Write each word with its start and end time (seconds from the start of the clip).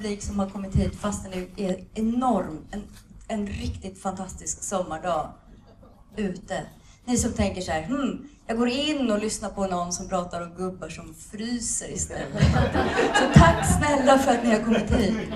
publik 0.00 0.22
som 0.22 0.38
har 0.38 0.50
kommit 0.50 0.74
hit 0.74 0.96
fast 0.96 1.26
det 1.32 1.64
är 1.64 1.84
enorm, 1.94 2.66
en, 2.70 2.82
en 3.28 3.46
riktigt 3.46 4.02
fantastisk 4.02 4.62
sommardag 4.62 5.32
ute. 6.16 6.66
Ni 7.04 7.16
som 7.16 7.32
tänker 7.32 7.60
så 7.60 7.72
här, 7.72 7.82
hmm, 7.82 8.28
jag 8.46 8.58
går 8.58 8.68
in 8.68 9.10
och 9.10 9.18
lyssnar 9.18 9.50
på 9.50 9.66
någon 9.66 9.92
som 9.92 10.08
pratar 10.08 10.42
om 10.42 10.54
gubbar 10.54 10.88
som 10.88 11.14
fryser 11.14 11.92
istället. 11.92 12.42
Så 13.14 13.24
tack 13.34 13.78
snälla 13.78 14.18
för 14.18 14.30
att 14.32 14.44
ni 14.44 14.50
har 14.50 14.64
kommit 14.64 14.90
hit. 14.90 15.28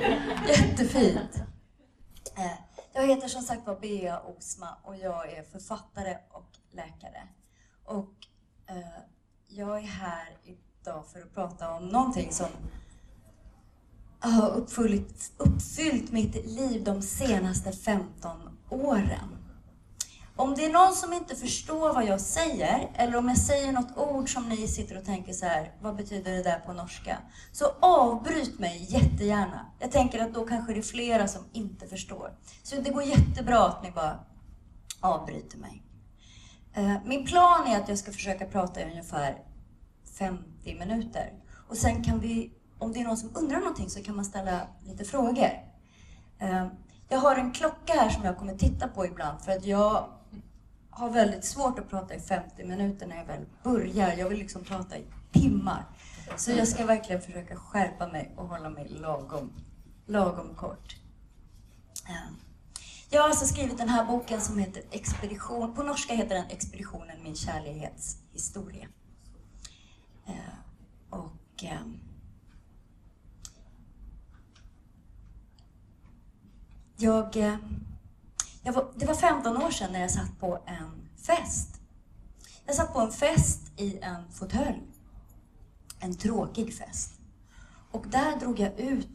Jättefint. 0.48 1.36
Eh, 2.36 2.52
jag 2.92 3.06
heter 3.06 3.28
som 3.28 3.42
sagt 3.42 3.66
var 3.66 3.80
Bea 3.80 4.20
Osma 4.20 4.68
och 4.84 4.96
jag 4.96 5.32
är 5.32 5.42
författare 5.42 6.16
och 6.30 6.50
läkare. 6.72 7.28
Och 7.84 8.14
eh, 8.68 9.02
jag 9.48 9.78
är 9.78 9.86
här 9.86 10.28
idag 10.44 11.04
för 11.12 11.20
att 11.20 11.34
prata 11.34 11.70
om 11.70 11.88
någonting 11.88 12.32
som 12.32 12.48
har 14.30 14.50
uppfyllt, 14.50 15.32
uppfyllt 15.36 16.12
mitt 16.12 16.46
liv 16.46 16.84
de 16.84 17.02
senaste 17.02 17.72
15 17.72 18.30
åren. 18.70 19.36
Om 20.36 20.54
det 20.54 20.64
är 20.64 20.72
någon 20.72 20.94
som 20.94 21.12
inte 21.12 21.36
förstår 21.36 21.94
vad 21.94 22.04
jag 22.04 22.20
säger, 22.20 22.90
eller 22.94 23.16
om 23.16 23.28
jag 23.28 23.38
säger 23.38 23.72
något 23.72 23.96
ord 23.96 24.32
som 24.32 24.48
ni 24.48 24.68
sitter 24.68 24.98
och 24.98 25.04
tänker 25.04 25.32
så 25.32 25.46
här, 25.46 25.72
vad 25.80 25.96
betyder 25.96 26.32
det 26.32 26.42
där 26.42 26.58
på 26.58 26.72
norska? 26.72 27.18
Så 27.52 27.64
avbryt 27.80 28.58
mig 28.58 28.86
jättegärna. 28.88 29.66
Jag 29.78 29.92
tänker 29.92 30.24
att 30.24 30.34
då 30.34 30.46
kanske 30.46 30.72
det 30.72 30.78
är 30.78 30.82
flera 30.82 31.28
som 31.28 31.42
inte 31.52 31.86
förstår. 31.86 32.30
Så 32.62 32.76
det 32.76 32.90
går 32.90 33.02
jättebra 33.02 33.64
att 33.64 33.82
ni 33.82 33.90
bara 33.90 34.18
avbryter 35.00 35.58
mig. 35.58 35.82
Eh, 36.74 36.94
min 37.04 37.26
plan 37.26 37.66
är 37.66 37.80
att 37.80 37.88
jag 37.88 37.98
ska 37.98 38.12
försöka 38.12 38.46
prata 38.46 38.80
i 38.80 38.84
ungefär 38.84 39.42
50 40.18 40.74
minuter. 40.74 41.32
Och 41.68 41.76
sen 41.76 42.04
kan 42.04 42.20
vi, 42.20 42.52
om 42.84 42.92
det 42.92 43.00
är 43.00 43.04
någon 43.04 43.16
som 43.16 43.30
undrar 43.34 43.58
någonting 43.58 43.90
så 43.90 44.02
kan 44.02 44.16
man 44.16 44.24
ställa 44.24 44.66
lite 44.86 45.04
frågor. 45.04 45.50
Ehm, 46.38 46.68
jag 47.08 47.18
har 47.18 47.36
en 47.36 47.52
klocka 47.52 47.92
här 47.92 48.10
som 48.10 48.24
jag 48.24 48.38
kommer 48.38 48.54
titta 48.54 48.88
på 48.88 49.06
ibland 49.06 49.40
för 49.40 49.52
att 49.52 49.66
jag 49.66 50.08
har 50.90 51.10
väldigt 51.10 51.44
svårt 51.44 51.78
att 51.78 51.90
prata 51.90 52.14
i 52.14 52.20
50 52.20 52.64
minuter 52.64 53.06
när 53.06 53.16
jag 53.16 53.24
väl 53.24 53.46
börjar. 53.62 54.12
Jag 54.12 54.28
vill 54.28 54.38
liksom 54.38 54.64
prata 54.64 54.98
i 54.98 55.04
timmar. 55.32 55.84
Så 56.36 56.50
jag 56.50 56.68
ska 56.68 56.86
verkligen 56.86 57.22
försöka 57.22 57.56
skärpa 57.56 58.06
mig 58.06 58.32
och 58.36 58.48
hålla 58.48 58.70
mig 58.70 58.88
lagom, 58.88 59.52
lagom 60.06 60.54
kort. 60.54 60.96
Ehm, 62.08 62.36
jag 63.10 63.22
har 63.22 63.28
alltså 63.28 63.46
skrivit 63.46 63.78
den 63.78 63.88
här 63.88 64.04
boken 64.04 64.40
som 64.40 64.58
heter 64.58 64.82
Expedition. 64.90 65.74
På 65.74 65.82
norska 65.82 66.14
heter 66.14 66.34
den 66.34 66.46
Expeditionen 66.50 67.22
min 67.22 67.36
kärlekshistoria. 67.36 68.86
Ehm, 70.26 70.34
och 71.10 71.64
ehm, 71.64 71.98
Jag, 76.96 77.36
eh, 77.36 77.56
jag 78.62 78.72
var, 78.72 78.86
det 78.96 79.06
var 79.06 79.14
15 79.14 79.56
år 79.56 79.70
sedan 79.70 79.92
när 79.92 80.00
jag 80.00 80.10
satt 80.10 80.40
på 80.40 80.58
en 80.66 81.08
fest. 81.26 81.80
Jag 82.66 82.74
satt 82.74 82.92
på 82.92 83.00
en 83.00 83.12
fest 83.12 83.72
i 83.76 83.98
en 83.98 84.32
fåtölj. 84.32 84.82
En 86.00 86.16
tråkig 86.16 86.74
fest. 86.74 87.20
Och 87.90 88.06
där 88.08 88.40
drog 88.40 88.58
jag 88.58 88.80
ut 88.80 89.08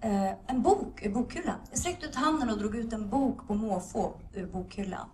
eh, 0.00 0.30
en 0.46 0.62
bok 0.62 1.02
ur 1.02 1.10
bokhyllan. 1.10 1.58
Jag 1.70 1.78
sträckte 1.78 2.06
ut 2.06 2.14
handen 2.14 2.50
och 2.50 2.58
drog 2.58 2.76
ut 2.76 2.92
en 2.92 3.10
bok 3.10 3.46
på 3.46 3.54
måfå 3.54 4.12
ur 4.32 4.46
bokhyllan. 4.46 5.08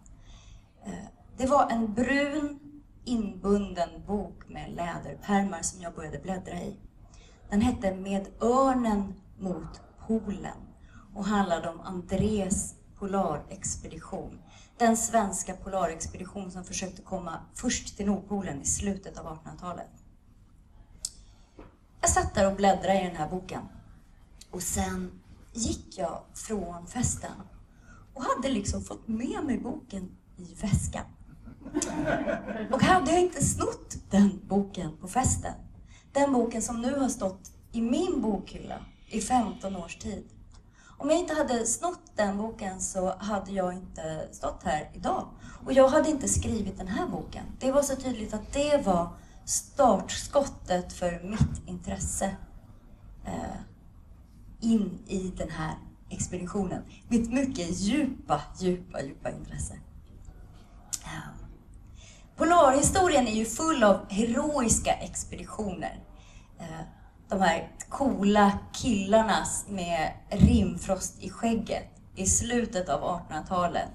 Eh, 0.85 0.93
det 1.37 1.47
var 1.47 1.71
en 1.71 1.95
brun 1.95 2.59
inbunden 3.05 3.89
bok 4.07 4.49
med 4.49 4.71
läderpärmar 4.71 5.63
som 5.63 5.83
jag 5.83 5.95
började 5.95 6.19
bläddra 6.19 6.61
i. 6.61 6.77
Den 7.51 7.61
hette 7.61 7.95
Med 7.95 8.29
örnen 8.41 9.15
mot 9.39 9.81
polen 10.07 10.66
och 11.17 11.25
handlade 11.25 11.69
om 11.69 11.81
Andrés 11.81 12.75
polarexpedition. 12.99 14.39
Den 14.79 14.97
svenska 14.97 15.55
polarexpedition 15.55 16.51
som 16.51 16.65
försökte 16.65 17.03
komma 17.03 17.41
först 17.55 17.97
till 17.97 18.07
Nordpolen 18.07 18.63
i 18.63 18.65
slutet 18.65 19.19
av 19.19 19.27
1800-talet. 19.27 19.91
Jag 22.01 22.11
satt 22.11 22.35
där 22.35 22.51
och 22.51 22.57
bläddrade 22.57 23.01
i 23.01 23.05
den 23.07 23.17
här 23.17 23.29
boken. 23.29 23.63
Och 24.51 24.63
sen 24.63 25.21
gick 25.53 25.99
jag 25.99 26.23
från 26.35 26.87
festen 26.87 27.33
och 28.15 28.23
hade 28.23 28.49
liksom 28.49 28.83
fått 28.83 29.09
med 29.09 29.45
mig 29.45 29.59
boken 29.59 30.17
i 30.37 30.55
väskan. 30.55 31.05
Och 32.73 32.83
hade 32.83 33.11
jag 33.11 33.21
inte 33.21 33.45
snott 33.45 33.97
den 34.11 34.41
boken 34.49 34.97
på 35.01 35.09
festen, 35.09 35.55
den 36.13 36.33
boken 36.33 36.63
som 36.63 36.83
nu 36.83 36.99
har 36.99 37.09
stått 37.09 37.51
i 37.73 37.81
min 37.81 38.23
bokhylla 38.23 38.81
i 39.07 39.21
15 39.21 39.77
års 39.77 39.97
tid, 39.97 40.25
om 40.99 41.11
jag 41.11 41.19
inte 41.19 41.35
hade 41.35 41.67
snott 41.67 42.01
den 42.15 42.37
boken 42.37 42.81
så 42.81 43.17
hade 43.19 43.53
jag 43.53 43.73
inte 43.73 44.29
stått 44.33 44.63
här 44.65 44.91
idag. 44.95 45.29
Och 45.65 45.73
jag 45.73 45.89
hade 45.89 46.11
inte 46.11 46.29
skrivit 46.29 46.79
den 46.79 46.89
här 46.89 47.07
boken. 47.07 47.45
Det 47.59 47.73
var 47.73 47.83
så 47.83 47.97
tydligt 47.97 48.35
att 48.35 48.53
det 48.53 48.87
var 48.87 49.09
startskottet 49.45 50.93
för 50.93 51.21
mitt 51.23 51.69
intresse 51.69 52.37
eh, 53.25 53.57
in 54.61 54.99
i 55.07 55.33
den 55.37 55.51
här 55.51 55.75
expeditionen. 56.11 56.83
Mitt 57.09 57.33
mycket 57.33 57.79
djupa, 57.79 58.41
djupa, 58.59 59.03
djupa 59.03 59.31
intresse. 59.31 59.75
Eh, 61.05 61.29
polarhistorien 62.37 63.29
är 63.29 63.35
ju 63.35 63.45
full 63.45 63.85
av 63.85 64.11
heroiska 64.11 64.93
expeditioner. 64.93 66.01
Eh, 66.59 66.81
de 67.29 67.41
här 67.41 67.76
coola 67.89 68.59
killarna 68.73 69.45
med 69.69 70.13
rimfrost 70.31 71.23
i 71.23 71.31
skägget 71.31 71.89
i 72.15 72.27
slutet 72.27 72.89
av 72.89 73.01
1800-talet 73.01 73.91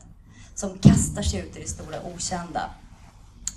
som 0.56 0.78
kastar 0.78 1.22
sig 1.22 1.40
ut 1.40 1.58
i 1.58 1.62
det 1.62 1.68
stora 1.68 1.98
okända. 2.14 2.70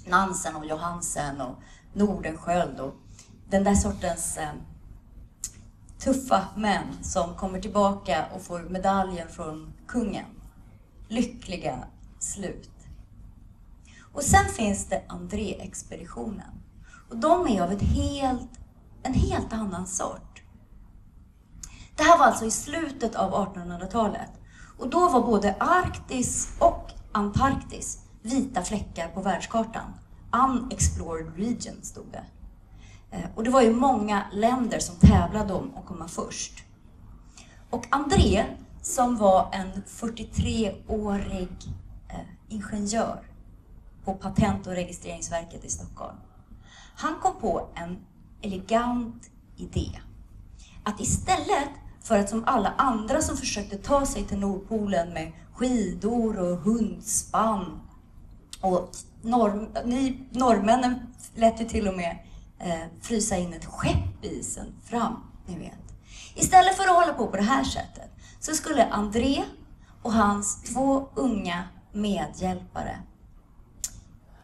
Nansen 0.07 0.57
och 0.57 0.67
Johansen 0.67 1.41
och 1.41 1.57
Nordenskjöld 1.93 2.81
och 2.81 2.95
den 3.49 3.65
där 3.65 3.75
sortens 3.75 4.37
eh, 4.37 4.53
tuffa 5.99 6.45
män 6.57 6.87
som 7.03 7.35
kommer 7.35 7.61
tillbaka 7.61 8.27
och 8.35 8.43
får 8.43 8.61
medaljen 8.61 9.29
från 9.29 9.73
kungen. 9.87 10.27
Lyckliga 11.09 11.85
slut. 12.19 12.71
Och 14.13 14.23
sen 14.23 14.49
finns 14.49 14.87
det 14.87 15.03
André-expeditionen. 15.09 16.63
Och 17.11 17.17
de 17.17 17.49
är 17.49 17.63
av 17.63 17.73
ett 17.73 17.83
helt 17.83 18.51
en 19.05 19.15
helt 19.15 19.53
annan 19.53 19.87
sort. 19.87 20.43
Det 21.97 22.03
här 22.03 22.19
var 22.19 22.27
alltså 22.27 22.45
i 22.45 22.51
slutet 22.51 23.15
av 23.15 23.55
1800-talet. 23.55 24.31
Och 24.79 24.91
då 24.91 25.09
var 25.09 25.21
både 25.21 25.55
Arktis 25.55 26.57
och 26.59 26.91
Antarktis 27.13 27.99
vita 28.23 28.63
fläckar 28.63 29.09
på 29.09 29.21
världskartan. 29.21 29.95
Unexplored 30.33 31.37
region 31.37 31.83
stod 31.83 32.07
det. 32.13 32.25
Eh, 33.11 33.25
och 33.35 33.45
det 33.45 33.51
var 33.51 33.63
ju 33.63 33.75
många 33.75 34.27
länder 34.33 34.79
som 34.79 34.97
tävlade 34.97 35.55
om 35.55 35.77
att 35.77 35.87
komma 35.87 36.09
först. 36.09 36.65
Och 37.71 37.87
André, 37.91 38.45
som 38.83 39.17
var 39.17 39.49
en 39.53 39.83
43-årig 39.87 41.49
eh, 42.09 42.19
ingenjör 42.49 43.23
på 44.05 44.15
Patent 44.15 44.67
och 44.67 44.73
registreringsverket 44.73 45.65
i 45.65 45.71
Stockholm. 45.71 46.17
Han 46.97 47.15
kom 47.23 47.41
på 47.41 47.69
en 47.75 47.99
elegant 48.45 49.31
idé. 49.57 50.01
Att 50.83 51.01
istället 51.01 51.71
för 52.03 52.19
att 52.19 52.29
som 52.29 52.45
alla 52.47 52.75
andra 52.79 53.23
som 53.23 53.37
försökte 53.37 53.77
ta 53.77 54.07
sig 54.07 54.25
till 54.25 54.39
Nordpolen 54.39 55.13
med 55.13 55.33
skidor 55.55 56.39
och 56.39 56.59
hundspann 56.59 57.81
och 58.61 58.91
norr, 59.23 59.69
ni, 59.85 60.29
norrmännen 60.31 61.15
lät 61.35 61.61
ju 61.61 61.65
till 61.65 61.89
och 61.89 61.97
med 61.97 62.19
eh, 62.59 62.83
frysa 63.01 63.37
in 63.37 63.53
ett 63.53 63.65
skepp 63.65 64.25
i 64.25 64.29
isen 64.29 64.67
fram, 64.85 65.17
ni 65.47 65.59
vet. 65.59 65.95
Istället 66.35 66.77
för 66.77 66.85
att 66.85 66.95
hålla 66.95 67.13
på 67.13 67.27
på 67.27 67.37
det 67.37 67.43
här 67.43 67.65
sättet 67.65 68.11
så 68.41 68.53
skulle 68.53 68.85
André 68.85 69.43
och 70.03 70.13
hans 70.13 70.63
två 70.63 71.09
unga 71.15 71.65
medhjälpare 71.93 72.99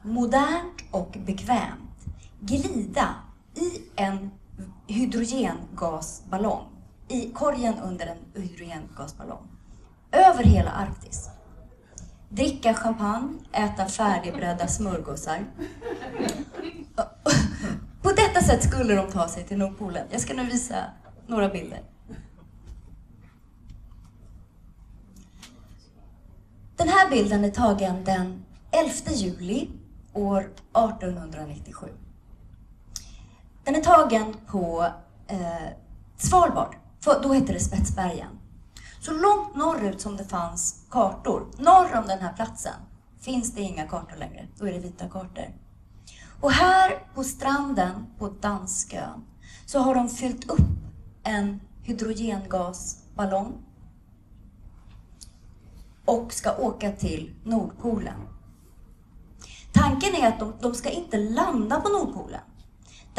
modernt 0.02 0.84
och 0.90 1.16
bekvämt 1.26 2.06
glida 2.40 3.14
i 3.54 3.82
en 3.96 4.30
hydrogengasballong, 4.86 6.66
i 7.08 7.30
korgen 7.30 7.74
under 7.78 8.06
en 8.06 8.42
hydrogengasballong, 8.42 9.48
över 10.12 10.44
hela 10.44 10.70
Arktis. 10.70 11.30
Dricka 12.28 12.74
champagne, 12.74 13.38
äta 13.52 13.86
färdigbredda 13.86 14.68
smörgåsar. 14.68 15.44
På 18.02 18.10
detta 18.10 18.40
sätt 18.40 18.62
skulle 18.62 18.94
de 18.94 19.10
ta 19.10 19.28
sig 19.28 19.44
till 19.44 19.58
Nordpolen. 19.58 20.06
Jag 20.10 20.20
ska 20.20 20.34
nu 20.34 20.44
visa 20.44 20.84
några 21.26 21.48
bilder. 21.48 21.82
Den 26.76 26.88
här 26.88 27.10
bilden 27.10 27.44
är 27.44 27.50
tagen 27.50 28.04
den 28.04 28.44
11 28.70 28.90
juli 29.14 29.70
år 30.12 30.40
1897. 30.40 31.86
Den 33.70 33.78
är 33.78 33.84
tagen 33.84 34.36
på 34.46 34.86
eh, 35.26 35.68
Svalbard, 36.16 36.74
För 37.00 37.22
då 37.22 37.32
hette 37.32 37.52
det 37.52 37.60
Spetsbergen. 37.60 38.38
Så 39.00 39.12
långt 39.12 39.56
norrut 39.56 40.00
som 40.00 40.16
det 40.16 40.24
fanns 40.24 40.86
kartor, 40.90 41.46
norr 41.58 41.98
om 41.98 42.06
den 42.06 42.18
här 42.18 42.32
platsen, 42.32 42.74
finns 43.20 43.54
det 43.54 43.60
inga 43.60 43.88
kartor 43.88 44.16
längre. 44.16 44.48
Då 44.58 44.68
är 44.68 44.72
det 44.72 44.78
vita 44.78 45.08
kartor. 45.08 45.44
Och 46.40 46.52
här 46.52 47.06
på 47.14 47.24
stranden 47.24 48.06
på 48.18 48.28
Danskön 48.28 49.24
så 49.66 49.78
har 49.78 49.94
de 49.94 50.08
fyllt 50.08 50.50
upp 50.50 50.70
en 51.22 51.60
hydrogengasballong 51.82 53.52
och 56.04 56.32
ska 56.32 56.56
åka 56.56 56.92
till 56.92 57.34
Nordpolen. 57.44 58.28
Tanken 59.72 60.14
är 60.14 60.28
att 60.28 60.38
de, 60.38 60.52
de 60.60 60.74
ska 60.74 60.90
inte 60.90 61.16
landa 61.16 61.80
på 61.80 61.88
Nordpolen. 61.88 62.40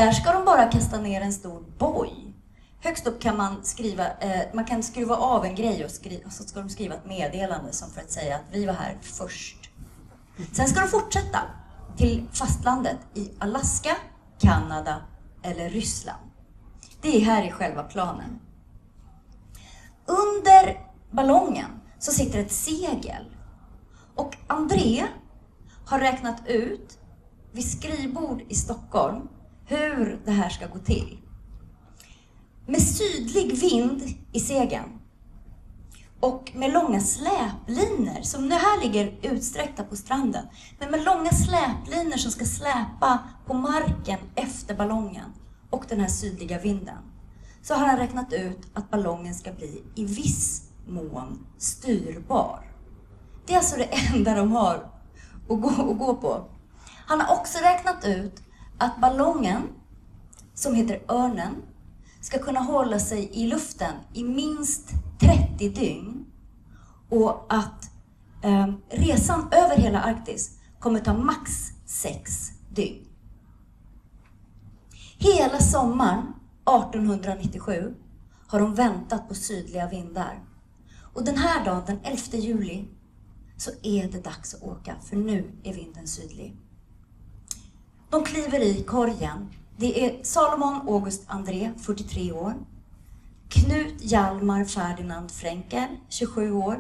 Där 0.02 0.12
ska 0.12 0.32
de 0.32 0.46
bara 0.46 0.66
kasta 0.66 1.02
ner 1.02 1.22
en 1.22 1.34
stor 1.34 1.64
boj. 1.78 2.36
Högst 2.80 3.08
upp 3.08 3.22
kan 3.22 3.38
man 3.38 3.64
skriva, 3.64 4.08
eh, 4.08 4.42
man 4.54 4.66
kan 4.66 4.84
skruva 4.84 5.16
av 5.16 5.46
en 5.46 5.56
grej 5.56 5.86
och, 5.86 5.92
skriva, 5.92 6.26
och 6.26 6.32
så 6.32 6.44
ska 6.44 6.60
de 6.60 6.70
skriva 6.70 6.96
ett 6.96 7.06
meddelande 7.06 7.74
som 7.74 7.90
för 7.90 8.02
att 8.02 8.12
säga 8.12 8.36
att 8.36 8.42
vi 8.52 8.66
var 8.66 8.74
här 8.74 8.98
först. 9.02 9.70
Sen 10.52 10.68
ska 10.68 10.82
de 10.82 10.88
fortsätta 10.88 11.40
till 11.98 12.28
fastlandet 12.34 12.98
i 13.14 13.32
Alaska, 13.40 13.96
Kanada 14.40 15.02
eller 15.44 15.70
Ryssland. 15.70 16.32
Det 17.02 17.18
är 17.18 17.22
här 17.22 17.48
i 17.48 17.52
själva 17.52 17.84
planen. 17.84 18.40
Under 20.06 20.88
ballongen 21.12 21.82
så 22.00 22.12
sitter 22.12 22.40
ett 22.40 22.52
segel. 22.52 23.36
Och 24.16 24.38
André 24.48 25.06
har 25.86 26.00
räknat 26.00 26.48
ut 26.48 27.00
vid 27.52 27.72
skrivbord 27.72 28.42
i 28.48 28.56
Stockholm 28.56 29.28
hur 29.72 30.20
det 30.26 30.32
här 30.32 30.50
ska 30.50 30.68
gå 30.68 30.80
till. 30.80 31.18
Med 32.68 32.82
sydlig 32.82 33.56
vind 33.56 34.02
i 34.32 34.40
segeln 34.40 35.00
och 36.20 36.52
med 36.56 36.74
långa 36.74 37.00
släplinor 37.00 38.22
som 38.22 38.48
nu 38.48 38.56
här 38.56 38.82
ligger 38.84 39.14
utsträckta 39.22 39.84
på 39.84 39.96
stranden. 39.96 40.46
Men 40.80 40.92
med 40.92 41.04
långa 41.04 41.32
släplinor 41.32 42.18
som 42.18 42.32
ska 42.32 42.46
släpa 42.46 43.20
på 43.46 43.54
marken 43.54 44.20
efter 44.36 44.76
ballongen 44.76 45.34
och 45.70 45.86
den 45.90 46.00
här 46.00 46.08
sydliga 46.08 46.60
vinden. 46.60 46.98
Så 47.62 47.74
har 47.74 47.88
han 47.88 47.98
räknat 47.98 48.34
ut 48.34 48.60
att 48.74 48.90
ballongen 48.90 49.36
ska 49.36 49.54
bli 49.54 49.84
i 49.96 50.06
viss 50.06 50.70
mån 50.88 51.46
styrbar. 51.58 52.72
Det 53.46 53.54
är 53.54 53.58
alltså 53.58 53.78
det 53.78 53.90
enda 54.14 54.36
de 54.36 54.52
har 54.52 54.76
att 55.50 55.62
gå, 55.62 55.70
att 55.70 56.00
gå 56.00 56.16
på. 56.16 56.46
Han 57.08 57.22
har 57.22 57.40
också 57.40 57.60
räknat 57.64 58.06
ut 58.06 58.42
att 58.82 59.02
ballongen, 59.02 59.62
som 60.54 60.76
heter 60.76 61.02
Örnen, 61.08 61.56
ska 62.22 62.40
kunna 62.40 62.60
hålla 62.60 63.00
sig 63.00 63.30
i 63.34 63.48
luften 63.48 63.94
i 64.14 64.24
minst 64.24 64.90
30 65.20 65.70
dygn 65.70 66.26
och 67.10 67.46
att 67.50 67.92
eh, 68.44 68.74
resan 68.90 69.48
över 69.52 69.78
hela 69.78 70.02
Arktis 70.02 70.60
kommer 70.80 71.00
ta 71.00 71.14
max 71.14 71.52
6 71.86 72.52
dygn. 72.70 73.08
Hela 75.18 75.60
sommaren 75.60 76.34
1897 76.66 77.96
har 78.48 78.60
de 78.60 78.76
väntat 78.76 79.28
på 79.28 79.36
sydliga 79.36 79.88
vindar. 79.88 80.40
Och 81.14 81.26
den 81.26 81.38
här 81.38 81.66
dagen, 81.66 81.84
den 81.86 82.00
11 82.04 82.18
juli, 82.32 82.88
så 83.58 83.72
är 83.84 84.08
det 84.08 84.24
dags 84.24 84.54
att 84.54 84.64
åka, 84.64 84.96
för 85.02 85.16
nu 85.16 85.52
är 85.64 85.74
vinden 85.74 86.08
sydlig. 86.08 86.61
De 88.12 88.24
kliver 88.24 88.60
i 88.60 88.84
korgen. 88.84 89.50
Det 89.78 90.06
är 90.06 90.24
Salomon 90.24 90.90
August 90.90 91.24
André, 91.28 91.72
43 91.78 92.32
år. 92.32 92.54
Knut 93.50 93.96
Hjalmar 94.00 94.66
Ferdinand 94.66 95.32
Fränkel, 95.32 95.88
27 96.10 96.52
år. 96.52 96.80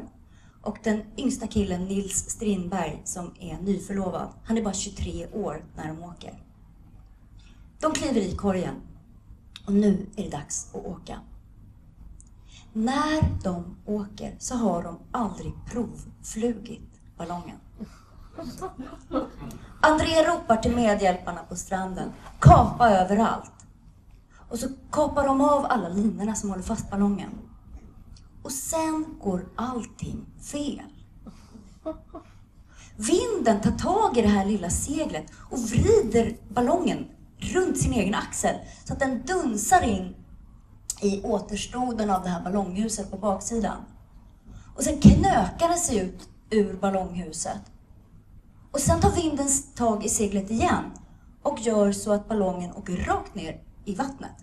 Och 0.61 0.77
den 0.83 1.01
yngsta 1.17 1.47
killen 1.47 1.85
Nils 1.85 2.29
Strindberg 2.29 3.01
som 3.05 3.33
är 3.39 3.57
nyförlovad. 3.57 4.29
Han 4.43 4.57
är 4.57 4.63
bara 4.63 4.73
23 4.73 5.27
år 5.33 5.65
när 5.75 5.87
de 5.87 6.03
åker. 6.03 6.43
De 7.79 7.91
kliver 7.91 8.21
i 8.21 8.35
korgen 8.35 8.75
och 9.65 9.73
nu 9.73 10.07
är 10.15 10.23
det 10.23 10.29
dags 10.29 10.69
att 10.75 10.85
åka. 10.85 11.19
När 12.73 13.43
de 13.43 13.77
åker 13.85 14.35
så 14.39 14.55
har 14.55 14.83
de 14.83 14.99
aldrig 15.11 15.53
provflugit 15.71 16.99
ballongen. 17.17 17.57
André 19.81 20.23
ropar 20.27 20.57
till 20.57 20.75
medhjälparna 20.75 21.39
på 21.49 21.55
stranden, 21.55 22.09
kapa 22.39 22.89
överallt. 22.89 23.51
Och 24.49 24.59
så 24.59 24.67
kapar 24.91 25.27
de 25.27 25.41
av 25.41 25.65
alla 25.65 25.89
linorna 25.89 26.35
som 26.35 26.49
håller 26.49 26.63
fast 26.63 26.91
ballongen. 26.91 27.29
Och 28.43 28.51
sen 28.51 29.05
går 29.21 29.45
allting 29.55 30.25
fel. 30.51 30.81
Vinden 32.95 33.61
tar 33.61 33.71
tag 33.71 34.17
i 34.17 34.21
det 34.21 34.27
här 34.27 34.45
lilla 34.45 34.69
seglet 34.69 35.25
och 35.49 35.59
vrider 35.59 36.37
ballongen 36.49 37.07
runt 37.37 37.77
sin 37.77 37.93
egen 37.93 38.15
axel 38.15 38.55
så 38.85 38.93
att 38.93 38.99
den 38.99 39.21
dunsar 39.25 39.81
in 39.81 40.15
i 41.01 41.21
återstoden 41.23 42.09
av 42.09 42.23
det 42.23 42.29
här 42.29 42.43
ballonghuset 42.43 43.11
på 43.11 43.17
baksidan. 43.17 43.77
Och 44.75 44.83
sen 44.83 45.01
knökar 45.01 45.67
den 45.69 45.77
sig 45.77 45.97
ut 45.97 46.29
ur 46.49 46.73
ballonghuset. 46.73 47.61
Och 48.71 48.79
sen 48.79 48.99
tar 48.99 49.11
vinden 49.11 49.47
tag 49.75 50.05
i 50.05 50.09
seglet 50.09 50.51
igen 50.51 50.83
och 51.41 51.59
gör 51.59 51.91
så 51.91 52.11
att 52.11 52.27
ballongen 52.27 52.71
åker 52.73 52.97
rakt 52.97 53.35
ner 53.35 53.61
i 53.85 53.95
vattnet. 53.95 54.35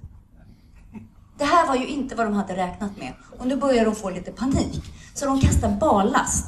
Det 1.38 1.44
här 1.44 1.66
var 1.68 1.76
ju 1.76 1.86
inte 1.86 2.14
vad 2.14 2.26
de 2.26 2.34
hade 2.34 2.56
räknat 2.56 2.96
med 2.96 3.12
och 3.38 3.46
nu 3.46 3.56
börjar 3.56 3.84
de 3.84 3.94
få 3.94 4.10
lite 4.10 4.32
panik. 4.32 4.82
Så 5.14 5.26
de 5.26 5.40
kastar 5.40 5.76
ballast. 5.80 6.46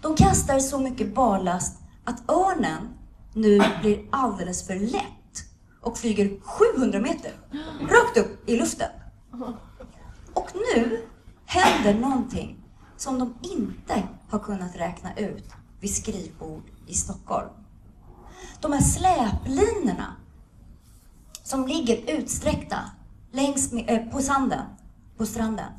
De 0.00 0.16
kastar 0.16 0.58
så 0.58 0.78
mycket 0.78 1.14
ballast 1.14 1.78
att 2.04 2.30
örnen 2.30 2.88
nu 3.34 3.62
blir 3.80 4.06
alldeles 4.10 4.66
för 4.66 4.74
lätt 4.74 5.44
och 5.80 5.98
flyger 5.98 6.40
700 6.40 7.00
meter 7.00 7.32
rakt 7.80 8.18
upp 8.18 8.48
i 8.48 8.56
luften. 8.56 8.90
Och 10.34 10.50
nu 10.54 11.06
händer 11.46 11.94
någonting 11.94 12.64
som 12.96 13.18
de 13.18 13.34
inte 13.42 14.02
har 14.30 14.38
kunnat 14.38 14.76
räkna 14.76 15.16
ut 15.16 15.50
vid 15.80 15.94
skrivbord 15.94 16.73
i 16.86 16.94
Stockholm. 16.94 17.50
De 18.60 18.72
här 18.72 18.80
släplinorna 18.80 20.16
som 21.42 21.66
ligger 21.66 22.18
utsträckta 22.18 22.78
längs 23.32 23.72
med, 23.72 23.84
eh, 23.90 24.12
på 24.12 24.20
sanden, 24.20 24.66
på 25.16 25.26
stranden. 25.26 25.72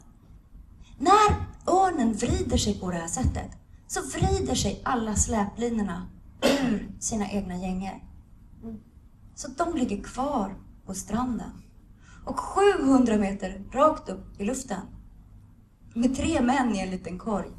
När 0.97 1.45
örnen 1.67 2.13
vrider 2.13 2.57
sig 2.57 2.79
på 2.79 2.91
det 2.91 2.97
här 2.97 3.07
sättet 3.07 3.51
så 3.87 4.01
vrider 4.01 4.55
sig 4.55 4.81
alla 4.85 5.15
släplinorna 5.15 6.07
ur 6.41 6.91
sina 6.99 7.31
egna 7.31 7.57
gängor. 7.57 8.03
Så 9.35 9.47
de 9.47 9.77
ligger 9.77 10.03
kvar 10.03 10.55
på 10.85 10.93
stranden. 10.93 11.51
Och 12.25 12.39
700 12.39 13.17
meter 13.17 13.63
rakt 13.71 14.09
upp 14.09 14.41
i 14.41 14.45
luften 14.45 14.81
med 15.93 16.15
tre 16.15 16.41
män 16.41 16.75
i 16.75 16.79
en 16.79 16.89
liten 16.89 17.19
korg 17.19 17.51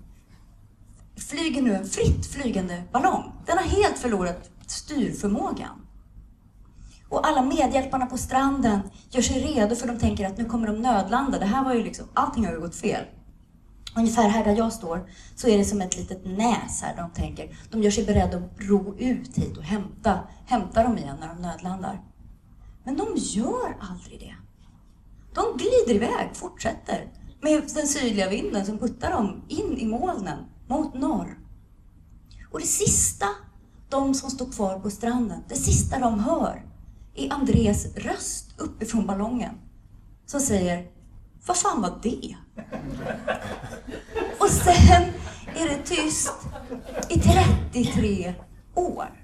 flyger 1.17 1.63
nu 1.63 1.75
en 1.75 1.87
fritt 1.87 2.27
flygande 2.27 2.83
ballong. 2.93 3.33
Den 3.47 3.59
har 3.59 3.65
helt 3.65 3.99
förlorat 3.99 4.51
styrförmågan. 4.67 5.87
Och 7.09 7.27
alla 7.27 7.43
medhjälparna 7.43 8.07
på 8.07 8.19
stranden 8.19 8.81
gör 9.11 9.23
sig 9.23 9.41
redo 9.41 9.77
för 9.77 9.87
de 9.87 9.99
tänker 9.99 10.27
att 10.27 10.39
nu 10.39 10.45
kommer 10.45 10.67
de 10.67 10.83
nödlanda. 10.83 11.39
Det 11.39 11.47
här 11.47 11.65
var 11.65 11.75
ju 11.75 11.85
liksom, 11.85 12.07
allting 12.15 12.47
har 12.47 12.53
ju 12.53 12.61
gått 12.61 12.77
fel. 12.77 13.05
Ungefär 13.97 14.29
här 14.29 14.45
där 14.45 14.57
jag 14.57 14.73
står 14.73 15.11
så 15.37 15.49
är 15.49 15.59
det 15.59 15.65
som 15.65 15.81
ett 15.81 15.97
litet 15.97 16.25
näs 16.25 16.83
här 16.83 16.97
de 16.97 17.11
tänker. 17.11 17.59
De 17.71 17.83
gör 17.83 17.91
sig 17.91 18.05
beredda 18.05 18.37
att 18.37 18.51
ro 18.57 18.95
ut 18.99 19.39
hit 19.39 19.57
och 19.57 19.63
hämta, 19.63 20.21
hämta 20.47 20.83
dem 20.83 20.99
igen 20.99 21.17
när 21.21 21.29
de 21.29 21.43
nödlandar. 21.43 22.01
Men 22.85 22.97
de 22.97 23.07
gör 23.17 23.77
aldrig 23.81 24.21
det. 24.21 24.35
De 25.35 25.57
glider 25.57 25.95
iväg, 25.95 26.31
fortsätter 26.33 27.13
med 27.41 27.63
den 27.75 27.87
sydliga 27.87 28.29
vinden 28.31 28.67
som 28.67 28.79
puttar 28.79 29.11
dem 29.11 29.45
in 29.49 29.79
i 29.79 29.87
molnen 29.87 30.39
mot 30.67 30.95
norr. 30.95 31.39
Och 32.51 32.61
det 32.61 32.67
sista 32.67 33.27
de 33.89 34.15
som 34.15 34.31
står 34.31 34.53
kvar 34.53 34.79
på 34.79 34.91
stranden, 34.91 35.43
det 35.49 35.55
sista 35.55 35.99
de 35.99 36.21
hör 36.21 36.63
är 37.15 37.33
Andres 37.33 37.97
röst 37.97 38.55
uppifrån 38.57 39.07
ballongen 39.07 39.55
som 40.27 40.41
säger 40.41 40.87
Vad 41.47 41.57
fan 41.57 41.83
var 41.83 41.99
det? 42.03 42.37
Och 44.39 44.49
sen 44.51 45.13
är 45.55 45.69
det 45.69 45.83
tyst 45.85 46.33
i 47.09 47.21
33 47.21 48.35
år. 48.75 49.23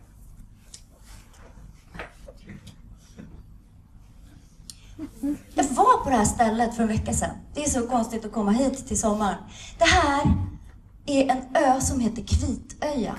Jag 5.54 5.64
var 5.64 6.04
på 6.04 6.10
det 6.10 6.16
här 6.16 6.24
stället 6.24 6.76
för 6.76 6.82
en 6.82 6.88
vecka 6.88 7.12
sedan. 7.12 7.36
Det 7.54 7.64
är 7.64 7.70
så 7.70 7.86
konstigt 7.86 8.24
att 8.24 8.32
komma 8.32 8.50
hit 8.50 8.88
till 8.88 9.00
sommaren. 9.00 9.38
Det 9.78 9.84
här 9.84 10.22
är 11.06 11.30
en 11.30 11.56
ö 11.56 11.80
som 11.80 12.00
heter 12.00 12.22
Kvitöja. 12.22 13.14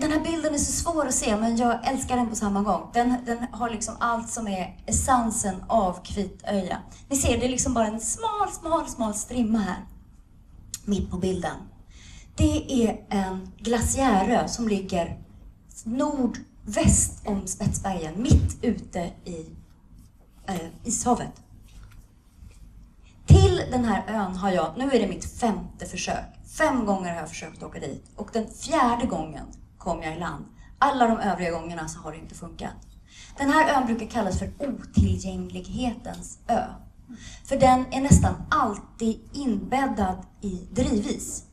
Den 0.00 0.12
här 0.12 0.20
bilden 0.20 0.54
är 0.54 0.58
så 0.58 0.72
svår 0.72 1.06
att 1.06 1.14
se, 1.14 1.36
men 1.36 1.56
jag 1.56 1.88
älskar 1.88 2.16
den 2.16 2.28
på 2.28 2.36
samma 2.36 2.62
gång. 2.62 2.90
Den, 2.92 3.14
den 3.26 3.38
har 3.52 3.70
liksom 3.70 3.94
allt 3.98 4.30
som 4.30 4.48
är 4.48 4.76
essensen 4.86 5.64
av 5.68 6.04
Kvitöja. 6.04 6.78
Ni 7.08 7.16
ser, 7.16 7.38
det 7.38 7.44
är 7.46 7.50
liksom 7.50 7.74
bara 7.74 7.86
en 7.86 8.00
smal, 8.00 8.48
smal, 8.60 8.88
smal 8.88 9.14
strimma 9.14 9.58
här. 9.58 9.84
Mitt 10.84 11.10
på 11.10 11.16
bilden. 11.16 11.56
Det 12.36 12.84
är 12.84 13.06
en 13.08 13.52
glaciärö 13.58 14.48
som 14.48 14.68
ligger 14.68 15.18
nordväst 15.84 17.26
om 17.26 17.46
Spetsbergen, 17.46 18.22
mitt 18.22 18.64
ute 18.64 19.10
i 19.24 19.46
eh, 20.46 20.68
ishavet. 20.84 21.32
Till 23.30 23.62
den 23.70 23.84
här 23.84 24.04
ön 24.08 24.36
har 24.36 24.50
jag, 24.50 24.74
nu 24.76 24.90
är 24.90 25.00
det 25.00 25.08
mitt 25.08 25.40
femte 25.40 25.86
försök. 25.86 26.24
Fem 26.58 26.86
gånger 26.86 27.10
har 27.10 27.20
jag 27.20 27.28
försökt 27.28 27.62
åka 27.62 27.78
dit 27.80 28.04
och 28.16 28.30
den 28.32 28.46
fjärde 28.48 29.06
gången 29.06 29.46
kom 29.78 30.02
jag 30.02 30.16
i 30.16 30.18
land. 30.18 30.44
Alla 30.78 31.06
de 31.06 31.18
övriga 31.18 31.50
gångerna 31.50 31.88
så 31.88 31.98
har 31.98 32.12
det 32.12 32.18
inte 32.18 32.34
funkat. 32.34 32.74
Den 33.38 33.50
här 33.50 33.74
ön 33.74 33.86
brukar 33.86 34.06
kallas 34.06 34.38
för 34.38 34.50
otillgänglighetens 34.58 36.38
ö. 36.48 36.64
För 37.44 37.56
den 37.56 37.84
är 37.90 38.00
nästan 38.00 38.34
alltid 38.50 39.20
inbäddad 39.32 40.26
i 40.40 40.68
drivis. 40.70 41.44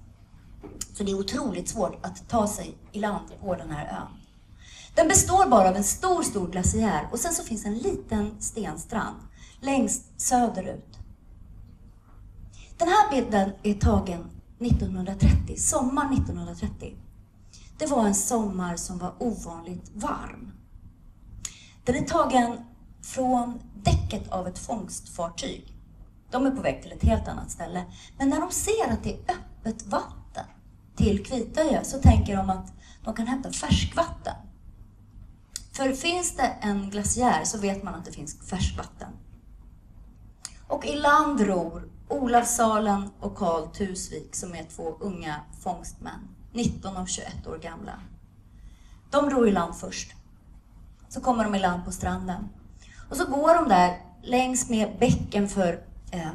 Så 0.93 1.03
det 1.03 1.11
är 1.11 1.19
otroligt 1.19 1.69
svårt 1.69 2.05
att 2.05 2.29
ta 2.29 2.47
sig 2.47 2.77
i 2.91 2.99
land 2.99 3.27
på 3.41 3.55
den 3.55 3.71
här 3.71 3.85
ön. 3.87 4.17
Den 4.95 5.07
består 5.07 5.49
bara 5.49 5.69
av 5.69 5.75
en 5.75 5.83
stor, 5.83 6.23
stor 6.23 6.47
glaciär 6.47 7.07
och 7.11 7.19
sen 7.19 7.33
så 7.33 7.43
finns 7.43 7.65
en 7.65 7.77
liten 7.77 8.41
stenstrand 8.41 9.17
längst 9.61 10.21
söderut. 10.21 10.96
Den 12.77 12.87
här 12.87 13.09
bilden 13.09 13.51
är 13.63 13.73
tagen 13.73 14.29
1930, 14.59 15.55
sommar 15.57 16.13
1930. 16.13 16.95
Det 17.77 17.85
var 17.85 18.05
en 18.05 18.15
sommar 18.15 18.75
som 18.75 18.97
var 18.97 19.13
ovanligt 19.19 19.91
varm. 19.93 20.51
Den 21.83 21.95
är 21.95 22.01
tagen 22.01 22.57
från 23.01 23.59
däcket 23.75 24.31
av 24.31 24.47
ett 24.47 24.59
fångstfartyg. 24.59 25.73
De 26.31 26.45
är 26.45 26.51
på 26.51 26.61
väg 26.61 26.81
till 26.81 26.91
ett 26.91 27.03
helt 27.03 27.27
annat 27.27 27.51
ställe. 27.51 27.85
Men 28.17 28.29
när 28.29 28.41
de 28.41 28.51
ser 28.51 28.91
att 28.91 29.03
det 29.03 29.13
är 29.13 29.19
öppet 29.19 29.87
vatten 29.87 30.45
till 30.95 31.25
Kvitöya 31.25 31.83
så 31.83 31.99
tänker 31.99 32.37
de 32.37 32.49
att 32.49 32.73
de 33.03 33.13
kan 33.13 33.27
hämta 33.27 33.51
färskvatten. 33.51 34.35
För 35.71 35.93
finns 35.93 36.35
det 36.35 36.47
en 36.61 36.89
glaciär 36.89 37.43
så 37.43 37.57
vet 37.57 37.83
man 37.83 37.95
att 37.95 38.05
det 38.05 38.11
finns 38.11 38.49
färskvatten. 38.49 39.09
Och 40.67 40.85
i 40.85 40.95
land 40.95 41.41
ror 41.41 41.96
Olav 42.09 42.43
Salen 42.43 43.09
och 43.19 43.35
Karl 43.35 43.67
Tusvik 43.67 44.35
som 44.35 44.55
är 44.55 44.63
två 44.63 44.97
unga 44.99 45.41
fångstmän, 45.59 46.27
19 46.53 46.97
och 46.97 47.09
21 47.09 47.47
år 47.47 47.57
gamla. 47.57 47.99
De 49.11 49.29
ror 49.29 49.47
i 49.47 49.51
land 49.51 49.75
först. 49.75 50.13
Så 51.09 51.21
kommer 51.21 51.43
de 51.43 51.55
i 51.55 51.59
land 51.59 51.85
på 51.85 51.91
stranden. 51.91 52.49
Och 53.09 53.17
så 53.17 53.25
går 53.25 53.53
de 53.53 53.69
där 53.69 54.01
längs 54.23 54.69
med 54.69 54.99
bäcken 54.99 55.49
för, 55.49 55.83
eh, 56.11 56.31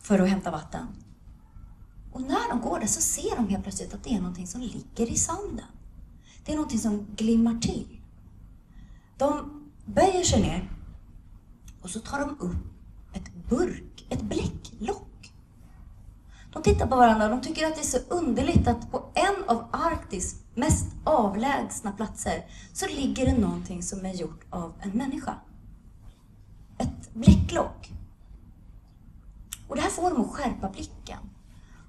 för 0.00 0.18
att 0.18 0.28
hämta 0.28 0.50
vatten. 0.50 0.86
Och 2.12 2.20
när 2.20 2.48
de 2.48 2.60
går 2.60 2.80
där 2.80 2.86
så 2.86 3.00
ser 3.00 3.36
de 3.36 3.48
helt 3.48 3.62
plötsligt 3.62 3.94
att 3.94 4.04
det 4.04 4.14
är 4.14 4.20
någonting 4.20 4.46
som 4.46 4.60
ligger 4.60 5.12
i 5.12 5.16
sanden. 5.16 5.66
Det 6.44 6.52
är 6.52 6.56
någonting 6.56 6.78
som 6.78 7.06
glimmar 7.16 7.60
till. 7.60 8.00
De 9.18 9.50
böjer 9.84 10.24
sig 10.24 10.42
ner 10.42 10.70
och 11.82 11.90
så 11.90 12.00
tar 12.00 12.20
de 12.20 12.40
upp 12.40 12.70
ett 13.12 13.34
burk, 13.48 13.89
ett 14.10 14.22
bläcklock. 14.22 15.32
De 16.52 16.62
tittar 16.62 16.86
på 16.86 16.96
varandra 16.96 17.24
och 17.24 17.30
de 17.30 17.40
tycker 17.40 17.66
att 17.66 17.74
det 17.74 17.80
är 17.80 17.84
så 17.84 17.98
underligt 18.08 18.68
att 18.68 18.90
på 18.90 19.12
en 19.14 19.44
av 19.48 19.64
Arktis 19.70 20.42
mest 20.54 20.86
avlägsna 21.04 21.92
platser 21.92 22.44
så 22.72 22.86
ligger 22.86 23.26
det 23.26 23.38
någonting 23.38 23.82
som 23.82 24.06
är 24.06 24.14
gjort 24.14 24.44
av 24.50 24.72
en 24.80 24.90
människa. 24.90 25.34
Ett 26.78 27.14
bläcklock. 27.14 27.92
Och 29.68 29.76
det 29.76 29.82
här 29.82 29.90
får 29.90 30.10
dem 30.10 30.20
att 30.20 30.30
skärpa 30.30 30.68
blicken. 30.68 31.18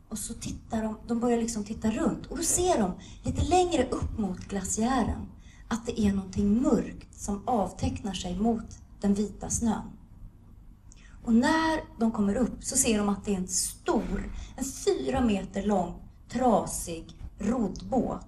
Och 0.09 0.17
så 0.17 0.33
tittar 0.33 0.83
de, 0.83 0.97
de 1.07 1.19
börjar 1.19 1.37
liksom 1.37 1.63
titta 1.63 1.91
runt 1.91 2.25
och 2.25 2.37
då 2.37 2.43
ser 2.43 2.79
de 2.79 2.93
lite 3.23 3.45
längre 3.45 3.87
upp 3.89 4.17
mot 4.17 4.39
glaciären 4.39 5.27
att 5.67 5.85
det 5.85 6.01
är 6.01 6.13
någonting 6.13 6.61
mörkt 6.61 7.21
som 7.21 7.47
avtecknar 7.47 8.13
sig 8.13 8.39
mot 8.39 8.79
den 9.01 9.13
vita 9.13 9.49
snön. 9.49 10.00
Och 11.23 11.33
när 11.33 11.99
de 11.99 12.11
kommer 12.11 12.35
upp 12.35 12.63
så 12.63 12.77
ser 12.77 12.97
de 12.97 13.09
att 13.09 13.25
det 13.25 13.33
är 13.33 13.37
en 13.37 13.47
stor, 13.47 14.31
en 14.55 14.65
fyra 14.65 15.21
meter 15.21 15.63
lång, 15.63 15.93
trasig 16.29 17.15
roddbåt. 17.39 18.27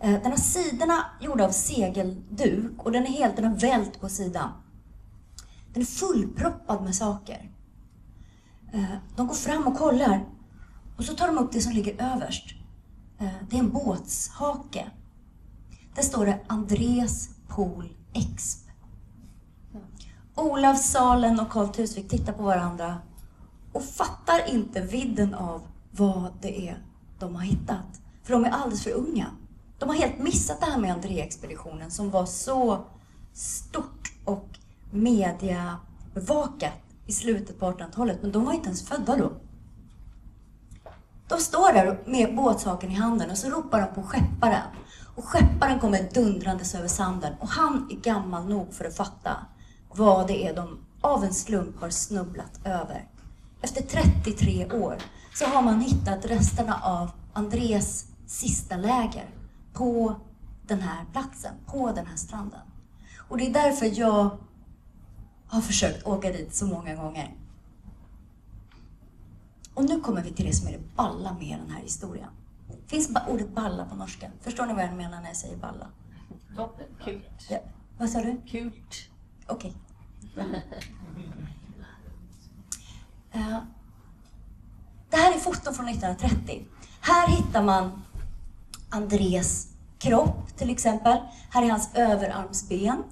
Eh, 0.00 0.22
den 0.22 0.30
har 0.30 0.36
sidorna 0.36 1.04
gjorda 1.20 1.44
av 1.44 1.50
segelduk 1.50 2.72
och 2.78 2.92
den 2.92 3.02
är 3.02 3.10
helt, 3.10 3.36
den 3.36 3.44
har 3.44 3.56
vält 3.56 4.00
på 4.00 4.08
sidan. 4.08 4.50
Den 5.72 5.82
är 5.82 5.86
fullproppad 5.86 6.82
med 6.82 6.94
saker. 6.94 7.50
Eh, 8.72 8.94
de 9.16 9.26
går 9.26 9.34
fram 9.34 9.66
och 9.66 9.78
kollar 9.78 10.24
och 10.96 11.04
så 11.04 11.14
tar 11.14 11.26
de 11.26 11.38
upp 11.38 11.52
det 11.52 11.60
som 11.60 11.72
ligger 11.72 12.14
överst. 12.14 12.54
Eh, 13.18 13.28
det 13.50 13.56
är 13.56 13.60
en 13.60 13.70
båtshake. 13.70 14.90
Där 15.94 16.02
står 16.02 16.26
det 16.26 16.40
Andres 16.46 17.28
Pool 17.48 17.88
X. 18.12 18.61
Olav 20.34 20.74
Salen 20.74 21.40
och 21.40 21.50
Karl 21.50 21.68
Tusvik 21.68 22.08
tittar 22.08 22.32
på 22.32 22.42
varandra 22.42 22.98
och 23.72 23.84
fattar 23.84 24.50
inte 24.50 24.80
vidden 24.80 25.34
av 25.34 25.62
vad 25.90 26.32
det 26.40 26.68
är 26.68 26.82
de 27.18 27.34
har 27.34 27.42
hittat. 27.42 28.00
För 28.22 28.32
de 28.32 28.44
är 28.44 28.50
alldeles 28.50 28.84
för 28.84 28.92
unga. 28.92 29.26
De 29.78 29.88
har 29.88 29.96
helt 29.96 30.18
missat 30.18 30.60
det 30.60 30.66
här 30.66 30.78
med 30.78 30.92
André-expeditionen 30.92 31.90
som 31.90 32.10
var 32.10 32.26
så 32.26 32.84
stort 33.32 34.12
och 34.24 34.48
mediabevakat 34.90 36.80
i 37.06 37.12
slutet 37.12 37.60
på 37.60 37.70
1800-talet. 37.70 38.22
Men 38.22 38.32
de 38.32 38.44
var 38.44 38.52
inte 38.52 38.66
ens 38.66 38.88
födda 38.88 39.16
då. 39.16 39.32
De 41.28 41.38
står 41.38 41.72
där 41.72 42.00
med 42.06 42.36
båtsaken 42.36 42.90
i 42.90 42.94
handen 42.94 43.30
och 43.30 43.38
så 43.38 43.50
ropar 43.50 43.80
de 43.80 43.94
på 43.94 44.02
skepparen. 44.02 44.66
Och 45.14 45.24
skepparen 45.24 45.80
kommer 45.80 46.08
dundrandes 46.14 46.74
över 46.74 46.88
sanden 46.88 47.34
och 47.40 47.48
han 47.48 47.88
är 47.90 47.96
gammal 47.96 48.48
nog 48.48 48.74
för 48.74 48.84
att 48.84 48.96
fatta 48.96 49.36
vad 49.94 50.26
det 50.26 50.46
är 50.46 50.56
de 50.56 50.78
av 51.00 51.24
en 51.24 51.34
slump 51.34 51.80
har 51.80 51.90
snubblat 51.90 52.60
över. 52.64 53.08
Efter 53.60 53.82
33 53.82 54.72
år 54.72 54.96
så 55.34 55.44
har 55.44 55.62
man 55.62 55.80
hittat 55.80 56.24
resterna 56.24 56.80
av 56.82 57.10
Andres 57.32 58.06
sista 58.26 58.76
läger 58.76 59.30
på 59.72 60.16
den 60.66 60.80
här 60.80 61.04
platsen, 61.12 61.54
på 61.66 61.92
den 61.92 62.06
här 62.06 62.16
stranden. 62.16 62.60
Och 63.28 63.38
det 63.38 63.46
är 63.46 63.52
därför 63.52 64.00
jag 64.00 64.38
har 65.46 65.60
försökt 65.60 66.06
åka 66.06 66.32
dit 66.32 66.54
så 66.54 66.66
många 66.66 66.94
gånger. 66.94 67.34
Och 69.74 69.84
nu 69.84 70.00
kommer 70.00 70.22
vi 70.22 70.32
till 70.32 70.46
det 70.46 70.52
som 70.52 70.68
är 70.68 70.72
det 70.72 70.96
balla 70.96 71.32
med 71.32 71.58
den 71.58 71.70
här 71.70 71.82
historien. 71.82 72.30
Finns 72.86 73.10
ordet 73.28 73.54
balla 73.54 73.84
på 73.84 73.96
norska? 73.96 74.30
Förstår 74.40 74.66
ni 74.66 74.74
vad 74.74 74.84
jag 74.84 74.94
menar 74.94 75.20
när 75.20 75.26
jag 75.26 75.36
säger 75.36 75.56
balla? 75.56 75.86
Toppen. 76.56 76.86
Kult. 77.04 77.46
Ja. 77.50 77.58
Vad 77.98 78.10
sa 78.10 78.20
du? 78.22 78.40
Kult. 78.50 79.08
Okej. 79.52 79.74
Okay. 80.34 80.60
Eh, 83.34 83.58
det 85.10 85.16
här 85.16 85.34
är 85.34 85.38
foton 85.38 85.74
från 85.74 85.88
1930. 85.88 86.66
Här 87.00 87.28
hittar 87.28 87.62
man 87.62 88.02
Andres 88.90 89.68
kropp 89.98 90.56
till 90.56 90.70
exempel. 90.70 91.18
Här 91.50 91.62
är 91.62 91.70
hans 91.70 91.94
överarmsben, 91.94 93.02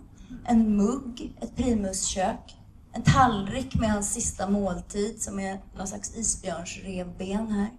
en 0.44 0.76
mugg, 0.76 1.36
ett 1.40 1.56
primuskök, 1.56 2.56
en 2.92 3.02
tallrik 3.02 3.74
med 3.74 3.92
hans 3.92 4.12
sista 4.12 4.50
måltid 4.50 5.22
som 5.22 5.40
är 5.40 5.60
någon 5.76 5.88
slags 5.88 6.16
isbjörnsrevben 6.16 7.50
här. 7.50 7.70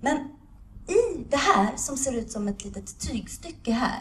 Men 0.00 0.16
i 0.88 1.24
det 1.30 1.36
här 1.36 1.76
som 1.76 1.96
ser 1.96 2.12
ut 2.12 2.32
som 2.32 2.48
ett 2.48 2.64
litet 2.64 2.98
tygstycke 2.98 3.72
här, 3.72 4.00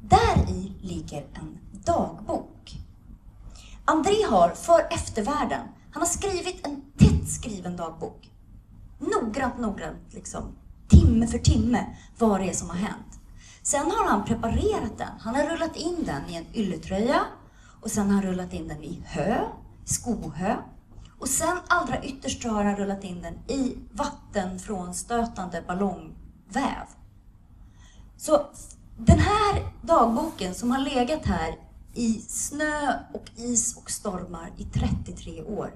där 0.00 0.50
i 0.50 0.72
ligger 0.80 1.26
en 1.34 1.58
dagbok. 1.84 2.76
André 3.84 4.24
har 4.30 4.48
för 4.48 4.86
eftervärlden, 4.90 5.60
han 5.92 6.02
har 6.02 6.06
skrivit 6.06 6.66
en 6.66 6.82
tätt 6.98 7.28
skriven 7.28 7.76
dagbok. 7.76 8.30
Noggrant, 8.98 9.58
noggrant, 9.58 10.14
liksom, 10.14 10.42
timme 10.88 11.26
för 11.26 11.38
timme, 11.38 11.86
vad 12.18 12.40
det 12.40 12.48
är 12.48 12.52
som 12.52 12.70
har 12.70 12.76
hänt. 12.76 13.20
Sen 13.62 13.90
har 13.90 14.08
han 14.08 14.24
preparerat 14.24 14.98
den. 14.98 15.20
Han 15.20 15.34
har 15.34 15.44
rullat 15.44 15.76
in 15.76 16.04
den 16.04 16.30
i 16.30 16.34
en 16.34 16.46
ylletröja 16.54 17.20
och 17.80 17.90
sen 17.90 18.06
har 18.06 18.14
han 18.14 18.22
rullat 18.22 18.52
in 18.52 18.68
den 18.68 18.82
i 18.82 19.02
hö, 19.06 19.44
skohö. 19.84 20.56
Och 21.18 21.28
sen 21.28 21.56
allra 21.66 22.04
ytterst 22.04 22.44
har 22.44 22.64
han 22.64 22.76
rullat 22.76 23.04
in 23.04 23.22
den 23.22 23.34
i 23.58 23.76
vattenfrånstötande 23.92 25.62
ballongväv. 25.66 26.86
Så 28.16 28.46
den 28.98 29.18
här 29.18 29.72
dagboken 29.82 30.54
som 30.54 30.70
har 30.70 30.78
legat 30.78 31.26
här 31.26 31.54
i 31.94 32.20
snö 32.28 32.98
och 33.12 33.30
is 33.36 33.76
och 33.76 33.90
stormar 33.90 34.52
i 34.56 34.64
33 34.64 35.42
år, 35.42 35.74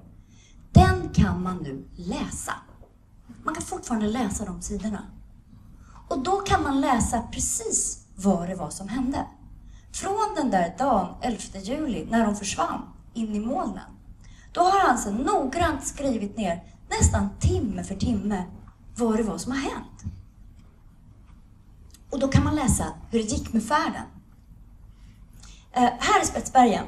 den 0.71 1.09
kan 1.09 1.43
man 1.43 1.57
nu 1.57 1.87
läsa. 1.95 2.53
Man 3.43 3.53
kan 3.53 3.63
fortfarande 3.63 4.07
läsa 4.07 4.45
de 4.45 4.61
sidorna. 4.61 5.03
Och 6.07 6.23
då 6.23 6.37
kan 6.37 6.63
man 6.63 6.81
läsa 6.81 7.21
precis 7.21 8.05
vad 8.15 8.49
det 8.49 8.55
var 8.55 8.69
som 8.69 8.87
hände. 8.87 9.25
Från 9.91 10.35
den 10.35 10.51
där 10.51 10.75
dagen, 10.77 11.15
11 11.21 11.39
juli, 11.63 12.07
när 12.09 12.25
de 12.25 12.35
försvann 12.35 12.81
in 13.13 13.35
i 13.35 13.39
molnen. 13.39 13.91
Då 14.53 14.61
har 14.61 14.79
han 14.79 14.89
alltså 14.89 15.11
noggrant 15.11 15.87
skrivit 15.87 16.37
ner, 16.37 16.63
nästan 16.89 17.29
timme 17.39 17.83
för 17.83 17.95
timme, 17.95 18.43
vad 18.95 19.17
det 19.17 19.23
var 19.23 19.37
som 19.37 19.51
har 19.51 19.59
hänt. 19.59 20.03
Och 22.09 22.19
då 22.19 22.27
kan 22.27 22.43
man 22.43 22.55
läsa 22.55 22.85
hur 23.09 23.19
det 23.19 23.25
gick 23.25 23.53
med 23.53 23.63
färden. 23.63 24.03
Eh, 25.77 25.83
här 25.99 26.21
är 26.21 26.25
Spetsbergen. 26.25 26.85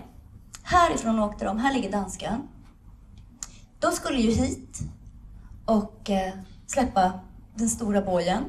Härifrån 0.63 1.19
åkte 1.19 1.45
de. 1.45 1.57
Här 1.57 1.73
ligger 1.73 1.91
dansken. 1.91 2.47
De 3.79 3.91
skulle 3.91 4.21
ju 4.21 4.31
hit 4.31 4.79
och 5.65 6.09
eh, 6.09 6.33
släppa 6.67 7.19
den 7.55 7.69
stora 7.69 8.01
bojen. 8.01 8.43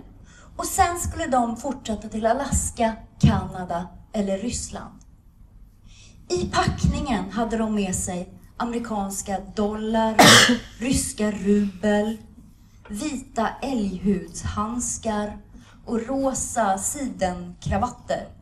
Och 0.57 0.67
sen 0.67 0.99
skulle 1.01 1.27
de 1.27 1.57
fortsätta 1.57 2.09
till 2.09 2.27
Alaska, 2.27 2.97
Kanada 3.19 3.89
eller 4.13 4.39
Ryssland. 4.39 4.95
I 6.29 6.47
packningen 6.47 7.31
hade 7.31 7.57
de 7.57 7.75
med 7.75 7.95
sig 7.95 8.35
amerikanska 8.57 9.41
dollar, 9.55 10.17
ryska 10.79 11.31
rubel, 11.31 12.17
vita 12.89 13.49
älghudshandskar 13.63 15.39
och 15.85 16.07
rosa 16.07 16.79
sidenkravatter. 16.79 18.40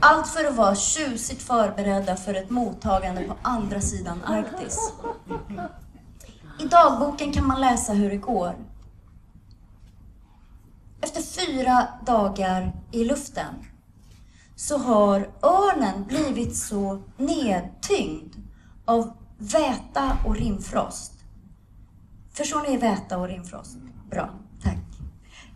Allt 0.00 0.28
för 0.28 0.44
att 0.44 0.56
vara 0.56 0.74
tjusigt 0.74 1.42
förberedda 1.42 2.16
för 2.16 2.34
ett 2.34 2.50
mottagande 2.50 3.24
på 3.24 3.36
andra 3.42 3.80
sidan 3.80 4.22
Arktis. 4.24 4.92
I 6.60 6.64
dagboken 6.64 7.32
kan 7.32 7.46
man 7.46 7.60
läsa 7.60 7.92
hur 7.92 8.10
det 8.10 8.16
går. 8.16 8.54
Efter 11.00 11.22
fyra 11.22 11.88
dagar 12.06 12.72
i 12.92 13.04
luften 13.04 13.54
så 14.56 14.78
har 14.78 15.30
örnen 15.42 16.04
blivit 16.04 16.56
så 16.56 17.02
nedtyngd 17.16 18.34
av 18.84 19.16
väta 19.38 20.16
och 20.26 20.36
rimfrost. 20.36 21.12
Förstår 22.32 22.62
ni 22.62 22.76
väta 22.76 23.18
och 23.18 23.28
rimfrost? 23.28 23.78
Bra, 24.10 24.30
tack. 24.62 24.78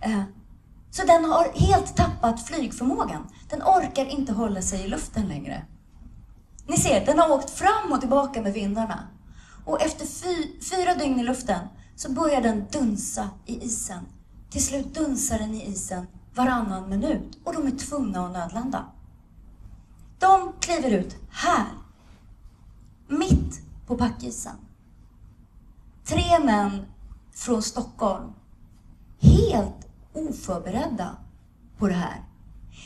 Eh, 0.00 0.22
så 0.90 1.06
den 1.06 1.24
har 1.24 1.52
helt 1.54 1.96
tappat 1.96 2.46
flygförmågan. 2.46 3.26
Den 3.52 3.62
orkar 3.62 4.04
inte 4.04 4.32
hålla 4.32 4.62
sig 4.62 4.84
i 4.84 4.88
luften 4.88 5.28
längre. 5.28 5.66
Ni 6.66 6.76
ser, 6.76 7.06
den 7.06 7.18
har 7.18 7.32
åkt 7.32 7.50
fram 7.50 7.92
och 7.92 8.00
tillbaka 8.00 8.42
med 8.42 8.52
vindarna. 8.52 9.08
Och 9.64 9.82
efter 9.82 10.06
fy, 10.06 10.60
fyra 10.60 10.94
dygn 10.94 11.20
i 11.20 11.22
luften 11.22 11.68
så 11.96 12.12
börjar 12.12 12.42
den 12.42 12.66
dunsa 12.72 13.30
i 13.46 13.64
isen. 13.64 14.06
Till 14.50 14.64
slut 14.64 14.94
dunsar 14.94 15.38
den 15.38 15.54
i 15.54 15.66
isen 15.66 16.06
varannan 16.34 16.88
minut 16.88 17.38
och 17.44 17.54
de 17.54 17.66
är 17.66 17.70
tvungna 17.70 18.26
att 18.26 18.32
nödlanda. 18.32 18.84
De 20.18 20.52
kliver 20.60 20.90
ut 20.90 21.16
här, 21.30 21.68
mitt 23.08 23.60
på 23.86 23.96
packisen. 23.96 24.56
Tre 26.04 26.38
män 26.44 26.86
från 27.32 27.62
Stockholm, 27.62 28.32
helt 29.20 29.88
oförberedda 30.12 31.16
på 31.78 31.88
det 31.88 31.94
här. 31.94 32.31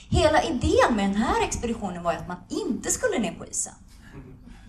Hela 0.09 0.43
idén 0.43 0.97
med 0.97 1.05
den 1.05 1.17
här 1.17 1.45
expeditionen 1.45 2.03
var 2.03 2.13
ju 2.13 2.19
att 2.19 2.29
man 2.29 2.37
inte 2.49 2.91
skulle 2.91 3.19
ner 3.19 3.33
på 3.33 3.47
isen. 3.47 3.73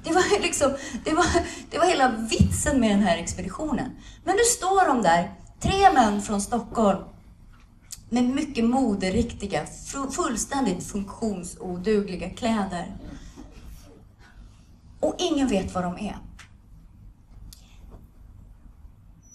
Det 0.03 0.13
var, 0.13 0.41
liksom, 0.41 0.75
det, 1.03 1.13
var, 1.13 1.25
det 1.69 1.77
var 1.77 1.85
hela 1.85 2.09
vitsen 2.09 2.79
med 2.79 2.91
den 2.91 3.03
här 3.03 3.17
expeditionen. 3.17 3.91
Men 4.23 4.35
nu 4.35 4.43
står 4.43 4.87
de 4.87 5.01
där, 5.01 5.31
tre 5.59 5.93
män 5.93 6.21
från 6.21 6.41
Stockholm, 6.41 6.99
med 8.09 8.23
mycket 8.23 8.65
moderiktiga, 8.65 9.65
fullständigt 10.11 10.83
funktionsodugliga 10.83 12.29
kläder. 12.29 12.97
Och 14.99 15.15
ingen 15.17 15.47
vet 15.47 15.75
var 15.75 15.83
de 15.83 15.97
är. 15.97 16.17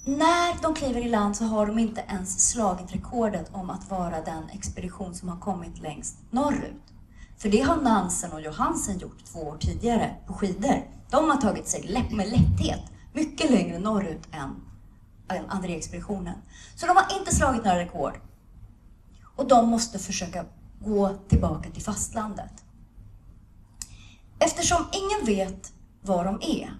När 0.04 0.62
de 0.62 0.74
kliver 0.74 1.00
i 1.00 1.08
land 1.08 1.36
så 1.36 1.44
har 1.44 1.66
de 1.66 1.78
inte 1.78 2.04
ens 2.08 2.50
slagit 2.50 2.94
rekordet 2.94 3.50
om 3.52 3.70
att 3.70 3.90
vara 3.90 4.20
den 4.20 4.48
expedition 4.52 5.14
som 5.14 5.28
har 5.28 5.40
kommit 5.40 5.78
längst 5.78 6.16
norrut. 6.30 6.82
För 7.38 7.48
det 7.48 7.60
har 7.60 7.76
Nansen 7.76 8.32
och 8.32 8.40
Johansen 8.40 8.98
gjort 8.98 9.24
två 9.24 9.40
år 9.40 9.56
tidigare 9.60 10.14
på 10.26 10.34
skidor. 10.34 10.86
De 11.10 11.30
har 11.30 11.36
tagit 11.36 11.68
sig 11.68 12.06
med 12.10 12.28
lätthet 12.28 12.80
mycket 13.12 13.50
längre 13.50 13.78
norrut 13.78 14.28
än, 14.32 14.56
än 15.28 15.50
André-expeditionen. 15.50 16.38
Så 16.76 16.86
de 16.86 16.96
har 16.96 17.18
inte 17.18 17.34
slagit 17.34 17.64
några 17.64 17.78
rekord. 17.78 18.20
Och 19.36 19.48
de 19.48 19.68
måste 19.68 19.98
försöka 19.98 20.44
gå 20.80 21.16
tillbaka 21.28 21.70
till 21.70 21.82
fastlandet. 21.82 22.64
Eftersom 24.38 24.84
ingen 24.92 25.26
vet 25.26 25.72
var 26.00 26.24
de 26.24 26.34
är 26.42 26.72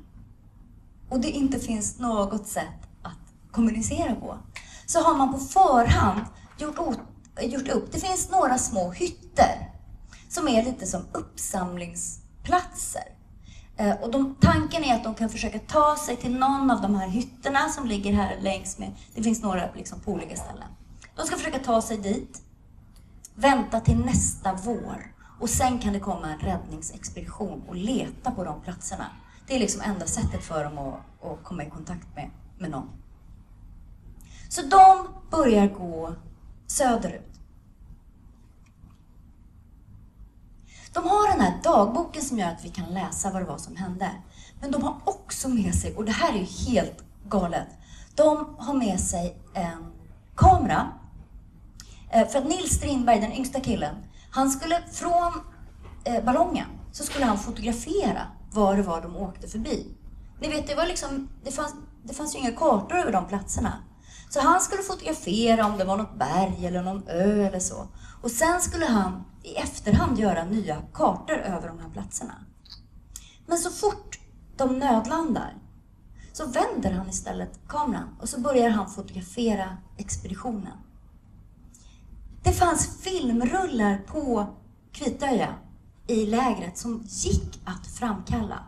och 1.09 1.21
det 1.21 1.31
inte 1.31 1.59
finns 1.59 1.99
något 1.99 2.47
sätt 2.47 2.82
kommunicera 3.53 4.15
på, 4.15 4.39
så 4.87 5.01
har 5.01 5.15
man 5.15 5.33
på 5.33 5.39
förhand 5.39 6.21
gjort, 6.59 6.79
gjort 7.41 7.69
upp, 7.69 7.93
det 7.93 8.01
finns 8.01 8.31
några 8.31 8.59
små 8.59 8.91
hytter 8.91 9.71
som 10.29 10.49
är 10.49 10.65
lite 10.65 10.87
som 10.87 11.03
uppsamlingsplatser. 11.13 13.03
Eh, 13.77 13.95
och 14.03 14.11
de, 14.11 14.35
tanken 14.41 14.85
är 14.85 14.95
att 14.95 15.05
de 15.05 15.15
kan 15.15 15.29
försöka 15.29 15.59
ta 15.59 15.97
sig 15.97 16.17
till 16.17 16.39
någon 16.39 16.71
av 16.71 16.83
de 16.83 16.95
här 16.95 17.09
hytterna 17.09 17.69
som 17.69 17.87
ligger 17.87 18.13
här 18.13 18.37
längs 18.41 18.79
med, 18.79 18.93
det 19.15 19.23
finns 19.23 19.43
några 19.43 19.73
liksom 19.75 20.01
på 20.01 20.13
olika 20.13 20.37
ställen. 20.37 20.69
De 21.17 21.27
ska 21.27 21.37
försöka 21.37 21.59
ta 21.59 21.83
sig 21.83 21.97
dit, 21.97 22.43
vänta 23.35 23.81
till 23.81 23.99
nästa 23.99 24.59
vår 24.65 25.15
och 25.41 25.51
sen 25.51 25.79
kan 25.79 25.93
det 25.93 26.01
komma 26.01 26.33
en 26.33 26.39
räddningsexpedition 26.39 27.63
och 27.69 27.75
leta 27.75 28.31
på 28.31 28.45
de 28.45 28.61
platserna. 28.61 29.07
Det 29.47 29.55
är 29.55 29.59
liksom 29.59 29.81
enda 29.81 30.07
sättet 30.07 30.45
för 30.45 30.65
dem 30.65 30.79
att, 30.79 31.01
att 31.25 31.45
komma 31.45 31.65
i 31.65 31.71
kontakt 31.71 32.07
med, 32.15 32.31
med 32.59 32.71
någon. 32.71 33.02
Så 34.53 34.63
de 34.63 35.09
börjar 35.31 35.69
gå 35.69 36.15
söderut. 36.67 37.41
De 40.93 41.09
har 41.09 41.31
den 41.31 41.41
här 41.41 41.61
dagboken 41.63 42.23
som 42.23 42.39
gör 42.39 42.49
att 42.49 42.65
vi 42.65 42.69
kan 42.69 42.95
läsa 42.95 43.31
vad 43.31 43.43
det 43.43 43.47
var 43.47 43.59
som 43.59 43.77
hände. 43.77 44.11
Men 44.61 44.71
de 44.71 44.83
har 44.83 44.97
också 45.05 45.49
med 45.49 45.75
sig, 45.75 45.95
och 45.95 46.05
det 46.05 46.13
här 46.13 46.33
är 46.33 46.39
ju 46.39 46.73
helt 46.75 47.05
galet, 47.29 47.69
de 48.15 48.57
har 48.59 48.75
med 48.75 49.01
sig 49.01 49.37
en 49.55 49.93
kamera. 50.37 50.89
Eh, 52.11 52.29
för 52.29 52.39
att 52.39 52.49
Nils 52.49 52.73
Strindberg, 52.73 53.21
den 53.21 53.33
yngsta 53.33 53.61
killen, 53.61 53.95
han 54.31 54.51
skulle 54.51 54.83
från 54.93 55.33
eh, 56.05 56.25
ballongen 56.25 56.67
så 56.93 57.05
skulle 57.05 57.25
han 57.25 57.39
fotografera 57.39 58.27
vad 58.51 58.77
det 58.77 58.83
var 58.83 59.03
de 59.03 59.17
åkte 59.17 59.49
förbi. 59.49 59.87
Ni 60.41 60.49
vet, 60.49 60.67
det, 60.67 60.75
var 60.75 60.87
liksom, 60.87 61.29
det, 61.45 61.51
fanns, 61.53 61.75
det 62.03 62.15
fanns 62.15 62.35
ju 62.35 62.39
inga 62.39 62.53
kartor 62.53 62.99
över 62.99 63.13
de 63.13 63.27
platserna. 63.27 63.79
Så 64.33 64.41
han 64.41 64.61
skulle 64.61 64.83
fotografera 64.83 65.67
om 65.67 65.79
det 65.79 65.85
var 65.85 65.97
något 65.97 66.19
berg 66.19 66.67
eller 66.67 66.83
någon 66.83 67.09
ö 67.09 67.47
eller 67.47 67.61
så. 67.61 67.89
Och 68.23 68.31
sen 68.31 68.61
skulle 68.61 68.87
han 68.87 69.25
i 69.43 69.55
efterhand 69.55 70.19
göra 70.19 70.45
nya 70.45 70.83
kartor 70.93 71.39
över 71.39 71.69
de 71.69 71.79
här 71.79 71.91
platserna. 71.93 72.35
Men 73.47 73.59
så 73.59 73.71
fort 73.71 74.19
de 74.57 74.79
nödlandar 74.79 75.55
så 76.33 76.47
vänder 76.47 76.91
han 76.91 77.09
istället 77.09 77.69
kameran 77.69 78.17
och 78.21 78.29
så 78.29 78.41
börjar 78.41 78.71
han 78.71 78.91
fotografera 78.91 79.77
expeditionen. 79.97 80.79
Det 82.43 82.53
fanns 82.53 83.03
filmrullar 83.03 83.97
på 83.97 84.47
Kvitöja 84.93 85.55
i 86.07 86.27
lägret 86.27 86.79
som 86.79 87.03
gick 87.07 87.61
att 87.65 87.87
framkalla. 87.87 88.65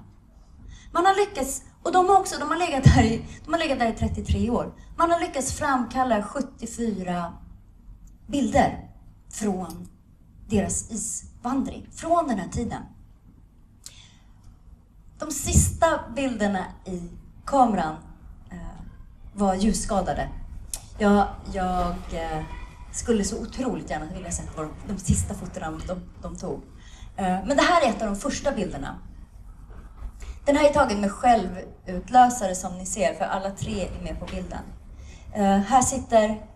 Man 0.93 1.07
har 1.07 1.15
lyckats, 1.15 1.63
och 1.85 1.93
de 1.93 2.09
har 2.09 2.21
också, 2.21 2.39
de 2.39 2.49
har 2.49 2.57
legat 2.57 2.85
där 2.85 3.03
i, 3.03 3.25
de 3.45 3.53
har 3.53 3.59
legat 3.59 3.79
där 3.79 3.89
i 3.89 3.93
33 3.93 4.51
år. 4.51 4.73
Man 4.97 5.11
har 5.11 5.21
lyckats 5.21 5.53
framkalla 5.53 6.23
74 6.23 7.33
bilder 8.27 8.91
från 9.31 9.89
deras 10.49 10.91
isvandring, 10.91 11.89
från 11.93 12.29
den 12.29 12.39
här 12.39 12.49
tiden. 12.49 12.83
De 15.19 15.31
sista 15.31 16.01
bilderna 16.17 16.65
i 16.85 17.11
kameran 17.45 17.97
eh, 18.51 18.59
var 19.35 19.55
ljusskadade. 19.55 20.29
Jag, 20.99 21.27
jag 21.53 21.97
eh, 22.13 22.45
skulle 22.93 23.25
så 23.25 23.43
otroligt 23.43 23.91
gärna 23.91 24.07
vilja 24.15 24.31
se 24.31 24.43
de, 24.57 24.71
de 24.89 24.99
sista 24.99 25.35
fotona 25.35 25.81
de, 25.87 26.01
de 26.23 26.37
tog. 26.37 26.63
Eh, 27.17 27.47
men 27.47 27.57
det 27.57 27.63
här 27.63 27.87
är 27.87 27.91
ett 27.91 28.03
av 28.03 28.09
de 28.09 28.17
första 28.17 28.53
bilderna. 28.53 28.99
Den 30.45 30.57
här 30.57 30.69
är 30.69 30.73
tagen 30.73 31.01
med 31.01 31.11
självutlösare 31.11 32.55
som 32.55 32.79
ni 32.79 32.87
ser, 32.87 33.15
för 33.15 33.25
alla 33.25 33.51
tre 33.51 33.81
är 33.81 34.03
med 34.03 34.21
på 34.21 34.27
bilden. 34.27 34.63
Uh, 35.37 35.59
här 35.59 35.83
sitter 35.83 36.47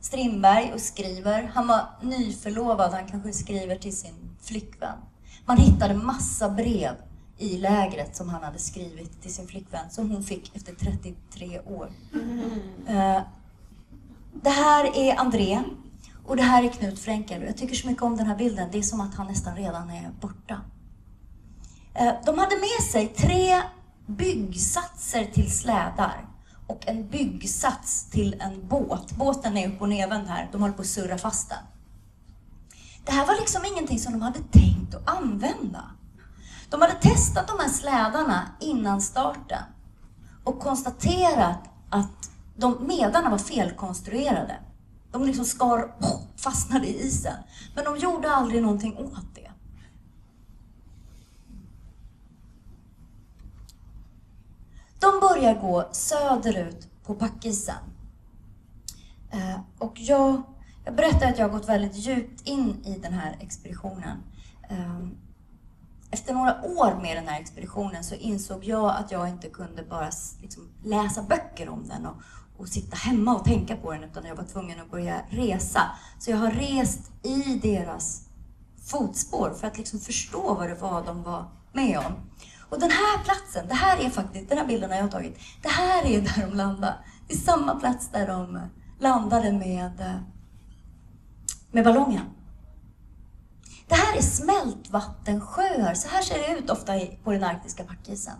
Strindberg 0.00 0.72
och 0.74 0.80
skriver. 0.80 1.50
Han 1.54 1.66
var 1.66 1.80
nyförlovad, 2.02 2.92
han 2.92 3.06
kanske 3.06 3.32
skriver 3.32 3.76
till 3.76 3.96
sin 3.96 4.36
flickvän. 4.42 4.98
Man 5.46 5.56
hittade 5.56 5.94
massa 5.94 6.48
brev 6.48 6.92
i 7.38 7.56
lägret 7.58 8.16
som 8.16 8.28
han 8.28 8.42
hade 8.42 8.58
skrivit 8.58 9.22
till 9.22 9.34
sin 9.34 9.46
flickvän, 9.46 9.90
som 9.90 10.10
hon 10.10 10.24
fick 10.24 10.56
efter 10.56 10.74
33 10.74 11.60
år. 11.60 11.90
Uh, 12.88 13.20
det 14.32 14.50
här 14.50 14.96
är 14.96 15.20
André. 15.20 15.62
Och 16.26 16.36
det 16.36 16.42
här 16.42 16.62
är 16.62 16.68
Knut 16.68 16.98
Fränkel. 16.98 17.42
Jag 17.42 17.56
tycker 17.56 17.74
så 17.74 17.86
mycket 17.86 18.02
om 18.02 18.16
den 18.16 18.26
här 18.26 18.36
bilden. 18.36 18.68
Det 18.72 18.78
är 18.78 18.82
som 18.82 19.00
att 19.00 19.14
han 19.14 19.26
nästan 19.26 19.56
redan 19.56 19.90
är 19.90 20.10
borta. 20.20 20.60
Eh, 21.94 22.12
de 22.24 22.38
hade 22.38 22.56
med 22.56 22.84
sig 22.90 23.08
tre 23.08 23.62
byggsatser 24.06 25.24
till 25.24 25.58
slädar 25.58 26.28
och 26.66 26.88
en 26.88 27.08
byggsats 27.08 28.10
till 28.10 28.40
en 28.40 28.68
båt. 28.68 29.12
Båten 29.12 29.56
är 29.56 29.68
upp 29.68 29.80
och 29.80 29.88
nedvänd 29.88 30.28
här. 30.28 30.48
De 30.52 30.60
håller 30.60 30.74
på 30.74 30.82
att 30.82 30.88
surra 30.88 31.18
fast 31.18 31.48
den. 31.48 31.58
Det 33.04 33.12
här 33.12 33.26
var 33.26 33.34
liksom 33.34 33.64
ingenting 33.64 33.98
som 33.98 34.12
de 34.12 34.22
hade 34.22 34.38
tänkt 34.38 34.94
att 34.94 35.10
använda. 35.10 35.90
De 36.70 36.80
hade 36.80 36.94
testat 36.94 37.48
de 37.48 37.58
här 37.58 37.68
slädarna 37.68 38.48
innan 38.60 39.02
starten 39.02 39.62
och 40.44 40.60
konstaterat 40.60 41.58
att 41.90 42.30
de 42.56 42.86
medarna 42.86 43.30
var 43.30 43.38
felkonstruerade. 43.38 44.56
De 45.12 45.24
liksom 45.24 45.44
skar, 45.44 45.94
fastnade 46.36 46.86
i 46.86 47.06
isen. 47.06 47.36
Men 47.74 47.84
de 47.84 47.96
gjorde 47.96 48.30
aldrig 48.30 48.62
någonting 48.62 48.96
åt 48.96 49.34
det. 49.34 49.50
De 55.04 55.20
börjar 55.20 55.54
gå 55.54 55.88
söderut 55.92 56.88
på 57.06 57.14
packisen. 57.14 57.76
Eh, 59.30 59.60
och 59.78 60.00
jag, 60.00 60.42
jag 60.84 60.94
berättar 60.94 61.28
att 61.28 61.38
jag 61.38 61.48
har 61.48 61.58
gått 61.58 61.68
väldigt 61.68 61.94
djupt 61.94 62.48
in 62.48 62.84
i 62.84 62.98
den 62.98 63.12
här 63.12 63.36
expeditionen. 63.40 64.18
Eh, 64.70 65.06
efter 66.10 66.34
några 66.34 66.62
år 66.62 67.02
med 67.02 67.16
den 67.16 67.28
här 67.28 67.40
expeditionen 67.40 68.04
så 68.04 68.14
insåg 68.14 68.64
jag 68.64 68.96
att 68.96 69.10
jag 69.10 69.28
inte 69.28 69.48
kunde 69.48 69.82
bara 69.82 70.10
liksom 70.42 70.68
läsa 70.82 71.22
böcker 71.22 71.68
om 71.68 71.88
den 71.88 72.06
och, 72.06 72.16
och 72.56 72.68
sitta 72.68 72.96
hemma 72.96 73.36
och 73.36 73.44
tänka 73.44 73.76
på 73.76 73.92
den, 73.92 74.04
utan 74.04 74.24
jag 74.24 74.36
var 74.36 74.44
tvungen 74.44 74.80
att 74.80 74.90
börja 74.90 75.20
resa. 75.30 75.80
Så 76.18 76.30
jag 76.30 76.38
har 76.38 76.50
rest 76.50 77.12
i 77.22 77.58
deras 77.62 78.28
fotspår 78.84 79.50
för 79.50 79.66
att 79.66 79.78
liksom 79.78 80.00
förstå 80.00 80.54
vad 80.54 80.68
det 80.68 80.74
var 80.74 81.04
de 81.04 81.22
var 81.22 81.44
med 81.72 81.98
om. 81.98 82.12
Och 82.74 82.80
den 82.80 82.90
här 82.90 83.24
platsen, 83.24 83.68
det 83.68 83.74
här 83.74 83.98
är 83.98 84.10
faktiskt, 84.10 84.48
den 84.48 84.58
här 84.58 84.66
bilden 84.66 84.90
jag 84.90 85.02
har 85.02 85.08
tagit, 85.08 85.38
det 85.62 85.68
här 85.68 86.06
är 86.06 86.20
där 86.20 86.46
de 86.46 86.56
landade. 86.56 86.94
Det 87.28 87.34
är 87.34 87.38
samma 87.38 87.74
plats 87.74 88.08
där 88.12 88.26
de 88.26 88.68
landade 89.00 89.52
med, 89.52 90.20
med 91.72 91.84
ballongen. 91.84 92.24
Det 93.88 93.94
här 93.94 94.16
är 94.16 94.22
smältvattensjöar. 94.22 95.94
Så 95.94 96.08
här 96.08 96.22
ser 96.22 96.38
det 96.38 96.58
ut 96.58 96.70
ofta 96.70 96.92
på 97.24 97.32
den 97.32 97.44
arktiska 97.44 97.84
packisen. 97.84 98.36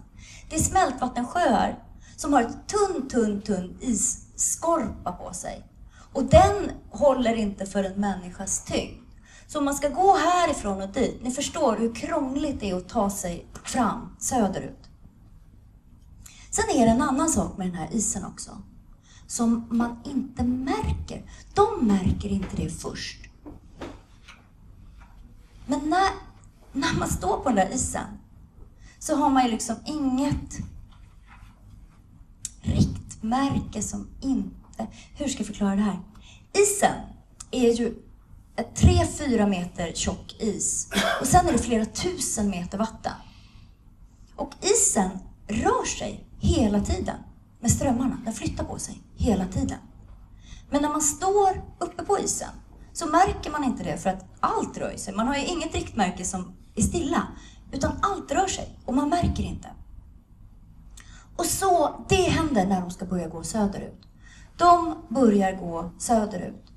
Det 0.50 0.56
är 0.56 0.60
smältvattensjöar 0.60 1.84
som 2.16 2.32
har 2.32 2.42
ett 2.42 2.68
tunn, 2.68 3.08
tunn, 3.08 3.42
tunn 3.42 3.78
isskorpa 3.80 5.12
på 5.12 5.34
sig. 5.34 5.64
Och 6.12 6.24
den 6.24 6.70
håller 6.90 7.36
inte 7.36 7.66
för 7.66 7.84
en 7.84 8.00
människas 8.00 8.64
tyngd. 8.64 9.03
Så 9.46 9.58
om 9.58 9.64
man 9.64 9.74
ska 9.74 9.88
gå 9.88 10.16
härifrån 10.16 10.80
och 10.82 10.88
dit, 10.88 11.22
ni 11.22 11.30
förstår 11.30 11.76
hur 11.76 11.94
krångligt 11.94 12.60
det 12.60 12.70
är 12.70 12.76
att 12.76 12.88
ta 12.88 13.10
sig 13.10 13.46
fram 13.64 14.16
söderut. 14.18 14.88
Sen 16.50 16.64
är 16.70 16.86
det 16.86 16.92
en 16.92 17.02
annan 17.02 17.28
sak 17.28 17.58
med 17.58 17.66
den 17.66 17.74
här 17.74 17.88
isen 17.92 18.24
också, 18.24 18.50
som 19.26 19.66
man 19.70 20.00
inte 20.04 20.44
märker. 20.44 21.30
De 21.54 21.86
märker 21.86 22.28
inte 22.28 22.56
det 22.56 22.70
först. 22.70 23.20
Men 25.66 25.80
när, 25.90 26.10
när 26.72 26.98
man 26.98 27.08
står 27.08 27.36
på 27.36 27.48
den 27.48 27.56
där 27.56 27.74
isen 27.74 28.06
så 28.98 29.16
har 29.16 29.30
man 29.30 29.44
ju 29.44 29.50
liksom 29.50 29.76
inget 29.86 30.58
riktmärke 32.62 33.82
som 33.82 34.08
inte... 34.20 34.86
Hur 35.16 35.28
ska 35.28 35.38
jag 35.38 35.46
förklara 35.46 35.76
det 35.76 35.82
här? 35.82 36.00
Isen 36.52 37.00
är 37.50 37.72
ju 37.72 38.03
3-4 38.56 39.48
meter 39.48 39.92
tjock 39.92 40.36
is 40.38 40.88
och 41.20 41.26
sen 41.26 41.48
är 41.48 41.52
det 41.52 41.58
flera 41.58 41.84
tusen 41.84 42.50
meter 42.50 42.78
vatten. 42.78 43.12
Och 44.36 44.52
isen 44.60 45.10
rör 45.46 45.84
sig 45.84 46.26
hela 46.40 46.80
tiden 46.80 47.16
med 47.60 47.70
strömmarna. 47.70 48.18
Den 48.24 48.32
flyttar 48.32 48.64
på 48.64 48.78
sig 48.78 49.02
hela 49.16 49.46
tiden. 49.46 49.78
Men 50.70 50.82
när 50.82 50.88
man 50.88 51.02
står 51.02 51.62
uppe 51.78 52.04
på 52.04 52.18
isen 52.18 52.50
så 52.92 53.06
märker 53.06 53.50
man 53.50 53.64
inte 53.64 53.84
det 53.84 53.98
för 53.98 54.10
att 54.10 54.24
allt 54.40 54.78
rör 54.78 54.96
sig. 54.96 55.14
Man 55.14 55.26
har 55.26 55.36
ju 55.36 55.44
inget 55.44 55.74
riktmärke 55.74 56.24
som 56.24 56.56
är 56.74 56.82
stilla, 56.82 57.28
utan 57.72 57.92
allt 58.02 58.32
rör 58.32 58.46
sig 58.46 58.78
och 58.84 58.94
man 58.94 59.08
märker 59.08 59.42
inte. 59.42 59.68
Och 61.36 61.46
så, 61.46 62.04
det 62.08 62.22
händer 62.22 62.66
när 62.66 62.80
de 62.80 62.90
ska 62.90 63.04
börja 63.04 63.28
gå 63.28 63.42
söderut. 63.42 64.00
De 64.56 64.96
börjar 65.08 65.52
gå 65.52 65.90
söderut 65.98 66.72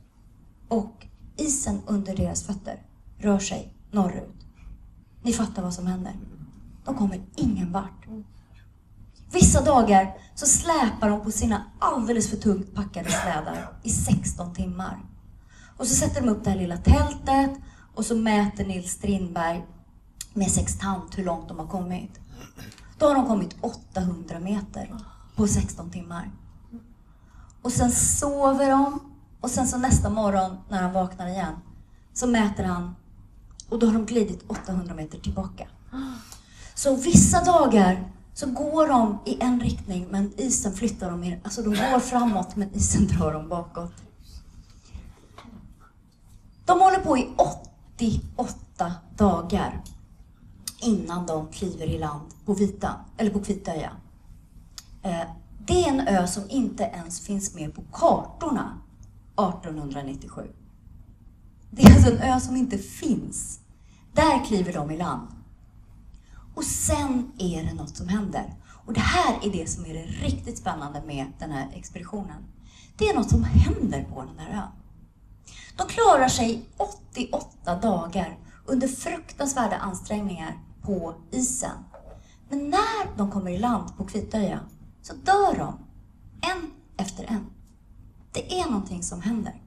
och 0.68 1.07
isen 1.38 1.82
under 1.88 2.15
deras 2.15 2.43
fötter 2.43 2.82
rör 3.17 3.39
sig 3.39 3.73
norrut. 3.91 4.45
Ni 5.21 5.34
fattar 5.34 5.63
vad 5.63 5.73
som 5.73 5.88
händer. 5.88 6.13
De 6.86 6.95
kommer 6.95 7.21
ingen 7.36 7.71
vart. 7.71 8.08
Vissa 9.32 9.62
dagar 9.63 10.17
så 10.36 10.45
släpar 10.45 11.10
de 11.10 11.21
på 11.21 11.32
sina 11.32 11.63
alldeles 11.80 12.30
för 12.30 12.38
tungt 12.38 12.76
packade 12.76 13.10
slädar 13.10 13.69
i 13.84 13.89
16 13.89 14.54
timmar. 14.54 15.00
Och 15.78 15.88
så 15.88 15.95
sätter 15.95 16.21
de 16.21 16.30
upp 16.30 16.43
det 16.43 16.50
här 16.50 16.58
lilla 16.58 16.78
tältet 16.78 17.52
och 17.95 18.06
så 18.06 18.15
mäter 18.15 18.65
Nils 18.65 18.91
Strindberg 18.91 19.65
med 20.34 20.52
sextant 20.52 21.17
hur 21.17 21.26
långt 21.26 21.47
de 21.47 21.60
har 21.60 21.67
kommit. 21.67 22.19
Då 22.97 23.06
har 23.06 23.15
de 23.15 23.28
kommit 23.28 23.56
800 23.62 24.39
meter 24.39 24.95
på 25.36 25.47
16 25.47 25.91
timmar. 25.91 26.32
Och 27.62 27.71
sen 27.71 27.91
sover 27.91 28.69
de 28.69 29.00
och 29.41 29.50
sen 29.50 29.67
så 29.67 29.78
nästa 29.78 30.10
morgon 30.10 30.58
när 30.69 30.82
han 30.82 30.93
vaknar 30.93 31.28
igen 31.28 31.54
så 32.13 32.28
mäter 32.28 32.63
han 32.63 32.95
och 33.69 33.80
då 33.80 33.86
har 33.86 33.93
de 33.93 34.06
glidit 34.06 34.43
800 34.47 34.93
meter 34.93 35.19
tillbaka. 35.19 35.67
Så 36.76 36.95
vissa 36.95 37.43
dagar 37.43 38.12
så 38.34 38.52
går 38.52 38.88
de 38.88 39.19
i 39.26 39.38
en 39.41 39.60
riktning 39.60 40.08
men 40.12 40.34
isen 40.38 40.73
flyttar 40.73 41.12
dem, 41.12 41.23
in. 41.23 41.39
alltså 41.43 41.62
de 41.62 41.69
går 41.69 42.00
framåt 42.00 42.56
men 42.56 42.73
isen 42.73 43.08
drar 43.08 43.34
dem 43.34 43.50
bakåt. 43.50 43.93
De 46.65 46.80
håller 46.80 47.00
på 47.00 47.17
i 47.17 47.30
88 47.97 48.93
dagar 49.17 49.82
innan 50.82 51.26
de 51.26 51.47
kliver 51.47 51.86
i 51.86 51.97
land 51.97 52.28
på 52.45 52.54
Vita, 52.54 52.95
eller 53.17 53.32
på 53.32 53.43
Kvittöja. 53.43 53.91
Eh, 55.04 55.21
det 55.60 55.84
är 55.84 55.89
en 55.89 56.08
ö 56.08 56.28
som 56.28 56.43
inte 56.50 56.84
ens 56.84 57.19
finns 57.19 57.56
med 57.56 57.76
på 57.76 57.82
kartorna 57.91 58.78
1897. 59.38 60.47
Det 61.71 61.82
är 61.82 61.93
alltså 61.93 62.12
en 62.12 62.21
ö 62.21 62.39
som 62.39 62.56
inte 62.56 62.78
finns. 62.78 63.60
Där 64.13 64.45
kliver 64.45 64.73
de 64.73 64.91
i 64.91 64.97
land. 64.97 65.28
Och 66.56 66.63
sen 66.63 67.32
är 67.38 67.63
det 67.63 67.73
något 67.73 67.97
som 67.97 68.08
händer. 68.08 68.56
Och 68.86 68.93
det 68.93 69.00
här 69.00 69.39
är 69.43 69.52
det 69.52 69.69
som 69.69 69.86
är 69.86 69.93
det 69.93 70.06
riktigt 70.06 70.58
spännande 70.58 71.02
med 71.06 71.26
den 71.39 71.52
här 71.52 71.69
expeditionen. 71.73 72.43
Det 72.97 73.10
är 73.10 73.15
något 73.15 73.30
som 73.30 73.43
händer 73.43 74.04
på 74.04 74.23
den 74.23 74.39
här 74.39 74.62
ön. 74.62 74.71
De 75.78 75.88
klarar 75.88 76.28
sig 76.28 76.65
88 77.13 77.76
dagar 77.76 78.38
under 78.65 78.88
fruktansvärda 78.88 79.76
ansträngningar 79.76 80.60
på 80.82 81.15
isen. 81.32 81.84
Men 82.50 82.69
när 82.69 83.17
de 83.17 83.32
kommer 83.32 83.52
i 83.52 83.58
land 83.58 83.97
på 83.97 84.06
Kvitöja 84.06 84.60
så 85.02 85.13
dör 85.13 85.58
de, 85.58 85.80
en 86.41 86.71
efter 86.97 87.23
en. 87.23 87.57
Det 88.38 88.60
är 88.60 88.65
någonting 88.65 89.04
som 89.04 89.21
händer. 89.21 89.62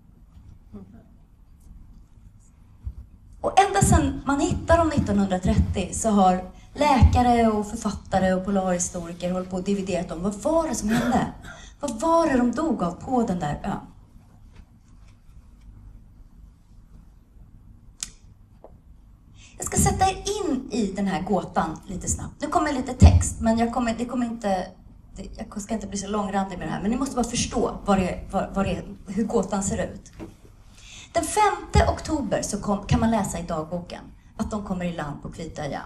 Och 3.41 3.61
ända 3.61 3.83
sedan 3.83 4.21
man 4.27 4.41
hittade 4.41 4.79
dem 4.79 4.89
1930 4.89 5.89
så 5.93 6.11
har 6.11 6.51
läkare 6.75 7.47
och 7.47 7.67
författare 7.67 8.33
och 8.33 8.45
polarhistoriker 8.45 9.33
hållit 9.33 9.51
på 9.51 9.57
och 9.57 9.65
dividerat 9.65 10.11
om 10.11 10.23
vad 10.23 10.35
var 10.35 10.69
det 10.69 10.75
som 10.75 10.89
hände? 10.89 11.33
Vad 11.81 12.01
var 12.01 12.27
det 12.27 12.37
de 12.37 12.53
dog 12.53 12.83
av 12.83 12.93
på 12.93 13.23
den 13.23 13.39
där 13.39 13.61
ön? 13.65 13.87
Jag 19.57 19.67
ska 19.67 19.77
sätta 19.77 20.11
er 20.11 20.17
in 20.17 20.69
i 20.71 20.93
den 20.97 21.07
här 21.07 21.23
gåtan 21.23 21.81
lite 21.87 22.09
snabbt. 22.09 22.35
Nu 22.41 22.47
kommer 22.47 22.73
lite 22.73 22.95
text, 22.95 23.41
men 23.41 23.59
jag 23.59 23.73
kommer, 23.75 23.95
det 23.99 24.05
kommer 24.05 24.27
inte, 24.27 24.67
jag 25.37 25.63
ska 25.63 25.75
inte 25.75 25.87
bli 25.87 25.99
så 25.99 26.09
långrandig 26.09 26.59
med 26.59 26.69
det 26.69 26.73
här, 26.73 26.83
men 26.83 26.91
ni 26.91 26.97
måste 26.97 27.17
bara 27.17 27.25
förstå 27.25 27.79
vad 27.85 27.99
det, 27.99 28.21
vad, 28.31 28.55
vad 28.55 28.67
det, 28.67 28.83
hur 29.07 29.25
gåtan 29.25 29.63
ser 29.63 29.85
ut. 29.85 30.13
Den 31.13 31.25
5 31.25 31.43
oktober 31.89 32.43
så 32.43 32.61
kom, 32.61 32.87
kan 32.87 33.01
man 33.01 33.11
läsa 33.11 33.39
i 33.39 33.43
dagboken 33.43 34.03
att 34.37 34.51
de 34.51 34.65
kommer 34.65 34.85
i 34.85 34.93
land 34.93 35.23
på 35.23 35.33
Kvitøya. 35.33 35.83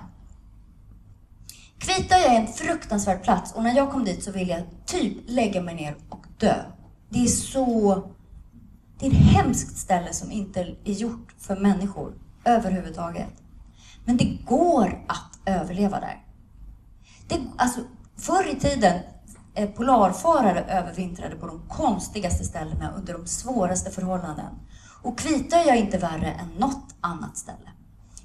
Kvitøya 1.79 2.27
är 2.27 2.41
en 2.41 2.47
fruktansvärd 2.47 3.23
plats 3.23 3.53
och 3.53 3.63
när 3.63 3.77
jag 3.77 3.93
kom 3.93 4.05
dit 4.05 4.25
så 4.25 4.31
ville 4.31 4.53
jag 4.53 4.63
typ 4.87 5.17
lägga 5.27 5.63
mig 5.63 5.75
ner 5.75 5.97
och 6.09 6.27
dö. 6.39 6.65
Det 7.09 7.19
är 7.25 7.27
så... 7.27 8.03
Det 8.99 9.07
är 9.07 9.11
ett 9.11 9.17
hemskt 9.17 9.79
ställe 9.79 10.13
som 10.13 10.31
inte 10.31 10.61
är 10.85 10.93
gjort 10.93 11.35
för 11.39 11.57
människor 11.57 12.15
överhuvudtaget. 12.45 13.29
Men 14.05 14.17
det 14.17 14.39
går 14.47 15.05
att 15.09 15.39
överleva 15.47 16.01
där. 16.01 16.25
Det, 17.29 17.41
alltså, 17.57 17.81
förr 18.17 18.57
i 18.57 18.61
tiden, 18.61 19.01
Eh, 19.57 19.71
polarfarare 19.71 20.65
övervintrade 20.65 21.37
på 21.37 21.47
de 21.47 21.63
konstigaste 21.69 22.45
ställena 22.45 22.93
under 22.97 23.13
de 23.13 23.27
svåraste 23.27 23.91
förhållanden. 23.91 24.55
Och 25.03 25.19
Kvitö 25.19 25.57
är 25.57 25.75
inte 25.75 25.99
värre 25.99 26.31
än 26.33 26.49
något 26.59 26.95
annat 27.01 27.37
ställe. 27.37 27.71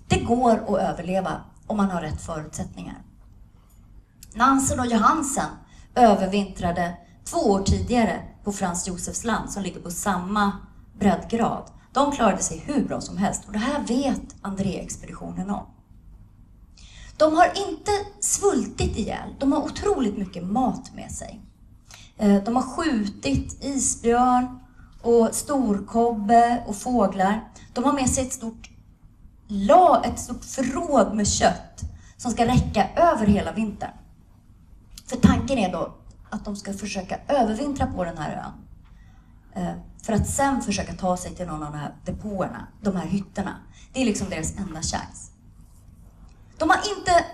Det 0.07 0.19
går 0.19 0.51
att 0.51 0.89
överleva 0.89 1.41
om 1.67 1.77
man 1.77 1.91
har 1.91 2.01
rätt 2.01 2.21
förutsättningar. 2.21 2.97
Nansen 4.33 4.79
och 4.79 4.85
Johansen 4.85 5.49
övervintrade 5.95 6.97
två 7.25 7.37
år 7.37 7.63
tidigare 7.63 8.21
på 8.43 8.51
Frans 8.51 8.87
Josefs 8.87 9.23
land 9.23 9.51
som 9.51 9.63
ligger 9.63 9.79
på 9.79 9.91
samma 9.91 10.51
breddgrad. 10.99 11.63
De 11.93 12.11
klarade 12.11 12.43
sig 12.43 12.63
hur 12.65 12.87
bra 12.87 13.01
som 13.01 13.17
helst 13.17 13.45
och 13.47 13.53
det 13.53 13.59
här 13.59 13.83
vet 13.87 14.35
André-expeditionen 14.41 15.49
om. 15.49 15.65
De 17.19 17.36
har 17.36 17.45
inte 17.69 17.91
svultit 18.19 18.97
ihjäl, 18.97 19.36
de 19.39 19.51
har 19.51 19.63
otroligt 19.63 20.17
mycket 20.17 20.43
mat 20.43 20.95
med 20.95 21.12
sig. 21.12 21.41
Eh, 22.17 22.43
de 22.43 22.55
har 22.55 22.63
skjutit 22.63 23.63
isbjörn 23.63 24.60
och 25.01 25.29
storkobbe 25.32 26.63
och 26.67 26.75
fåglar. 26.75 27.47
De 27.73 27.84
har 27.84 27.93
med 27.93 28.10
sig 28.10 28.25
ett 28.25 28.34
stort, 28.34 28.69
ett 30.03 30.19
stort 30.19 30.45
förråd 30.45 31.15
med 31.15 31.27
kött 31.27 31.82
som 32.17 32.32
ska 32.32 32.45
räcka 32.45 32.89
över 32.95 33.25
hela 33.25 33.51
vintern. 33.51 33.91
För 35.05 35.17
tanken 35.17 35.58
är 35.58 35.71
då 35.71 35.93
att 36.29 36.45
de 36.45 36.55
ska 36.55 36.73
försöka 36.73 37.19
övervintra 37.27 37.88
på 37.88 38.03
den 38.03 38.17
här 38.17 38.43
ön. 38.45 38.65
Eh, 39.63 39.73
för 40.03 40.13
att 40.13 40.29
sen 40.29 40.62
försöka 40.62 40.93
ta 40.93 41.17
sig 41.17 41.36
till 41.36 41.47
någon 41.47 41.63
av 41.63 41.71
de 41.71 41.77
här 41.77 41.95
depåerna, 42.05 42.67
de 42.82 42.95
här 42.95 43.05
hytterna. 43.05 43.55
Det 43.93 44.01
är 44.01 44.05
liksom 44.05 44.29
deras 44.29 44.58
enda 44.58 44.82
chans. 44.82 45.28
De 46.59 46.69
har 46.69 46.77
inte 46.97 47.25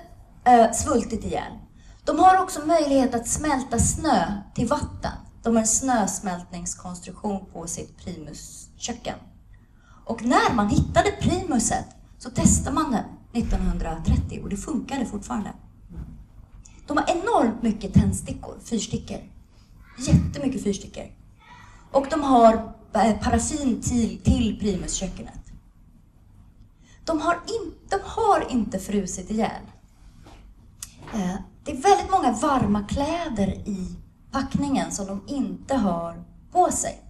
eh, 0.43 0.71
svultit 0.71 1.23
ihjäl. 1.25 1.53
De 2.03 2.19
har 2.19 2.43
också 2.43 2.65
möjlighet 2.65 3.15
att 3.15 3.27
smälta 3.27 3.79
snö 3.79 4.41
till 4.55 4.67
vatten. 4.67 5.11
De 5.43 5.55
har 5.55 5.61
en 5.61 5.67
snösmältningskonstruktion 5.67 7.45
på 7.53 7.67
sitt 7.67 7.97
primusköken. 7.97 9.15
Och 10.05 10.23
när 10.23 10.53
man 10.53 10.69
hittade 10.69 11.11
primuset 11.11 11.85
så 12.17 12.29
testade 12.29 12.75
man 12.75 12.91
det 12.91 13.05
1930 13.39 14.39
och 14.43 14.49
det 14.49 14.57
funkade 14.57 15.05
fortfarande. 15.05 15.53
De 16.88 16.97
har 16.97 17.05
enormt 17.09 17.63
mycket 17.63 17.93
tändstickor, 17.93 18.55
fyrstickor. 18.63 19.19
Jättemycket 19.99 20.63
fyrstickor. 20.63 21.11
Och 21.91 22.07
de 22.09 22.23
har 22.23 22.53
eh, 22.93 23.19
paraffin 23.19 23.81
till, 23.81 24.19
till 24.23 24.59
primuskökenet. 24.59 25.44
De 27.06 27.22
har, 27.22 27.34
in, 27.34 27.74
de 27.89 28.00
har 28.04 28.52
inte 28.52 28.80
frusit 28.80 29.32
ihjäl. 29.32 29.62
Eh, 31.13 31.36
det 31.63 31.72
är 31.72 31.82
väldigt 31.82 32.12
många 32.12 32.32
varma 32.32 32.84
kläder 32.84 33.48
i 33.50 33.96
packningen 34.32 34.91
som 34.91 35.06
de 35.06 35.24
inte 35.28 35.76
har 35.76 36.24
på 36.52 36.72
sig. 36.72 37.02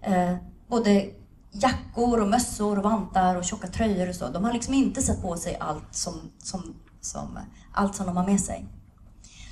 Eh, 0.00 0.36
både 0.68 1.10
jackor 1.52 2.20
och 2.20 2.28
mössor 2.28 2.78
och 2.78 2.84
vantar 2.84 3.36
och 3.36 3.44
tjocka 3.44 3.66
tröjor 3.66 4.08
och 4.08 4.14
så. 4.14 4.28
De 4.28 4.44
har 4.44 4.52
liksom 4.52 4.74
inte 4.74 5.02
satt 5.02 5.22
på 5.22 5.36
sig 5.36 5.56
allt 5.60 5.94
som, 5.94 6.14
som, 6.38 6.74
som, 7.00 7.38
allt 7.72 7.94
som 7.94 8.06
de 8.06 8.16
har 8.16 8.26
med 8.26 8.40
sig. 8.40 8.66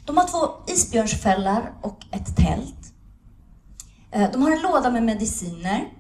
De 0.05 0.17
har 0.17 0.25
två 0.25 0.73
isbjörnsfällar 0.73 1.73
och 1.83 2.07
ett 2.11 2.37
tält. 2.37 2.95
Eh, 4.11 4.31
de 4.33 4.43
har 4.43 4.51
en 4.51 4.63
låda 4.63 4.91
med 4.91 5.03
mediciner. 5.03 5.93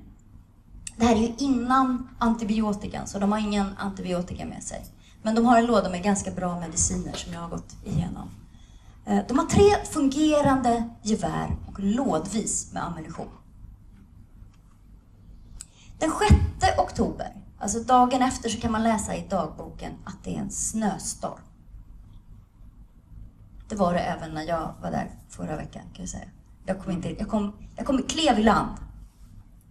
Det 0.97 1.05
här 1.05 1.17
är 1.17 1.21
ju 1.21 1.35
innan 1.39 2.09
antibiotikan, 2.19 3.07
så 3.07 3.19
de 3.19 3.33
har 3.33 3.39
ingen 3.39 3.67
antibiotika 3.77 4.47
med 4.47 4.63
sig. 4.63 4.85
Men 5.23 5.35
de 5.35 5.47
har 5.47 5.59
en 5.59 5.67
låda 5.67 5.91
med 5.91 6.03
ganska 6.03 6.31
bra 6.31 6.61
mediciner 6.61 7.13
som 7.13 7.33
jag 7.33 7.41
har 7.41 7.49
gått 7.49 7.77
igenom. 7.85 8.31
Eh, 9.05 9.19
de 9.29 9.39
har 9.39 9.47
tre 9.47 9.85
fungerande 9.85 10.89
gevär 11.03 11.57
och 11.69 11.81
lådvis 11.81 12.73
med 12.73 12.85
ammunition. 12.85 13.29
Den 15.99 16.11
6 16.61 16.79
oktober, 16.79 17.33
alltså 17.59 17.81
dagen 17.81 18.23
efter, 18.23 18.49
så 18.49 18.61
kan 18.61 18.73
man 18.73 18.83
läsa 18.83 19.17
i 19.17 19.27
dagboken 19.31 19.93
att 20.05 20.25
det 20.25 20.37
är 20.37 20.41
en 20.41 20.51
snöstorm. 20.51 21.41
Det 23.69 23.77
var 23.77 23.93
det 23.93 24.01
även 24.01 24.35
när 24.35 24.43
jag 24.43 24.75
var 24.83 24.91
där 24.91 25.11
förra 25.29 25.57
veckan, 25.57 25.83
kan 25.83 26.03
jag 26.03 26.09
säga. 26.09 26.29
Jag 26.67 26.83
kom, 26.83 26.93
inte, 26.93 27.11
jag 27.19 27.29
kom, 27.29 27.53
jag 27.77 27.87
kom 27.87 28.03
klev 28.03 28.39
i 28.39 28.43
land 28.43 28.77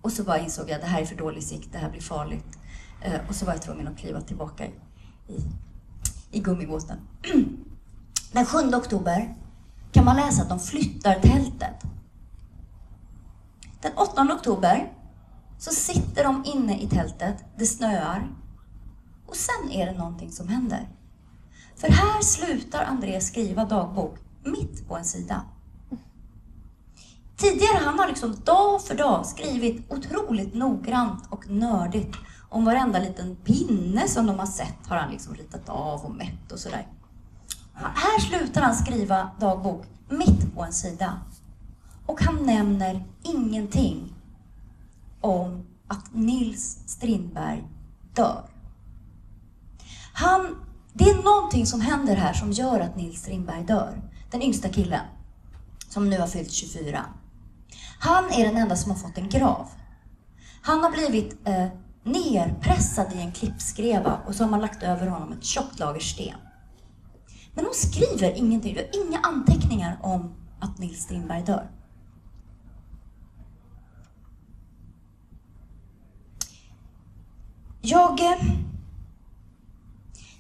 och 0.03 0.11
så 0.11 0.23
bara 0.23 0.39
insåg 0.39 0.69
jag 0.69 0.75
att 0.75 0.81
det 0.81 0.87
här 0.87 1.01
är 1.01 1.05
för 1.05 1.15
dålig 1.15 1.43
sikt, 1.43 1.71
det 1.71 1.77
här 1.77 1.89
blir 1.89 2.01
farligt. 2.01 2.57
Eh, 3.01 3.21
och 3.29 3.35
så 3.35 3.45
var 3.45 3.53
jag 3.53 3.61
tvungen 3.61 3.87
att 3.87 3.97
kliva 3.97 4.21
tillbaka 4.21 4.65
i, 5.27 5.39
i 6.31 6.39
gummibåten. 6.39 6.97
Den 8.31 8.45
7 8.45 8.57
oktober 8.57 9.35
kan 9.91 10.05
man 10.05 10.15
läsa 10.15 10.41
att 10.41 10.49
de 10.49 10.59
flyttar 10.59 11.19
tältet. 11.19 11.83
Den 13.81 13.91
8 13.95 14.21
oktober 14.33 14.93
så 15.57 15.71
sitter 15.71 16.23
de 16.23 16.43
inne 16.45 16.81
i 16.81 16.87
tältet, 16.87 17.43
det 17.57 17.65
snöar 17.65 18.27
och 19.25 19.35
sen 19.35 19.71
är 19.71 19.85
det 19.85 19.97
någonting 19.97 20.31
som 20.31 20.47
händer. 20.47 20.87
För 21.75 21.87
här 21.87 22.21
slutar 22.21 22.83
André 22.83 23.21
skriva 23.21 23.65
dagbok, 23.65 24.17
mitt 24.43 24.87
på 24.87 24.97
en 24.97 25.05
sida. 25.05 25.43
Tidigare 27.37 27.77
han 27.85 27.99
har 27.99 28.07
liksom 28.07 28.35
dag 28.43 28.81
för 28.81 28.95
dag 28.95 29.25
skrivit 29.25 29.91
otroligt 29.91 30.53
noggrant 30.53 31.23
och 31.29 31.49
nördigt 31.49 32.15
om 32.49 32.65
varenda 32.65 32.99
liten 32.99 33.35
pinne 33.35 34.07
som 34.07 34.27
de 34.27 34.39
har 34.39 34.45
sett 34.45 34.87
har 34.87 34.97
han 34.97 35.11
liksom 35.11 35.35
ritat 35.35 35.69
av 35.69 36.05
och 36.05 36.11
mätt 36.11 36.51
och 36.51 36.59
sådär. 36.59 36.87
Här 37.73 38.19
slutar 38.19 38.61
han 38.61 38.75
skriva 38.75 39.31
dagbok 39.39 39.85
mitt 40.09 40.55
på 40.55 40.63
en 40.63 40.73
sida. 40.73 41.19
Och 42.05 42.21
han 42.21 42.45
nämner 42.45 43.05
ingenting 43.23 44.13
om 45.21 45.65
att 45.87 46.13
Nils 46.13 46.79
Strindberg 46.85 47.63
dör. 48.13 48.49
Han 50.13 50.55
det 50.93 51.09
är 51.09 51.23
någonting 51.23 51.65
som 51.65 51.81
händer 51.81 52.15
här 52.15 52.33
som 52.33 52.51
gör 52.51 52.79
att 52.79 52.95
Nils 52.95 53.21
Strindberg 53.21 53.63
dör. 53.63 54.01
Den 54.31 54.41
yngsta 54.41 54.69
killen, 54.69 55.05
som 55.89 56.09
nu 56.09 56.19
har 56.19 56.27
fyllt 56.27 56.51
24. 56.51 57.05
Han 58.03 58.25
är 58.31 58.45
den 58.45 58.57
enda 58.57 58.75
som 58.75 58.91
har 58.91 58.97
fått 58.97 59.17
en 59.17 59.29
grav. 59.29 59.67
Han 60.61 60.83
har 60.83 60.91
blivit 60.91 61.47
eh, 61.47 61.67
nerpressad 62.03 63.13
i 63.13 63.21
en 63.21 63.31
klippskreva 63.31 64.19
och 64.27 64.35
så 64.35 64.43
har 64.43 64.51
man 64.51 64.61
lagt 64.61 64.83
över 64.83 65.07
honom 65.07 65.33
ett 65.33 65.43
tjockt 65.43 65.79
lager 65.79 65.99
sten. 65.99 66.37
Men 67.53 67.65
de 67.65 67.73
skriver 67.73 68.37
ingenting, 68.37 68.73
de 68.73 68.81
har 68.81 69.07
inga 69.07 69.19
anteckningar 69.19 69.99
om 70.01 70.33
att 70.59 70.77
Nils 70.79 71.03
Strindberg 71.03 71.43
dör. 71.43 71.71
Jag 77.81 78.19
eh, 78.19 78.43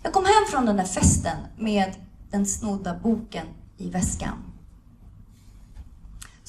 jag 0.03 0.13
kom 0.13 0.25
hem 0.25 0.45
från 0.51 0.65
den 0.65 0.77
där 0.77 0.83
festen 0.83 1.37
med 1.57 1.95
den 2.31 2.45
snodda 2.45 2.99
boken 2.99 3.47
i 3.77 3.89
väskan. 3.89 4.52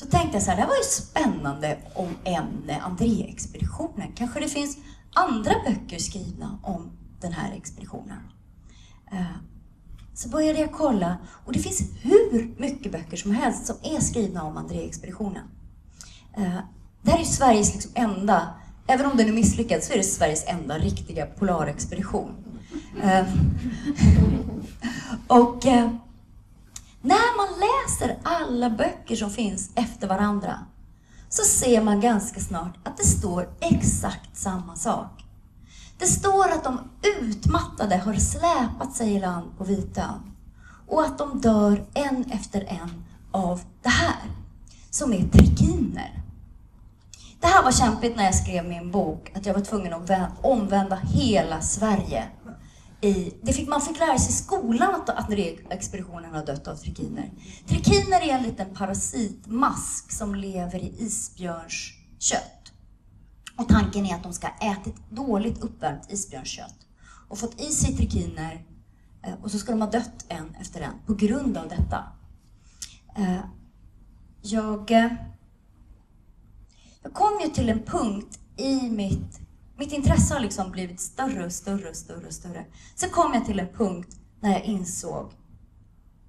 Så 0.04 0.10
tänkte 0.10 0.36
jag 0.36 0.42
så 0.42 0.50
här, 0.50 0.56
det 0.56 0.62
här 0.62 0.68
var 0.68 0.76
ju 0.76 0.82
spännande 0.82 1.78
om 1.94 2.08
ämne 2.24 2.72
eh, 2.72 2.86
André-expeditionen. 2.86 4.12
Kanske 4.14 4.40
det 4.40 4.48
finns 4.48 4.76
andra 5.14 5.52
böcker 5.66 5.98
skrivna 5.98 6.58
om 6.62 6.92
den 7.20 7.32
här 7.32 7.52
expeditionen. 7.56 8.18
Eh, 9.12 9.36
så 10.14 10.28
började 10.28 10.58
jag 10.58 10.72
kolla 10.72 11.16
och 11.44 11.52
det 11.52 11.58
finns 11.58 11.82
hur 12.02 12.54
mycket 12.58 12.92
böcker 12.92 13.16
som 13.16 13.30
helst 13.30 13.66
som 13.66 13.76
är 13.82 14.00
skrivna 14.00 14.42
om 14.42 14.56
André-expeditionen. 14.56 15.48
Eh, 16.36 16.58
det 17.02 17.10
här 17.10 17.20
är 17.20 17.24
Sveriges 17.24 17.74
liksom 17.74 17.90
enda, 17.94 18.54
även 18.86 19.06
om 19.06 19.16
den 19.16 19.28
är 19.28 19.32
misslyckad, 19.32 19.82
så 19.82 19.92
är 19.92 19.96
det 19.96 20.04
Sveriges 20.04 20.44
enda 20.46 20.78
riktiga 20.78 21.26
polarexpedition. 21.26 22.34
Och 25.26 25.66
när 27.04 27.36
man 27.36 27.60
läser 27.60 28.18
alla 28.22 28.70
böcker 28.70 29.16
som 29.16 29.30
finns 29.30 29.70
efter 29.74 30.08
varandra 30.08 30.58
så 31.28 31.42
ser 31.42 31.82
man 31.82 32.00
ganska 32.00 32.40
snart 32.40 32.76
att 32.82 32.96
det 32.96 33.04
står 33.04 33.48
exakt 33.60 34.36
samma 34.36 34.76
sak. 34.76 35.24
Det 35.98 36.06
står 36.06 36.52
att 36.52 36.64
de 36.64 36.80
utmattade 37.20 37.96
har 37.96 38.14
släpat 38.14 38.94
sig 38.94 39.14
i 39.14 39.20
land 39.20 39.58
på 39.58 39.64
Vitön 39.64 40.32
och 40.86 41.02
att 41.02 41.18
de 41.18 41.40
dör 41.40 41.84
en 41.94 42.24
efter 42.30 42.64
en 42.68 43.04
av 43.30 43.60
det 43.82 43.88
här, 43.88 44.30
som 44.90 45.12
är 45.12 45.28
trikiner. 45.28 46.22
Det 47.40 47.46
här 47.46 47.62
var 47.64 47.72
kämpigt 47.72 48.16
när 48.16 48.24
jag 48.24 48.34
skrev 48.34 48.68
min 48.68 48.90
bok, 48.90 49.32
att 49.34 49.46
jag 49.46 49.54
var 49.54 49.60
tvungen 49.60 49.92
att 49.92 50.10
omvända 50.42 50.96
hela 50.96 51.60
Sverige 51.60 52.24
i, 53.04 53.34
det 53.42 53.52
fick, 53.52 53.68
man 53.68 53.80
fick 53.80 53.98
lära 53.98 54.18
sig 54.18 54.30
i 54.30 54.36
skolan 54.36 54.94
att, 54.94 55.08
att 55.08 55.30
expeditionen 55.70 56.34
har 56.34 56.46
dött 56.46 56.68
av 56.68 56.76
trikiner. 56.76 57.30
Trikiner 57.66 58.20
är 58.20 58.34
en 58.34 58.42
liten 58.42 58.74
parasitmask 58.74 60.12
som 60.12 60.34
lever 60.34 60.78
i 60.78 60.94
isbjörnskött. 60.98 62.72
Och 63.56 63.68
tanken 63.68 64.06
är 64.06 64.14
att 64.14 64.22
de 64.22 64.32
ska 64.32 64.46
ha 64.46 64.72
ätit 64.72 65.10
dåligt 65.10 65.62
uppvärmt 65.62 66.12
isbjörnskött 66.12 66.86
och 67.28 67.38
fått 67.38 67.60
i 67.60 67.64
sig 67.72 67.96
trikiner 67.96 68.64
eh, 69.22 69.34
och 69.42 69.50
så 69.50 69.58
ska 69.58 69.72
de 69.72 69.80
ha 69.80 69.90
dött 69.90 70.24
en 70.28 70.54
efter 70.60 70.80
en 70.80 70.92
på 71.06 71.14
grund 71.14 71.56
av 71.56 71.68
detta. 71.68 72.04
Eh, 73.16 73.44
jag, 74.42 74.90
eh, 74.90 75.12
jag 77.02 77.12
kom 77.12 77.40
ju 77.44 77.48
till 77.48 77.68
en 77.68 77.82
punkt 77.82 78.38
i 78.56 78.90
mitt... 78.90 79.43
Mitt 79.76 79.92
intresse 79.92 80.34
har 80.34 80.40
liksom 80.40 80.70
blivit 80.70 81.00
större 81.00 81.46
och 81.46 81.52
större 81.52 81.88
och 81.88 81.96
större 81.96 82.26
och 82.26 82.32
större. 82.32 82.64
Sen 82.94 83.10
kom 83.10 83.34
jag 83.34 83.44
till 83.46 83.60
en 83.60 83.68
punkt 83.68 84.16
när 84.40 84.52
jag 84.52 84.64
insåg 84.64 85.32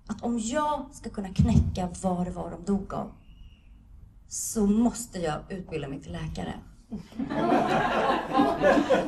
att 0.08 0.22
om 0.22 0.40
jag 0.40 0.90
ska 0.92 1.10
kunna 1.10 1.30
knäcka 1.30 1.90
vad 2.02 2.26
det 2.26 2.32
var 2.32 2.52
de 2.52 2.66
dog 2.66 2.94
av, 2.94 3.12
så 4.28 4.66
måste 4.66 5.20
jag 5.20 5.40
utbilda 5.50 5.88
mig 5.88 6.02
till 6.02 6.12
läkare. 6.12 6.54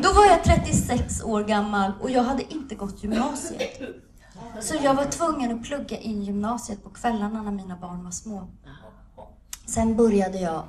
Då 0.02 0.14
var 0.14 0.26
jag 0.26 0.44
36 0.44 1.24
år 1.24 1.44
gammal 1.44 1.92
och 2.02 2.12
jag 2.12 2.24
hade 2.24 2.54
inte 2.54 2.76
gått 2.76 3.04
gymnasiet. 3.04 3.82
Så 4.62 4.76
jag 4.82 4.94
var 4.94 5.06
tvungen 5.06 5.52
att 5.52 5.64
plugga 5.64 5.98
in 5.98 6.24
gymnasiet 6.24 6.84
på 6.84 6.90
kvällarna 6.90 7.42
när 7.42 7.52
mina 7.52 7.78
barn 7.78 8.04
var 8.04 8.12
små. 8.12 8.48
Sen 9.66 9.96
började 9.96 10.40
jag 10.40 10.64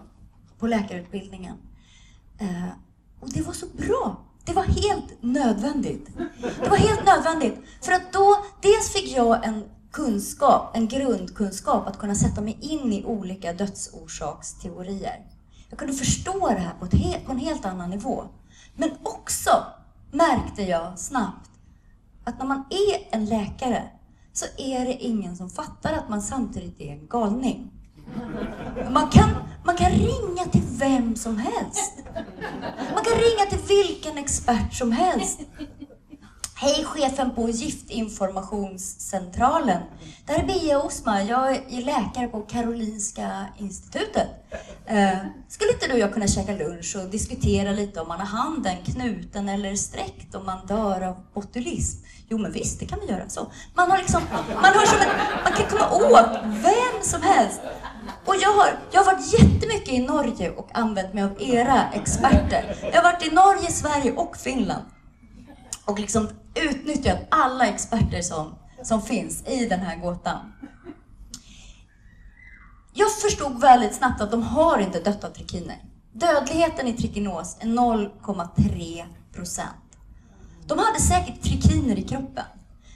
på 0.59 0.67
läkarutbildningen. 0.67 1.57
Eh, 2.39 2.69
och 3.21 3.31
det 3.33 3.43
var 3.43 3.53
så 3.53 3.67
bra. 3.67 4.17
Det 4.45 4.53
var 4.53 4.63
helt 4.63 5.23
nödvändigt. 5.23 6.09
Det 6.63 6.69
var 6.69 6.77
helt 6.77 7.07
nödvändigt. 7.07 7.61
För 7.83 7.93
att 7.93 8.13
då, 8.13 8.45
dels 8.63 8.93
fick 8.93 9.17
jag 9.17 9.47
en 9.47 9.65
kunskap, 9.93 10.77
en 10.77 10.89
grundkunskap 10.89 11.87
att 11.87 11.99
kunna 11.99 12.15
sätta 12.15 12.41
mig 12.41 12.59
in 12.61 12.93
i 12.93 13.05
olika 13.05 13.53
dödsorsaksteorier. 13.53 15.27
Jag 15.69 15.79
kunde 15.79 15.95
förstå 15.95 16.49
det 16.49 16.61
här 16.61 16.75
på, 16.81 16.85
ett, 16.85 17.27
på 17.27 17.33
en 17.33 17.39
helt 17.39 17.65
annan 17.65 17.91
nivå. 17.91 18.25
Men 18.77 18.91
också 19.03 19.51
märkte 20.13 20.63
jag 20.63 20.99
snabbt 20.99 21.51
att 22.25 22.39
när 22.39 22.47
man 22.47 22.65
är 22.71 23.17
en 23.17 23.25
läkare 23.25 23.83
så 24.33 24.47
är 24.59 24.85
det 24.85 24.93
ingen 24.93 25.37
som 25.37 25.51
fattar 25.51 25.93
att 25.93 26.09
man 26.09 26.23
samtidigt 26.23 26.81
är 26.81 26.93
en 26.93 27.07
galning. 27.07 27.71
Man 28.91 29.09
kan, 29.09 29.31
man 29.69 29.77
kan 29.77 29.91
ringa 29.91 30.45
till 30.53 30.63
vem 30.79 31.17
som 31.17 31.39
helst. 31.39 31.93
Man 32.95 33.05
kan 33.05 33.15
ringa 33.15 33.47
till 33.51 33.59
vilken 33.69 34.19
expert 34.19 34.75
som 34.75 34.93
helst. 34.93 35.41
Hej 36.55 36.85
chefen 36.85 37.35
på 37.35 37.49
Giftinformationscentralen. 37.49 39.83
Det 40.27 40.33
här 40.33 40.43
är 40.43 40.47
Bea 40.47 40.83
Osmar. 40.83 41.21
Jag 41.21 41.57
är 41.57 41.85
läkare 41.85 42.29
på 42.29 42.41
Karolinska 42.41 43.47
institutet. 43.59 44.29
Eh, 44.87 45.19
skulle 45.49 45.73
inte 45.73 45.87
du 45.87 45.93
och 45.93 45.99
jag 45.99 46.15
kunna 46.15 46.27
käka 46.27 46.53
lunch 46.53 46.97
och 46.97 47.05
diskutera 47.11 47.73
lite 47.73 48.01
om 48.01 48.09
man 48.09 48.21
har 48.21 48.27
handen 48.27 48.77
knuten 48.85 49.49
eller 49.49 49.75
sträckt 49.75 50.35
om 50.35 50.47
man 50.47 50.67
dör 50.67 51.03
av 51.03 51.17
botulism? 51.35 52.05
Jo 52.29 52.39
men 52.39 52.53
visst, 52.53 52.81
det 52.81 52.87
kan 52.87 53.01
vi 53.01 53.07
göra. 53.07 53.29
Så. 53.29 53.53
Man, 53.75 53.91
har 53.91 53.99
liksom, 53.99 54.23
man, 54.55 54.65
har 54.65 54.87
som 54.87 55.01
en, 55.01 55.09
man 55.45 55.53
kan 55.53 55.67
komma 55.67 55.91
åt 55.91 56.31
vem 56.45 57.03
som 57.03 57.23
helst. 57.23 57.61
Och 58.25 58.35
jag 58.37 58.53
har, 58.53 58.79
jag 58.91 59.05
har 59.05 59.15
varit 59.15 59.33
jättemycket 59.33 59.89
i 59.89 59.99
Norge 59.99 60.51
och 60.51 60.69
använt 60.73 61.15
mig 61.15 61.25
av 61.25 61.43
era 61.43 61.91
experter. 61.93 62.77
Jag 62.83 63.03
har 63.03 63.13
varit 63.13 63.27
i 63.27 63.31
Norge, 63.31 63.71
Sverige 63.71 64.13
och 64.13 64.37
Finland. 64.37 64.85
Och 65.85 65.99
liksom 65.99 66.29
utnyttjat 66.55 67.19
alla 67.29 67.67
experter 67.67 68.23
som, 68.23 68.55
som 68.83 69.03
finns 69.03 69.49
i 69.49 69.67
den 69.67 69.81
här 69.81 69.97
gåtan. 69.97 70.53
Jag 72.95 73.13
förstod 73.13 73.61
väldigt 73.61 73.95
snabbt 73.95 74.21
att 74.21 74.31
de 74.31 74.43
har 74.43 74.79
inte 74.79 75.01
dött 75.01 75.25
av 75.25 75.31
trikiner. 75.31 75.77
Dödligheten 76.13 76.87
i 76.87 76.93
trikinos 76.93 77.57
är 77.61 77.67
0,3 77.67 79.05
procent. 79.33 79.69
De 80.67 80.79
hade 80.79 81.01
säkert 81.01 81.43
trikiner 81.43 81.99
i 81.99 82.03
kroppen. 82.03 82.45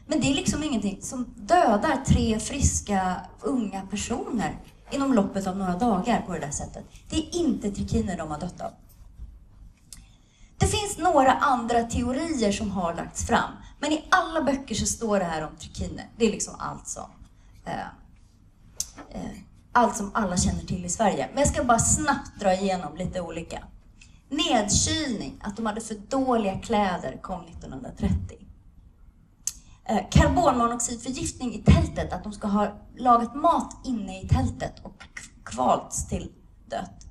Men 0.06 0.20
det 0.20 0.26
är 0.30 0.34
liksom 0.34 0.62
ingenting 0.62 1.02
som 1.02 1.34
dödar 1.36 2.04
tre 2.06 2.38
friska, 2.38 3.16
unga 3.40 3.82
personer 3.90 4.56
inom 4.92 5.14
loppet 5.14 5.46
av 5.46 5.56
några 5.56 5.78
dagar 5.78 6.22
på 6.26 6.32
det 6.32 6.38
där 6.38 6.50
sättet. 6.50 6.84
Det 7.10 7.16
är 7.16 7.34
inte 7.34 7.70
trikiner 7.70 8.16
de 8.16 8.30
har 8.30 8.40
dött 8.40 8.60
av. 8.60 8.70
Det 10.58 10.66
finns 10.66 10.98
några 10.98 11.32
andra 11.32 11.82
teorier 11.82 12.52
som 12.52 12.70
har 12.70 12.94
lagts 12.94 13.26
fram. 13.26 13.50
Men 13.80 13.92
i 13.92 14.04
alla 14.08 14.42
böcker 14.42 14.74
så 14.74 14.86
står 14.86 15.18
det 15.18 15.24
här 15.24 15.42
om 15.42 15.56
trikiner. 15.56 16.06
Det 16.16 16.26
är 16.26 16.30
liksom 16.30 16.54
allt 16.58 16.88
som, 16.88 17.10
eh, 17.64 17.80
eh, 19.10 19.30
allt 19.72 19.96
som 19.96 20.10
alla 20.14 20.36
känner 20.36 20.64
till 20.64 20.84
i 20.84 20.88
Sverige. 20.88 21.28
Men 21.32 21.38
jag 21.38 21.48
ska 21.48 21.64
bara 21.64 21.78
snabbt 21.78 22.40
dra 22.40 22.54
igenom 22.54 22.96
lite 22.96 23.20
olika. 23.20 23.64
Nedkylning, 24.28 25.40
att 25.42 25.56
de 25.56 25.66
hade 25.66 25.80
för 25.80 25.94
dåliga 25.94 26.58
kläder, 26.58 27.18
kom 27.22 27.44
1930. 27.44 28.41
Eh, 29.84 30.08
karbonmonoxidförgiftning 30.10 31.54
i 31.54 31.62
tältet, 31.62 32.12
att 32.12 32.24
de 32.24 32.32
ska 32.32 32.46
ha 32.46 32.72
lagat 32.96 33.34
mat 33.34 33.76
inne 33.84 34.22
i 34.22 34.28
tältet 34.28 34.84
och 34.84 35.02
kvalts 35.44 36.08
till 36.08 36.32
dött. 36.66 37.06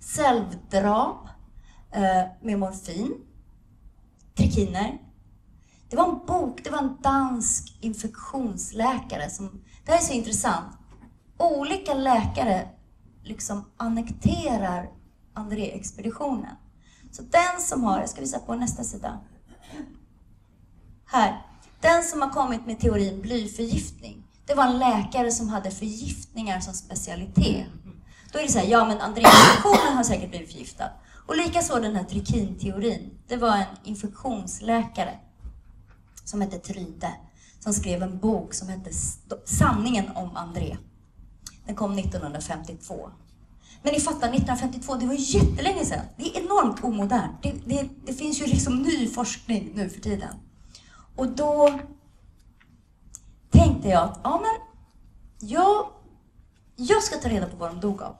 Självdrap 0.00 1.28
eh, 1.92 2.24
med 2.42 2.58
morfin, 2.58 3.14
trikiner. 4.36 4.98
Det 5.90 5.96
var 5.96 6.08
en 6.08 6.26
bok, 6.26 6.64
det 6.64 6.70
var 6.70 6.78
en 6.78 6.96
dansk 7.02 7.78
infektionsläkare 7.80 9.30
som, 9.30 9.62
det 9.84 9.92
här 9.92 9.98
är 9.98 10.02
så 10.02 10.12
intressant. 10.12 10.76
Olika 11.38 11.94
läkare 11.94 12.68
liksom 13.22 13.64
annekterar 13.76 14.90
André-expeditionen. 15.32 16.56
Så 17.10 17.22
den 17.22 17.60
som 17.60 17.84
har, 17.84 18.00
jag 18.00 18.08
ska 18.08 18.20
visa 18.20 18.38
på 18.38 18.54
nästa 18.54 18.84
sida. 18.84 19.20
Här. 21.06 21.53
Den 21.84 22.02
som 22.02 22.22
har 22.22 22.30
kommit 22.30 22.66
med 22.66 22.80
teorin 22.80 23.20
blyförgiftning, 23.20 24.24
det 24.46 24.54
var 24.54 24.64
en 24.64 24.78
läkare 24.78 25.30
som 25.30 25.48
hade 25.48 25.70
förgiftningar 25.70 26.60
som 26.60 26.74
specialitet. 26.74 27.66
Då 28.32 28.38
är 28.38 28.42
det 28.42 28.52
så 28.52 28.58
här, 28.58 28.66
ja 28.66 28.84
men 28.84 29.00
Andréinfektionen 29.00 29.96
har 29.96 30.04
säkert 30.04 30.30
blivit 30.30 30.52
förgiftad. 30.52 30.90
Och 31.26 31.36
likaså 31.36 31.80
den 31.80 31.96
här 31.96 32.04
trikinteorin. 32.04 33.10
Det 33.28 33.36
var 33.36 33.56
en 33.56 33.64
infektionsläkare 33.84 35.18
som 36.24 36.40
hette 36.40 36.58
Tryde 36.58 37.14
som 37.60 37.72
skrev 37.72 38.02
en 38.02 38.18
bok 38.18 38.54
som 38.54 38.68
hette 38.68 38.90
Sanningen 39.44 40.04
om 40.14 40.36
André. 40.36 40.76
Den 41.66 41.74
kom 41.74 41.98
1952. 41.98 43.10
Men 43.82 43.92
ni 43.92 44.00
fattar, 44.00 44.28
1952, 44.28 44.94
det 44.94 45.06
var 45.06 45.14
ju 45.14 45.38
jättelänge 45.38 45.84
sedan. 45.84 46.04
Det 46.16 46.36
är 46.36 46.42
enormt 46.42 46.84
omodernt. 46.84 47.42
Det, 47.42 47.52
det, 47.66 47.88
det 48.06 48.12
finns 48.12 48.42
ju 48.42 48.46
liksom 48.46 48.82
ny 48.82 49.08
forskning 49.08 49.72
nu 49.74 49.88
för 49.88 50.00
tiden. 50.00 50.34
Och 51.16 51.28
då 51.28 51.80
tänkte 53.50 53.88
jag 53.88 54.02
att, 54.02 54.20
ja 54.24 54.40
men, 54.42 54.68
jag, 55.50 55.86
jag 56.76 57.02
ska 57.02 57.16
ta 57.16 57.28
reda 57.28 57.46
på 57.46 57.56
vad 57.56 57.70
de 57.70 57.80
dog 57.80 58.02
av. 58.02 58.16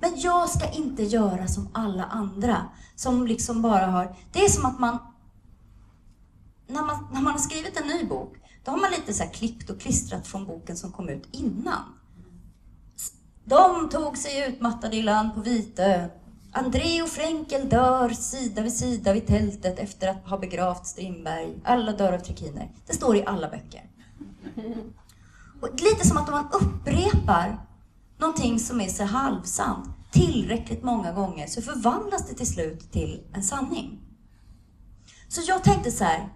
Men 0.00 0.20
jag 0.20 0.50
ska 0.50 0.70
inte 0.70 1.02
göra 1.02 1.48
som 1.48 1.68
alla 1.72 2.04
andra 2.04 2.68
som 2.96 3.26
liksom 3.26 3.62
bara 3.62 3.86
har... 3.86 4.16
Det 4.32 4.44
är 4.44 4.48
som 4.48 4.66
att 4.66 4.78
man... 4.78 4.98
När 6.66 6.82
man, 6.82 7.08
när 7.12 7.20
man 7.20 7.32
har 7.32 7.40
skrivit 7.40 7.80
en 7.80 7.86
ny 7.86 8.04
bok, 8.04 8.36
då 8.64 8.70
har 8.70 8.78
man 8.78 8.90
lite 8.90 9.14
så 9.14 9.24
klippt 9.24 9.70
och 9.70 9.80
klistrat 9.80 10.26
från 10.26 10.46
boken 10.46 10.76
som 10.76 10.92
kom 10.92 11.08
ut 11.08 11.28
innan. 11.32 11.82
De 13.44 13.88
tog 13.88 14.18
sig 14.18 14.48
utmattade 14.48 14.96
i 14.96 15.02
land 15.02 15.34
på 15.34 15.40
Vitö. 15.40 16.08
André 16.56 17.02
och 17.02 17.08
Fränkel 17.08 17.68
dör 17.68 18.08
sida 18.08 18.62
vid 18.62 18.72
sida 18.72 19.12
vid 19.12 19.26
tältet 19.26 19.78
efter 19.78 20.08
att 20.08 20.28
ha 20.28 20.38
begravt 20.38 20.86
Strindberg. 20.86 21.60
Alla 21.64 21.92
dör 21.92 22.12
av 22.12 22.18
trikiner. 22.18 22.70
Det 22.86 22.92
står 22.92 23.16
i 23.16 23.24
alla 23.26 23.48
böcker. 23.48 23.90
Och 25.62 25.80
lite 25.80 26.06
som 26.06 26.16
att 26.16 26.30
man 26.30 26.48
upprepar 26.52 27.66
någonting 28.18 28.58
som 28.58 28.80
är 28.80 28.88
så 28.88 29.04
halvsant 29.04 29.88
tillräckligt 30.12 30.82
många 30.82 31.12
gånger 31.12 31.46
så 31.46 31.62
förvandlas 31.62 32.28
det 32.28 32.34
till 32.34 32.52
slut 32.52 32.92
till 32.92 33.22
en 33.32 33.42
sanning. 33.42 34.00
Så 35.28 35.40
jag 35.46 35.64
tänkte 35.64 35.90
så 35.90 36.04
här. 36.04 36.28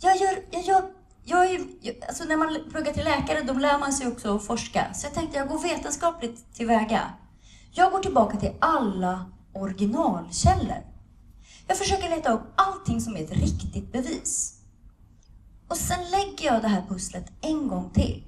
Jag 0.00 0.16
gör, 0.16 0.38
jag 0.50 0.62
gör, 0.62 0.82
jag 1.24 1.50
är, 1.50 1.60
alltså 2.08 2.24
när 2.24 2.36
man 2.36 2.70
pluggar 2.70 2.92
till 2.92 3.04
läkare 3.04 3.42
då 3.42 3.52
lär 3.52 3.78
man 3.78 3.92
sig 3.92 4.06
också 4.06 4.36
att 4.36 4.46
forska. 4.46 4.94
Så 4.94 5.06
jag 5.06 5.14
tänkte 5.14 5.38
jag 5.38 5.48
går 5.48 5.62
vetenskapligt 5.62 6.54
tillväga. 6.54 7.10
Jag 7.72 7.92
går 7.92 7.98
tillbaka 7.98 8.36
till 8.36 8.52
alla 8.58 9.26
originalkällor. 9.52 10.84
Jag 11.66 11.78
försöker 11.78 12.10
leta 12.10 12.32
upp 12.32 12.42
allting 12.54 13.00
som 13.00 13.16
är 13.16 13.24
ett 13.24 13.30
riktigt 13.30 13.92
bevis. 13.92 14.60
Och 15.68 15.76
sen 15.76 15.98
lägger 16.10 16.52
jag 16.52 16.62
det 16.62 16.68
här 16.68 16.84
pusslet 16.88 17.32
en 17.40 17.68
gång 17.68 17.90
till. 17.90 18.24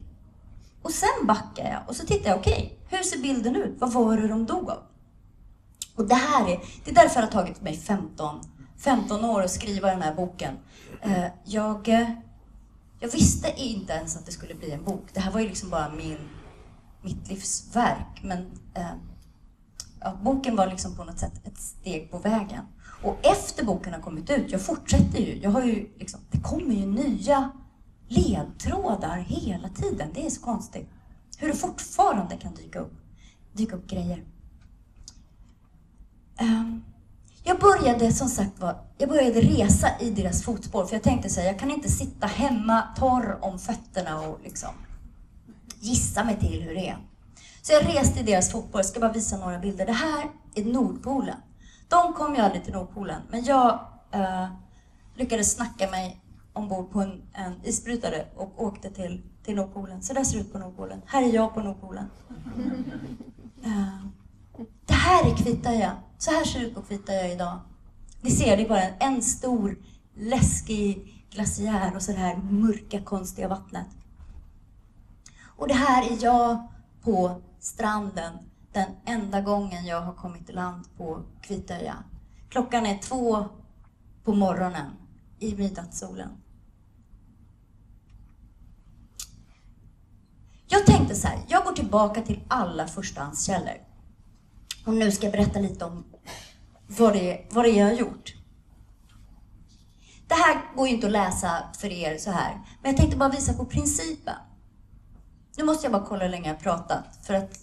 Och 0.83 0.91
sen 0.91 1.27
backar 1.27 1.71
jag 1.71 1.89
och 1.89 1.97
så 1.97 2.07
tittar 2.07 2.31
jag, 2.31 2.39
okej, 2.39 2.53
okay, 2.53 2.99
hur 2.99 3.05
ser 3.05 3.19
bilden 3.19 3.57
ut? 3.57 3.75
Vad 3.79 3.93
var 3.93 4.17
det 4.17 4.29
de 4.29 4.47
dog 4.47 4.71
av? 4.71 4.83
Och 5.97 6.09
det 6.09 6.15
här 6.15 6.49
är, 6.49 6.61
det 6.85 6.91
är 6.91 6.95
därför 6.95 7.21
det 7.21 7.27
har 7.27 7.33
tagit 7.33 7.63
mig 7.63 7.77
15, 7.77 8.41
15 8.79 9.25
år 9.25 9.43
att 9.43 9.51
skriva 9.51 9.91
den 9.91 10.03
här 10.03 10.15
boken. 10.15 10.55
Eh, 11.01 11.27
jag, 11.45 11.89
eh, 11.89 12.11
jag 13.01 13.09
visste 13.09 13.55
inte 13.57 13.93
ens 13.93 14.17
att 14.17 14.27
det 14.27 14.33
skulle 14.33 14.55
bli 14.55 14.71
en 14.71 14.85
bok. 14.85 15.05
Det 15.13 15.21
här 15.21 15.33
var 15.33 15.41
ju 15.41 15.49
liksom 15.49 15.71
bara 15.71 15.91
min, 15.91 16.19
mitt 17.03 17.29
livsverk. 17.29 18.21
Men 18.23 18.39
eh, 18.75 18.93
ja, 20.05 20.19
boken 20.23 20.57
var 20.57 20.67
liksom 20.67 20.97
på 20.97 21.05
något 21.05 21.19
sätt 21.19 21.47
ett 21.47 21.59
steg 21.61 22.11
på 22.11 22.19
vägen. 22.19 22.65
Och 23.03 23.19
efter 23.23 23.65
boken 23.65 23.93
har 23.93 24.01
kommit 24.01 24.31
ut, 24.31 24.53
jag 24.53 24.61
fortsätter 24.61 25.19
ju, 25.19 25.39
jag 25.39 25.51
har 25.51 25.63
ju 25.63 25.89
liksom, 25.99 26.21
det 26.31 26.41
kommer 26.41 26.75
ju 26.75 26.87
nya 26.87 27.51
ledtrådar 28.09 29.17
hela 29.17 29.69
tiden. 29.69 30.09
Det 30.15 30.27
är 30.27 30.31
så 30.31 30.41
konstigt. 30.41 30.89
Hur 31.39 31.49
det 31.49 31.55
fortfarande 31.55 32.37
kan 32.37 32.55
dyka 32.55 32.79
upp, 32.79 32.93
dyka 33.53 33.77
upp 33.77 33.87
grejer. 33.87 34.25
Um, 36.41 36.83
började 37.63 38.13
som 38.13 38.29
sagt 38.29 38.61
var, 38.61 38.77
jag 38.99 39.09
började 39.09 39.41
resa 39.41 39.89
i 40.01 40.11
deras 40.11 40.43
fotspår 40.43 40.85
för 40.85 40.95
jag 40.95 41.03
tänkte 41.03 41.31
säga, 41.31 41.47
jag 41.47 41.59
kan 41.59 41.71
inte 41.71 41.89
sitta 41.89 42.27
hemma 42.27 42.83
torr 42.97 43.39
om 43.41 43.59
fötterna 43.59 44.21
och 44.21 44.41
liksom 44.45 44.71
gissa 45.81 46.25
mig 46.25 46.37
till 46.41 46.63
hur 46.63 46.75
det 46.75 46.89
är. 46.89 46.99
Så 47.63 47.73
jag 47.73 47.89
reste 47.89 48.21
i 48.21 48.23
deras 48.23 48.53
fotspår, 48.53 48.79
jag 48.79 48.87
ska 48.87 49.01
bara 49.01 49.13
visa 49.13 49.37
några 49.37 49.59
bilder. 49.59 49.87
Det 49.87 49.93
här 49.93 50.31
är 50.55 50.65
Nordpolen. 50.65 51.37
De 51.89 52.13
kom 52.13 52.35
ju 52.35 52.41
aldrig 52.41 52.65
till 52.65 52.73
Nordpolen, 52.73 53.23
men 53.31 53.45
jag 53.45 53.81
eh, 54.11 54.47
lyckades 55.15 55.53
snacka 55.53 55.91
mig 55.91 56.21
ombord 56.53 56.93
på 56.93 57.01
en, 57.01 57.23
en 57.33 57.55
isbrytare 57.65 58.27
och 58.37 58.63
åkte 58.63 58.91
till, 58.91 59.23
till 59.45 59.55
Nordpolen. 59.55 60.03
Så 60.03 60.15
där 60.15 60.25
ser 60.25 60.39
det 60.39 60.41
ut 60.41 60.53
på 60.53 60.59
Nordpolen. 60.59 61.03
Här 61.07 61.23
är 61.23 61.35
jag 61.35 61.55
på 61.55 61.61
Nordpolen. 61.61 62.05
Uh, 63.67 64.07
det 64.87 64.95
här 64.95 65.31
är 65.31 65.37
Kvittöja. 65.37 65.97
Så 66.19 66.31
här 66.31 66.45
ser 66.45 66.61
det 66.61 66.67
ut 66.67 66.75
på 66.75 66.83
Kvittöja 66.83 67.33
idag. 67.33 67.61
Ni 68.21 68.31
ser, 68.31 68.57
det 68.57 68.65
är 68.65 68.69
bara 68.69 68.83
en, 68.83 69.15
en 69.15 69.23
stor 69.23 69.79
läskig 70.15 71.25
glaciär 71.31 71.97
och 71.97 72.03
så 72.03 72.13
det 72.13 72.19
här 72.19 72.37
mörka, 72.37 73.01
konstiga 73.01 73.49
vattnet. 73.49 73.87
Och 75.57 75.69
det 75.69 75.75
här 75.75 76.13
är 76.13 76.25
jag 76.25 76.69
på 77.03 77.43
stranden 77.63 78.33
den 78.73 78.91
enda 79.05 79.41
gången 79.41 79.87
jag 79.87 80.01
har 80.01 80.15
kommit 80.15 80.51
i 80.51 80.53
land 80.53 80.85
på 80.97 81.23
Kvitöja. 81.43 81.97
Klockan 82.49 82.87
är 82.87 82.99
två 82.99 83.45
på 84.25 84.35
morgonen 84.35 84.91
i 85.39 85.57
midnattssolen. 85.57 86.31
Jag 90.67 90.87
tänkte 90.87 91.15
så 91.15 91.29
här, 91.29 91.39
jag 91.49 91.65
går 91.65 91.73
tillbaka 91.73 92.23
till 92.23 92.41
alla 92.49 92.87
förstahandskällor. 92.87 93.77
Och 94.87 94.95
nu 94.95 95.13
ska 95.13 95.27
jag 95.27 95.33
berätta 95.33 95.61
lite 95.61 95.85
om 95.85 96.05
vad 96.87 97.13
det, 97.13 97.47
vad 97.51 97.65
det 97.65 97.71
är 97.71 97.79
jag 97.79 97.87
har 97.87 97.93
gjort. 97.93 98.35
Det 100.29 100.35
här 100.35 100.77
går 100.77 100.89
ju 100.89 100.95
inte 100.95 101.07
att 101.07 101.13
läsa 101.13 101.65
för 101.79 101.93
er 101.93 102.19
så 102.19 102.31
här, 102.31 102.53
men 102.83 102.91
jag 102.91 102.97
tänkte 102.97 103.17
bara 103.17 103.29
visa 103.29 103.53
på 103.53 103.65
principen. 103.65 104.37
Nu 105.57 105.65
måste 105.65 105.85
jag 105.85 105.93
bara 105.93 106.05
kolla 106.07 106.25
hur 106.25 106.31
länge 106.31 106.49
jag 106.49 106.55
har 106.55 106.61
pratat, 106.61 107.19
för 107.23 107.35
att... 107.35 107.59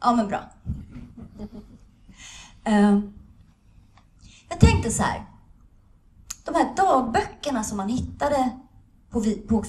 Ja, 0.00 0.12
men 0.12 0.28
bra. 0.28 0.50
Ehm, 2.64 3.12
jag 4.48 4.60
tänkte 4.60 4.90
så 4.90 5.02
här. 5.02 5.24
De 6.44 6.54
här 6.54 6.76
dagböckerna 6.76 7.64
som 7.64 7.76
man 7.76 7.88
hittade 7.88 8.50
på, 9.10 9.24
på 9.48 9.64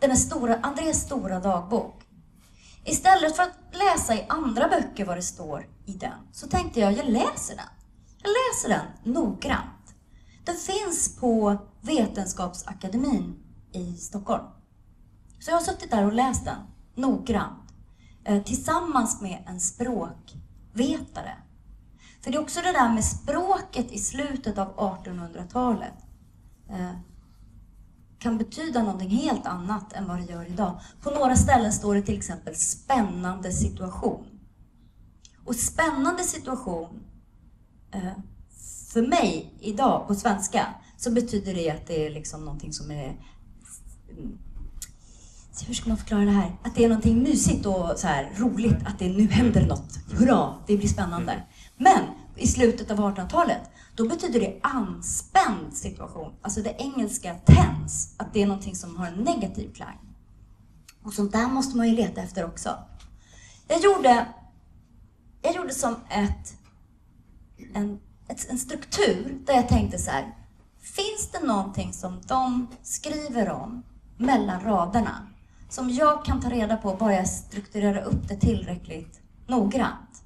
den 0.00 0.10
här 0.10 0.16
stora, 0.16 0.56
Andrés 0.62 1.00
stora 1.00 1.40
dagbok. 1.40 2.02
Istället 2.84 3.36
för 3.36 3.42
att 3.42 3.58
läsa 3.72 4.14
i 4.14 4.26
andra 4.28 4.68
böcker 4.68 5.04
vad 5.04 5.16
det 5.16 5.22
står 5.22 5.66
i 5.86 5.92
den, 5.92 6.18
så 6.32 6.48
tänkte 6.48 6.80
jag, 6.80 6.92
jag 6.92 7.06
läser 7.06 7.56
den. 7.56 7.66
Jag 8.22 8.30
läser 8.30 8.68
den 8.68 9.14
noggrant. 9.14 9.94
Den 10.44 10.56
finns 10.56 11.16
på 11.16 11.56
Vetenskapsakademin 11.80 13.47
i 13.72 13.96
Stockholm. 13.96 14.44
Så 15.40 15.50
jag 15.50 15.56
har 15.56 15.64
suttit 15.64 15.90
där 15.90 16.06
och 16.06 16.12
läst 16.12 16.44
den 16.44 16.56
noggrant 16.94 17.72
eh, 18.24 18.42
tillsammans 18.42 19.20
med 19.20 19.44
en 19.46 19.60
språkvetare. 19.60 21.36
För 22.20 22.30
det 22.30 22.36
är 22.36 22.42
också 22.42 22.60
det 22.60 22.72
där 22.72 22.94
med 22.94 23.04
språket 23.04 23.92
i 23.92 23.98
slutet 23.98 24.58
av 24.58 24.76
1800-talet 24.76 25.94
eh, 26.68 26.92
kan 28.18 28.38
betyda 28.38 28.82
någonting 28.82 29.10
helt 29.10 29.46
annat 29.46 29.92
än 29.92 30.08
vad 30.08 30.16
det 30.16 30.32
gör 30.32 30.46
idag. 30.46 30.80
På 31.02 31.10
några 31.10 31.36
ställen 31.36 31.72
står 31.72 31.94
det 31.94 32.02
till 32.02 32.18
exempel 32.18 32.54
spännande 32.54 33.52
situation. 33.52 34.26
Och 35.44 35.54
spännande 35.54 36.22
situation, 36.22 37.00
eh, 37.90 38.12
för 38.92 39.02
mig 39.02 39.54
idag 39.60 40.08
på 40.08 40.14
svenska, 40.14 40.66
så 40.96 41.10
betyder 41.10 41.54
det 41.54 41.70
att 41.70 41.86
det 41.86 42.06
är 42.06 42.10
liksom 42.10 42.44
någonting 42.44 42.72
som 42.72 42.90
är 42.90 43.16
mm, 44.18 44.38
hur 45.66 45.74
ska 45.74 45.88
man 45.88 45.98
förklara 45.98 46.24
det 46.24 46.30
här? 46.30 46.56
Att 46.62 46.74
det 46.74 46.84
är 46.84 46.88
någonting 46.88 47.22
mysigt 47.22 47.66
och 47.66 47.92
så 47.96 48.06
här, 48.06 48.32
roligt, 48.36 48.86
att 48.86 48.98
det 48.98 49.08
nu 49.08 49.26
händer 49.26 49.66
något. 49.66 49.98
Hurra, 50.12 50.54
det 50.66 50.76
blir 50.76 50.88
spännande. 50.88 51.42
Men 51.76 52.04
i 52.36 52.46
slutet 52.46 52.90
av 52.90 52.98
1800-talet, 52.98 53.60
då 53.94 54.08
betyder 54.08 54.40
det 54.40 54.58
anspänd 54.62 55.72
situation. 55.76 56.32
Alltså 56.42 56.62
det 56.62 56.76
engelska 56.78 57.34
tense, 57.34 58.14
att 58.16 58.32
det 58.32 58.42
är 58.42 58.46
någonting 58.46 58.74
som 58.74 58.96
har 58.96 59.06
en 59.06 59.14
negativ 59.14 59.72
klang. 59.72 59.98
Och 61.02 61.12
sånt 61.12 61.32
där 61.32 61.48
måste 61.48 61.76
man 61.76 61.88
ju 61.88 61.94
leta 61.94 62.20
efter 62.20 62.44
också. 62.44 62.78
Jag 63.68 63.80
gjorde, 63.80 64.26
jag 65.42 65.54
gjorde 65.54 65.74
som 65.74 65.96
ett, 66.10 66.56
en, 67.74 68.00
ett, 68.28 68.50
en 68.50 68.58
struktur 68.58 69.38
där 69.46 69.54
jag 69.54 69.68
tänkte 69.68 69.98
så 69.98 70.10
här, 70.10 70.36
finns 70.80 71.30
det 71.32 71.46
någonting 71.46 71.92
som 71.92 72.20
de 72.26 72.66
skriver 72.82 73.50
om 73.50 73.82
mellan 74.18 74.60
raderna 74.60 75.26
som 75.68 75.90
jag 75.90 76.24
kan 76.24 76.40
ta 76.40 76.50
reda 76.50 76.76
på 76.76 76.94
bara 76.94 77.14
jag 77.14 77.28
strukturerar 77.28 78.02
upp 78.02 78.28
det 78.28 78.36
tillräckligt 78.36 79.20
noggrant? 79.46 80.22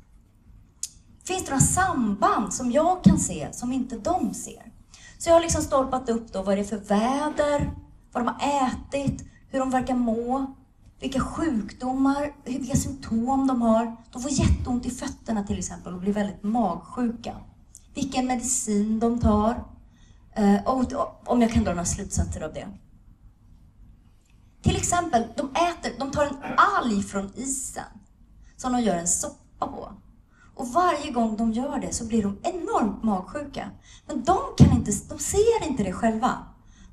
Finns 1.24 1.44
det 1.44 1.50
några 1.50 1.60
samband 1.60 2.54
som 2.54 2.70
jag 2.70 3.04
kan 3.04 3.18
se 3.18 3.48
som 3.52 3.72
inte 3.72 3.98
de 3.98 4.34
ser? 4.34 4.72
Så 5.18 5.28
jag 5.28 5.34
har 5.34 5.40
liksom 5.40 5.62
stolpat 5.62 6.08
upp 6.08 6.32
då 6.32 6.42
vad 6.42 6.56
det 6.56 6.60
är 6.60 6.64
för 6.64 6.76
väder, 6.78 7.70
vad 8.12 8.24
de 8.24 8.34
har 8.38 8.66
ätit, 8.66 9.24
hur 9.48 9.58
de 9.58 9.70
verkar 9.70 9.94
må, 9.94 10.54
vilka 11.00 11.20
sjukdomar, 11.20 12.32
vilka 12.44 12.76
symptom 12.76 13.46
de 13.46 13.62
har. 13.62 13.96
De 14.12 14.22
får 14.22 14.30
jätteont 14.30 14.86
i 14.86 14.90
fötterna 14.90 15.44
till 15.44 15.58
exempel 15.58 15.94
och 15.94 16.00
blir 16.00 16.12
väldigt 16.12 16.42
magsjuka. 16.42 17.36
Vilken 17.94 18.26
medicin 18.26 19.00
de 19.00 19.20
tar. 19.20 19.64
Eh, 20.34 20.64
och 20.64 20.92
om 21.26 21.42
jag 21.42 21.52
kan 21.52 21.64
dra 21.64 21.70
några 21.70 21.84
slutsatser 21.84 22.40
av 22.40 22.52
det. 22.52 22.66
Till 24.62 24.76
exempel, 24.76 25.24
de, 25.36 25.50
äter, 25.50 25.92
de 25.98 26.10
tar 26.10 26.24
en 26.24 26.36
alg 26.56 27.02
från 27.02 27.32
isen 27.34 27.84
som 28.56 28.72
de 28.72 28.80
gör 28.80 28.96
en 28.96 29.08
soppa 29.08 29.66
på. 29.66 29.92
Och 30.54 30.68
varje 30.68 31.10
gång 31.10 31.36
de 31.36 31.52
gör 31.52 31.78
det 31.78 31.92
så 31.92 32.04
blir 32.06 32.22
de 32.22 32.38
enormt 32.42 33.02
magsjuka. 33.02 33.70
Men 34.06 34.24
de, 34.24 34.38
kan 34.58 34.72
inte, 34.72 34.92
de 35.08 35.18
ser 35.18 35.66
inte 35.66 35.82
det 35.82 35.92
själva. 35.92 36.38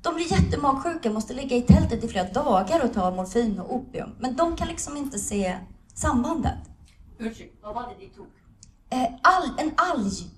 De 0.02 0.14
blir 0.14 0.32
jättemagsjuka, 0.32 1.10
måste 1.10 1.34
ligga 1.34 1.56
i 1.56 1.62
tältet 1.62 2.04
i 2.04 2.08
flera 2.08 2.28
dagar 2.28 2.84
och 2.84 2.92
ta 2.92 3.10
morfin 3.10 3.60
och 3.60 3.74
opium. 3.74 4.10
Men 4.18 4.36
de 4.36 4.56
kan 4.56 4.68
liksom 4.68 4.96
inte 4.96 5.18
se 5.18 5.58
sambandet. 5.94 6.58
Ursäkta, 7.18 7.66
vad 7.66 7.74
var 7.74 7.82
det 7.82 8.06
de 8.06 8.08
tog? 8.08 8.26
Eh, 8.90 9.08
all, 9.22 9.50
en 9.58 9.72
alg. 9.76 10.30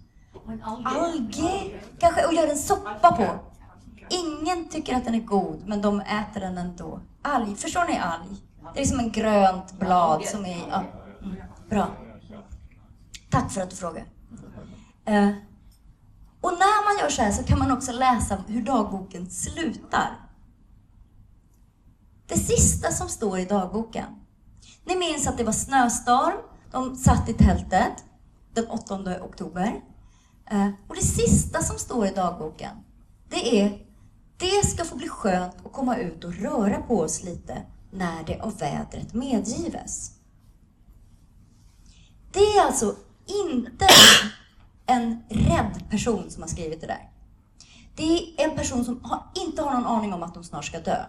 En 0.49 0.63
alge? 0.63 0.89
Alge, 0.89 1.81
kanske, 1.99 2.27
och 2.27 2.35
gör 2.35 2.49
en 2.49 2.59
soppa 2.59 3.13
på. 3.17 3.27
Ingen 4.13 4.69
tycker 4.69 4.97
att 4.97 5.05
den 5.05 5.15
är 5.15 5.21
god, 5.21 5.63
men 5.67 5.83
de 5.83 6.01
äter 6.01 6.41
den 6.41 6.59
ändå. 6.59 7.01
Alg, 7.23 7.57
förstår 7.57 7.85
ni 7.85 7.99
alg? 7.99 8.43
Det 8.75 8.81
är 8.81 8.87
som 8.87 8.99
en 8.99 9.13
grönt 9.13 9.73
blad 9.73 10.25
som 10.25 10.45
är... 10.45 10.63
Ja, 10.71 10.85
mm, 11.23 11.37
bra. 11.71 11.89
Tack 13.31 13.53
för 13.53 13.61
att 13.61 13.71
du 13.71 13.77
frågar. 13.77 14.05
Eh, 15.05 15.31
och 16.41 16.53
när 16.53 16.85
man 16.85 17.03
gör 17.03 17.11
så 17.11 17.23
här 17.23 17.33
så 17.33 17.45
kan 17.45 17.59
man 17.59 17.73
också 17.73 17.93
läsa 17.93 18.39
hur 18.47 18.63
dagboken 18.63 19.31
slutar. 19.31 20.19
Det 22.27 22.39
sista 22.39 22.91
som 22.91 23.09
står 23.09 23.39
i 23.39 23.45
dagboken. 23.45 24.07
Ni 24.85 24.97
minns 24.97 25.27
att 25.27 25.39
det 25.39 25.45
var 25.45 25.53
snöstorm. 25.53 26.37
De 26.71 26.97
satt 26.97 27.29
i 27.29 27.35
tältet 27.35 28.05
den 28.55 28.67
8 28.67 29.23
oktober. 29.23 29.81
Eh, 30.51 30.69
och 30.89 30.95
det 30.95 31.03
sista 31.03 31.63
som 31.63 31.79
står 31.79 32.07
i 32.07 32.11
dagboken, 32.11 32.77
det 33.29 33.61
är 33.61 33.92
det 34.43 34.67
ska 34.67 34.85
få 34.85 34.97
bli 34.97 35.09
skönt 35.09 35.55
att 35.67 35.73
komma 35.73 35.97
ut 35.97 36.25
och 36.25 36.35
röra 36.35 36.83
på 36.83 37.01
oss 37.01 37.23
lite 37.23 37.63
när 37.91 38.25
det 38.25 38.41
av 38.41 38.59
vädret 38.59 39.15
medgives. 39.15 40.11
Det 42.33 42.39
är 42.39 42.67
alltså 42.67 42.97
inte 43.47 43.87
en 44.87 45.23
rädd 45.29 45.85
person 45.91 46.31
som 46.31 46.43
har 46.43 46.49
skrivit 46.49 46.81
det 46.81 46.87
där. 46.87 47.11
Det 47.97 48.03
är 48.17 48.49
en 48.49 48.57
person 48.57 48.85
som 48.85 49.05
har, 49.05 49.23
inte 49.35 49.63
har 49.63 49.73
någon 49.73 49.87
aning 49.87 50.13
om 50.13 50.23
att 50.23 50.35
de 50.35 50.45
snart 50.45 50.65
ska 50.65 50.81
dö. 50.81 51.05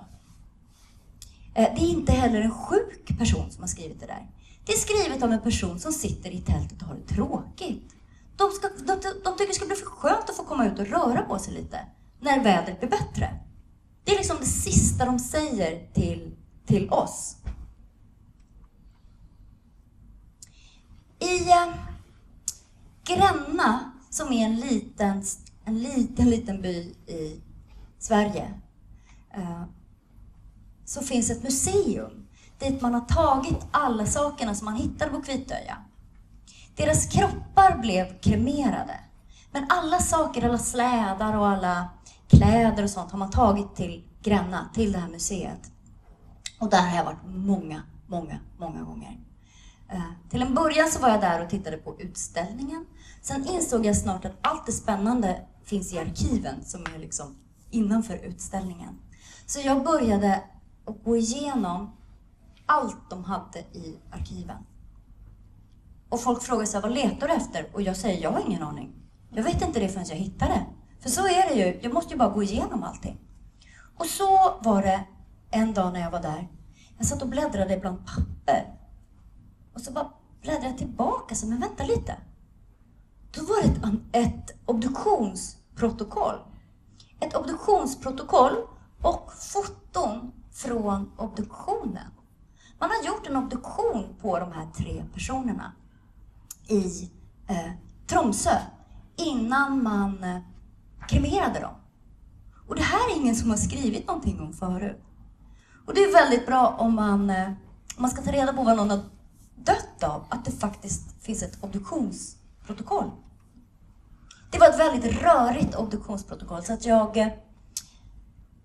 Eh, 1.55 1.75
det 1.75 1.81
är 1.81 1.89
inte 1.89 2.11
heller 2.11 2.41
en 2.41 2.51
sjuk 2.51 3.17
person 3.19 3.51
som 3.51 3.63
har 3.63 3.67
skrivit 3.67 3.99
det 3.99 4.05
där. 4.05 4.27
Det 4.65 4.73
är 4.73 4.77
skrivet 4.77 5.23
av 5.23 5.31
en 5.31 5.41
person 5.41 5.79
som 5.79 5.93
sitter 5.93 6.31
i 6.31 6.41
tältet 6.41 6.81
och 6.81 6.87
har 6.87 6.95
det 6.95 7.15
tråkigt. 7.15 7.95
De, 8.37 8.51
ska, 8.51 8.67
de, 8.67 8.99
de 9.23 9.37
tycker 9.37 9.47
det 9.47 9.53
ska 9.53 9.65
bli 9.65 9.75
för 9.75 9.85
skönt 9.85 10.29
att 10.29 10.35
få 10.35 10.43
komma 10.43 10.67
ut 10.67 10.79
och 10.79 10.87
röra 10.87 11.21
på 11.21 11.39
sig 11.39 11.53
lite 11.53 11.79
när 12.23 12.43
vädret 12.43 12.79
blir 12.79 12.89
bättre. 12.89 13.39
Det 14.03 14.11
är 14.11 14.17
liksom 14.17 14.37
det 14.39 14.45
sista 14.45 15.05
de 15.05 15.19
säger 15.19 15.93
till, 15.93 16.35
till 16.65 16.89
oss. 16.89 17.37
I 21.19 21.49
eh, 21.49 21.73
Gränna, 23.03 23.91
som 24.09 24.33
är 24.33 24.45
en 24.45 24.55
liten, 24.55 25.23
en 25.65 25.79
liten, 25.79 26.29
liten 26.29 26.61
by 26.61 26.95
i 27.07 27.41
Sverige, 27.99 28.53
eh, 29.33 29.63
så 30.85 31.01
finns 31.01 31.29
ett 31.29 31.43
museum 31.43 32.27
dit 32.59 32.81
man 32.81 32.93
har 32.93 33.01
tagit 33.01 33.67
alla 33.71 34.05
sakerna 34.05 34.55
som 34.55 34.65
man 34.65 34.75
hittade 34.75 35.11
på 35.11 35.21
Kvitöja. 35.21 35.77
Deras 36.75 37.05
kroppar 37.05 37.77
blev 37.77 38.19
kremerade. 38.19 38.99
Men 39.51 39.65
alla 39.69 39.99
saker, 39.99 40.45
alla 40.45 40.57
slädar 40.57 41.37
och 41.37 41.47
alla 41.47 41.89
kläder 42.37 42.83
och 42.83 42.89
sånt 42.89 43.11
har 43.11 43.19
man 43.19 43.29
tagit 43.29 43.75
till 43.75 44.03
Gränna, 44.21 44.69
till 44.73 44.91
det 44.91 44.99
här 44.99 45.09
museet. 45.09 45.71
Och 46.59 46.69
där 46.69 46.89
har 46.89 46.97
jag 46.97 47.05
varit 47.05 47.25
många, 47.25 47.83
många, 48.07 48.39
många 48.57 48.83
gånger. 48.83 49.19
Eh, 49.89 50.29
till 50.29 50.41
en 50.41 50.53
början 50.53 50.89
så 50.89 50.99
var 50.99 51.09
jag 51.09 51.21
där 51.21 51.43
och 51.43 51.49
tittade 51.49 51.77
på 51.77 51.95
utställningen. 51.99 52.85
Sen 53.21 53.47
insåg 53.47 53.85
jag 53.85 53.97
snart 53.97 54.25
att 54.25 54.37
allt 54.41 54.65
det 54.65 54.71
spännande 54.71 55.41
finns 55.63 55.93
i 55.93 55.99
arkiven 55.99 56.63
som 56.65 56.81
är 56.95 56.99
liksom 56.99 57.35
innanför 57.71 58.15
utställningen. 58.15 58.99
Så 59.45 59.59
jag 59.59 59.83
började 59.83 60.43
att 60.85 61.03
gå 61.03 61.17
igenom 61.17 61.91
allt 62.65 63.09
de 63.09 63.23
hade 63.23 63.59
i 63.59 63.99
arkiven. 64.11 64.57
Och 66.09 66.21
folk 66.21 66.43
frågar 66.43 66.65
sig 66.65 66.81
vad 66.81 66.91
letar 66.91 67.27
du 67.27 67.33
efter? 67.33 67.69
Och 67.73 67.81
jag 67.81 67.97
säger, 67.97 68.23
jag 68.23 68.31
har 68.31 68.39
ingen 68.47 68.63
aning. 68.63 68.93
Jag 69.29 69.43
vet 69.43 69.61
inte 69.61 69.79
det 69.79 69.89
förrän 69.89 70.05
jag 70.09 70.15
hittar 70.15 70.47
det. 70.47 70.65
För 71.03 71.09
så 71.09 71.27
är 71.27 71.49
det 71.49 71.53
ju, 71.53 71.79
jag 71.81 71.93
måste 71.93 72.13
ju 72.13 72.17
bara 72.19 72.29
gå 72.29 72.43
igenom 72.43 72.83
allting. 72.83 73.19
Och 73.97 74.05
så 74.05 74.59
var 74.61 74.81
det 74.81 75.03
en 75.51 75.73
dag 75.73 75.93
när 75.93 75.99
jag 75.99 76.11
var 76.11 76.21
där. 76.21 76.47
Jag 76.97 77.07
satt 77.07 77.21
och 77.21 77.29
bläddrade 77.29 77.77
bland 77.77 78.05
papper. 78.05 78.77
Och 79.73 79.81
så 79.81 79.91
bara 79.91 80.11
bläddrade 80.41 80.67
jag 80.67 80.77
tillbaka, 80.77 81.35
så 81.35 81.47
men 81.47 81.59
vänta 81.59 81.83
lite. 81.83 82.15
Då 83.31 83.41
var 83.41 83.63
det 83.63 83.69
ett, 83.69 84.25
ett 84.25 84.55
obduktionsprotokoll. 84.65 86.35
Ett 87.19 87.35
obduktionsprotokoll 87.35 88.55
och 89.01 89.31
foton 89.33 90.31
från 90.51 91.11
obduktionen. 91.17 92.11
Man 92.79 92.89
har 92.89 93.07
gjort 93.07 93.27
en 93.27 93.35
obduktion 93.35 94.15
på 94.21 94.39
de 94.39 94.51
här 94.51 94.67
tre 94.77 95.05
personerna 95.13 95.73
i 96.67 97.11
eh, 97.47 97.71
Tromsö 98.07 98.57
innan 99.15 99.83
man 99.83 100.23
eh, 100.23 100.37
kremerade 101.09 101.59
dem. 101.59 101.73
Och 102.67 102.75
det 102.75 102.81
här 102.81 103.11
är 103.11 103.15
ingen 103.15 103.35
som 103.35 103.49
har 103.49 103.57
skrivit 103.57 104.07
någonting 104.07 104.41
om 104.41 104.53
förut. 104.53 105.01
Och 105.85 105.93
det 105.93 106.03
är 106.03 106.13
väldigt 106.13 106.45
bra 106.45 106.75
om 106.79 106.95
man, 106.95 107.29
eh, 107.29 107.47
om 107.95 108.01
man 108.01 108.11
ska 108.11 108.21
ta 108.21 108.31
reda 108.31 108.53
på 108.53 108.63
vad 108.63 108.77
någon 108.77 108.89
har 108.89 109.01
dött 109.55 110.03
av, 110.03 110.25
att 110.29 110.45
det 110.45 110.51
faktiskt 110.51 111.23
finns 111.23 111.43
ett 111.43 111.63
obduktionsprotokoll. 111.63 113.11
Det 114.51 114.59
var 114.59 114.69
ett 114.69 114.79
väldigt 114.79 115.21
rörigt 115.21 115.75
obduktionsprotokoll 115.75 116.63
så 116.63 116.73
att 116.73 116.85
jag, 116.85 117.17
eh, 117.17 117.27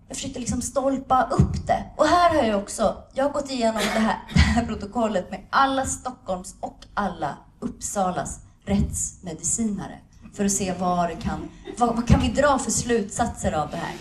jag 0.07 0.17
försökte 0.17 0.39
liksom 0.39 0.61
stolpa 0.61 1.23
upp 1.31 1.67
det. 1.67 1.85
Och 1.97 2.05
här 2.05 2.35
har 2.35 2.43
jag 2.43 2.61
också, 2.61 3.03
jag 3.13 3.25
har 3.25 3.31
gått 3.31 3.51
igenom 3.51 3.81
det 3.93 3.99
här, 3.99 4.17
det 4.33 4.39
här 4.39 4.65
protokollet 4.65 5.31
med 5.31 5.45
alla 5.49 5.85
Stockholms 5.85 6.55
och 6.59 6.85
alla 6.93 7.37
Uppsalas 7.59 8.39
rättsmedicinare 8.65 9.99
för 10.39 10.45
att 10.45 10.51
se 10.51 10.73
vad, 10.79 11.09
det 11.09 11.15
kan, 11.15 11.49
vad, 11.77 11.95
vad 11.95 12.07
kan 12.07 12.21
vi 12.21 12.27
dra 12.27 12.59
för 12.59 12.71
slutsatser 12.71 13.51
av 13.51 13.69
det 13.69 13.77
här. 13.77 13.95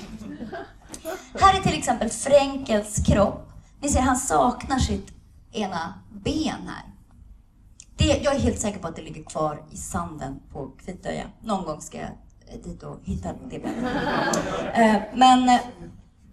Här 1.41 1.59
är 1.59 1.63
till 1.63 1.79
exempel 1.79 2.11
Frenkels 2.11 3.07
kropp. 3.07 3.53
Ni 3.81 3.89
ser, 3.89 4.01
han 4.01 4.17
saknar 4.17 4.79
sitt 4.79 5.13
ena 5.53 5.95
ben 6.13 6.69
här. 6.69 6.85
Det, 7.97 8.05
jag 8.05 8.35
är 8.35 8.39
helt 8.39 8.61
säker 8.61 8.79
på 8.79 8.89
att 8.89 8.97
det 8.97 9.03
ligger 9.03 9.25
kvar 9.25 9.63
i 9.71 9.77
sanden 9.77 10.41
på 10.53 10.71
Kvitöja. 10.85 11.25
Någon 11.43 11.65
gång 11.65 11.81
ska 11.81 11.99
jag 11.99 12.11
dit 12.65 12.83
och 12.83 13.01
hitta 13.05 13.29
det 13.51 13.59
benet. 13.59 14.37
Eh, 14.75 15.03
men 15.15 15.49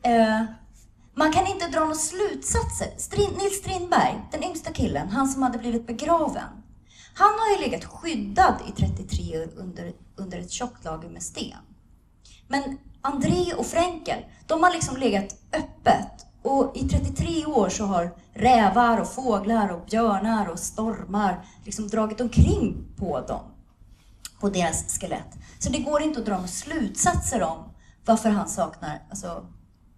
eh, 0.01 0.43
man 1.15 1.31
kan 1.31 1.47
inte 1.47 1.67
dra 1.67 1.79
några 1.79 1.95
slutsatser. 1.95 2.87
Strin, 2.97 3.31
Nils 3.37 3.59
Strindberg, 3.59 4.21
den 4.31 4.43
yngsta 4.43 4.73
killen, 4.73 5.09
han 5.09 5.27
som 5.27 5.43
hade 5.43 5.57
blivit 5.57 5.87
begraven. 5.87 6.49
Han 7.17 7.31
har 7.39 7.55
ju 7.55 7.69
legat 7.69 7.85
skyddad 7.85 8.55
i 8.67 8.71
33 8.71 9.39
år 9.39 9.49
under, 9.55 9.93
under 10.15 10.39
ett 10.39 10.51
tjockt 10.51 10.83
lager 10.83 11.09
med 11.09 11.23
sten. 11.23 11.57
Men 12.47 12.77
André 13.01 13.53
och 13.53 13.65
Fränkel, 13.65 14.25
de 14.47 14.63
har 14.63 14.71
liksom 14.73 14.97
legat 14.97 15.35
öppet. 15.53 16.25
Och 16.41 16.77
i 16.77 16.89
33 16.89 17.45
år 17.45 17.69
så 17.69 17.85
har 17.85 18.15
rävar 18.33 19.01
och 19.01 19.13
fåglar 19.13 19.69
och 19.69 19.85
björnar 19.85 20.49
och 20.49 20.59
stormar 20.59 21.45
liksom 21.63 21.87
dragit 21.87 22.21
omkring 22.21 22.85
på 22.97 23.21
dem, 23.21 23.43
på 24.39 24.49
deras 24.49 24.99
skelett. 24.99 25.37
Så 25.59 25.69
det 25.69 25.79
går 25.79 26.01
inte 26.01 26.19
att 26.19 26.25
dra 26.25 26.35
några 26.35 26.47
slutsatser 26.47 27.43
om 27.43 27.69
varför 28.05 28.29
han 28.29 28.47
saknar, 28.47 29.03
alltså, 29.09 29.45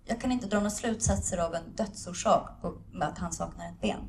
jag 0.05 0.21
kan 0.21 0.31
inte 0.31 0.47
dra 0.47 0.57
några 0.57 0.69
slutsatser 0.69 1.37
av 1.37 1.55
en 1.55 1.75
dödsorsak 1.75 2.49
med 2.91 3.07
att 3.07 3.17
han 3.17 3.31
saknar 3.31 3.65
ett 3.69 3.81
ben. 3.81 3.99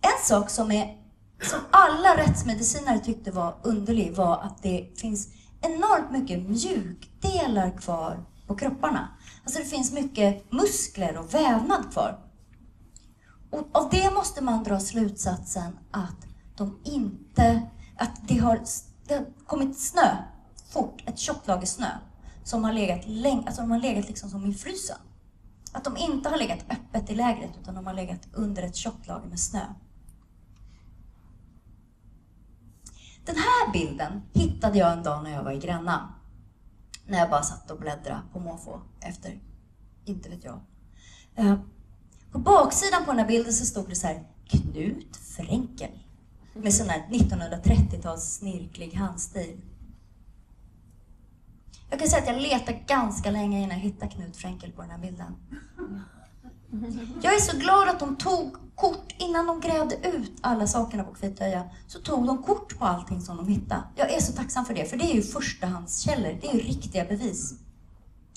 En 0.00 0.26
sak 0.26 0.50
som, 0.50 0.72
är, 0.72 0.96
som 1.42 1.60
alla 1.70 2.16
rättsmedicinare 2.16 2.98
tyckte 2.98 3.30
var 3.30 3.54
underlig 3.62 4.16
var 4.16 4.38
att 4.38 4.62
det 4.62 4.88
finns 4.96 5.28
enormt 5.60 6.10
mycket 6.10 6.48
mjukdelar 6.48 7.78
kvar 7.78 8.24
på 8.46 8.54
kropparna. 8.54 9.08
Alltså 9.44 9.58
det 9.58 9.64
finns 9.64 9.92
mycket 9.92 10.52
muskler 10.52 11.16
och 11.16 11.34
vävnad 11.34 11.92
kvar. 11.92 12.18
Och 13.50 13.68
av 13.72 13.88
det 13.90 14.14
måste 14.14 14.44
man 14.44 14.64
dra 14.64 14.80
slutsatsen 14.80 15.78
att 15.90 16.26
de 16.56 16.78
inte, 16.84 17.62
att 17.96 18.28
det 18.28 18.38
har, 18.38 18.60
det 19.06 19.14
har 19.14 19.26
kommit 19.46 19.78
snö 19.78 20.16
fort, 20.72 21.02
ett 21.06 21.18
tjockt 21.18 21.46
lager 21.46 21.66
snö, 21.66 21.88
som 22.44 22.64
har 22.64 22.72
legat 22.72 23.06
länge, 23.06 23.46
alltså 23.46 23.62
de 23.62 23.70
har 23.70 23.78
legat 23.78 24.08
liksom 24.08 24.30
som 24.30 24.46
i 24.46 24.54
frysen. 24.54 24.96
Att 25.72 25.84
de 25.84 25.96
inte 25.96 26.28
har 26.28 26.36
legat 26.36 26.64
öppet 26.70 27.10
i 27.10 27.14
lägret, 27.14 27.50
utan 27.60 27.74
de 27.74 27.86
har 27.86 27.94
legat 27.94 28.28
under 28.32 28.62
ett 28.62 28.76
tjockt 28.76 29.06
lager 29.06 29.28
med 29.28 29.40
snö. 29.40 29.66
Den 33.24 33.36
här 33.36 33.72
bilden 33.72 34.22
hittade 34.32 34.78
jag 34.78 34.92
en 34.92 35.02
dag 35.02 35.22
när 35.24 35.30
jag 35.30 35.44
var 35.44 35.52
i 35.52 35.58
Gränna. 35.58 36.14
När 37.06 37.18
jag 37.18 37.30
bara 37.30 37.42
satt 37.42 37.70
och 37.70 37.78
bläddrade 37.78 38.20
på 38.32 38.38
måfå 38.38 38.80
efter, 39.00 39.40
inte 40.04 40.28
vet 40.28 40.44
jag. 40.44 40.60
Eh, 41.34 41.54
på 42.32 42.38
baksidan 42.38 43.04
på 43.04 43.10
den 43.10 43.18
här 43.18 43.26
bilden 43.26 43.52
så 43.52 43.64
stod 43.66 43.88
det 43.88 43.94
så 43.94 44.06
här, 44.06 44.24
Knut 44.48 45.16
Fränkel. 45.16 45.90
Med 46.54 46.74
sån 46.74 46.88
här 46.88 47.08
1930-tals 47.10 48.34
snirklig 48.34 48.94
handstil. 48.94 49.60
Jag 51.90 51.98
kan 51.98 52.08
säga 52.08 52.22
att 52.22 52.28
jag 52.28 52.42
letade 52.42 52.78
ganska 52.86 53.30
länge 53.30 53.58
innan 53.58 53.70
jag 53.70 53.84
hittade 53.84 54.12
Knut 54.12 54.36
Fränkel 54.36 54.72
på 54.72 54.82
den 54.82 54.90
här 54.90 54.98
bilden. 54.98 55.36
Jag 57.22 57.34
är 57.34 57.40
så 57.40 57.56
glad 57.58 57.88
att 57.88 58.00
de 58.00 58.16
tog 58.16 58.56
kort 58.82 59.14
innan 59.18 59.46
de 59.46 59.60
grävde 59.60 59.96
ut 60.08 60.32
alla 60.40 60.66
sakerna 60.66 61.04
på 61.04 61.14
Kvitöja. 61.14 61.70
Så 61.86 61.98
tog 61.98 62.26
de 62.26 62.42
kort 62.42 62.78
på 62.78 62.84
allting 62.84 63.20
som 63.20 63.36
de 63.36 63.48
hittade. 63.48 63.82
Jag 63.96 64.12
är 64.12 64.20
så 64.20 64.32
tacksam 64.32 64.64
för 64.64 64.74
det, 64.74 64.84
för 64.84 64.96
det 64.96 65.04
är 65.04 65.14
ju 65.14 65.22
förstahandskällor. 65.22 66.38
Det 66.40 66.48
är 66.48 66.54
ju 66.54 66.60
riktiga 66.60 67.04
bevis. 67.04 67.54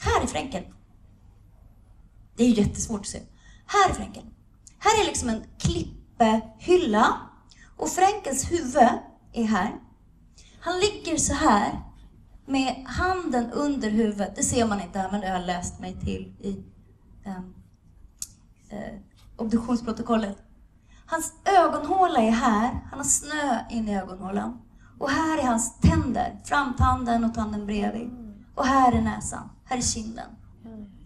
Här 0.02 0.24
är 0.24 0.28
Fränkel. 0.28 0.64
Det 2.36 2.44
är 2.44 2.48
ju 2.48 2.54
jättesvårt 2.54 3.00
att 3.00 3.08
se. 3.08 3.22
Här 3.66 3.90
är 3.90 3.94
Fränkel. 3.94 4.24
Här 4.80 5.02
är 5.02 5.06
liksom 5.06 5.30
en 5.30 5.44
klippehylla. 5.60 7.18
Och 7.78 7.90
Fränkels 7.90 8.52
huvud 8.52 8.90
är 9.34 9.44
här. 9.44 9.76
Han 10.60 10.80
ligger 10.80 11.18
så 11.18 11.34
här 11.34 11.82
med 12.46 12.86
handen 12.88 13.52
under 13.52 13.90
huvudet. 13.90 14.36
Det 14.36 14.44
ser 14.44 14.68
man 14.68 14.82
inte 14.82 15.00
här, 15.00 15.12
men 15.12 15.22
det 15.22 15.28
har 15.28 15.36
jag 15.36 15.46
läst 15.46 15.80
mig 15.80 15.96
till 16.02 16.34
i 16.40 16.64
um, 17.26 17.56
uh, 18.74 19.00
obduktionsprotokollet. 19.38 20.38
Hans 21.06 21.34
ögonhåla 21.46 22.20
är 22.20 22.32
här, 22.32 22.82
han 22.90 23.00
har 23.00 23.06
snö 23.06 23.60
in 23.70 23.88
i 23.90 23.98
ögonhålan. 23.98 24.62
Och 25.00 25.10
här 25.10 25.38
är 25.38 25.44
hans 25.44 25.80
tänder, 25.80 26.40
framtanden 26.44 27.26
och 27.26 27.34
tanden 27.34 27.66
bredvid. 27.66 28.10
Och 28.56 28.66
här 28.66 28.92
är 28.92 29.02
näsan, 29.02 29.50
här 29.66 29.78
är 29.78 29.82
kinden. 29.82 30.30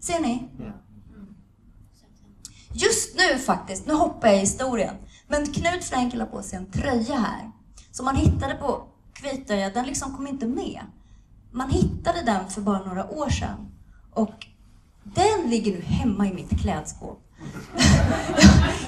Ser 0.00 0.20
ni? 0.20 0.48
Just 2.72 3.16
nu 3.16 3.38
faktiskt, 3.38 3.86
nu 3.86 3.94
hoppar 3.94 4.28
jag 4.28 4.36
i 4.36 4.40
historien, 4.40 4.94
men 5.28 5.46
Knut 5.46 5.84
Fränkel 5.84 6.20
har 6.20 6.26
på 6.26 6.42
sig 6.42 6.58
en 6.58 6.70
tröja 6.70 7.16
här 7.16 7.50
som 7.90 8.04
man 8.04 8.16
hittade 8.16 8.54
på 8.54 8.82
Kvitöja, 9.12 9.70
den 9.70 9.86
liksom 9.86 10.16
kom 10.16 10.26
inte 10.26 10.46
med. 10.46 10.80
Man 11.52 11.70
hittade 11.70 12.22
den 12.22 12.48
för 12.48 12.60
bara 12.60 12.78
några 12.78 13.10
år 13.10 13.28
sedan 13.28 13.72
och 14.10 14.46
den 15.04 15.50
ligger 15.50 15.72
nu 15.72 15.80
hemma 15.80 16.26
i 16.26 16.34
mitt 16.34 16.60
klädskåp 16.60 17.29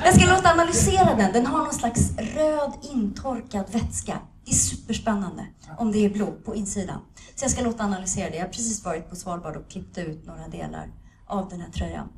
jag 0.05 0.15
ska 0.15 0.35
låta 0.35 0.51
analysera 0.51 1.15
den. 1.15 1.33
Den 1.33 1.47
har 1.47 1.59
någon 1.59 1.75
slags 1.75 2.19
röd 2.19 2.73
intorkad 2.83 3.73
vätska. 3.73 4.19
Det 4.45 4.51
är 4.51 4.55
superspännande 4.55 5.47
om 5.79 5.93
det 5.93 5.99
är 5.99 6.11
blod 6.11 6.45
på 6.45 6.55
insidan. 6.55 7.01
Så 7.35 7.45
jag 7.45 7.51
ska 7.51 7.63
låta 7.63 7.85
analysera 7.85 8.31
det. 8.31 8.37
Jag 8.37 8.45
har 8.45 8.49
precis 8.49 8.85
varit 8.85 9.11
på 9.11 9.17
Svalbard 9.17 9.57
och 9.57 9.71
klippt 9.71 9.99
ut 9.99 10.27
några 10.27 10.49
delar 10.49 10.91
av 11.27 11.49
den 11.49 11.61
här 11.61 11.71
tröjan. 11.71 12.09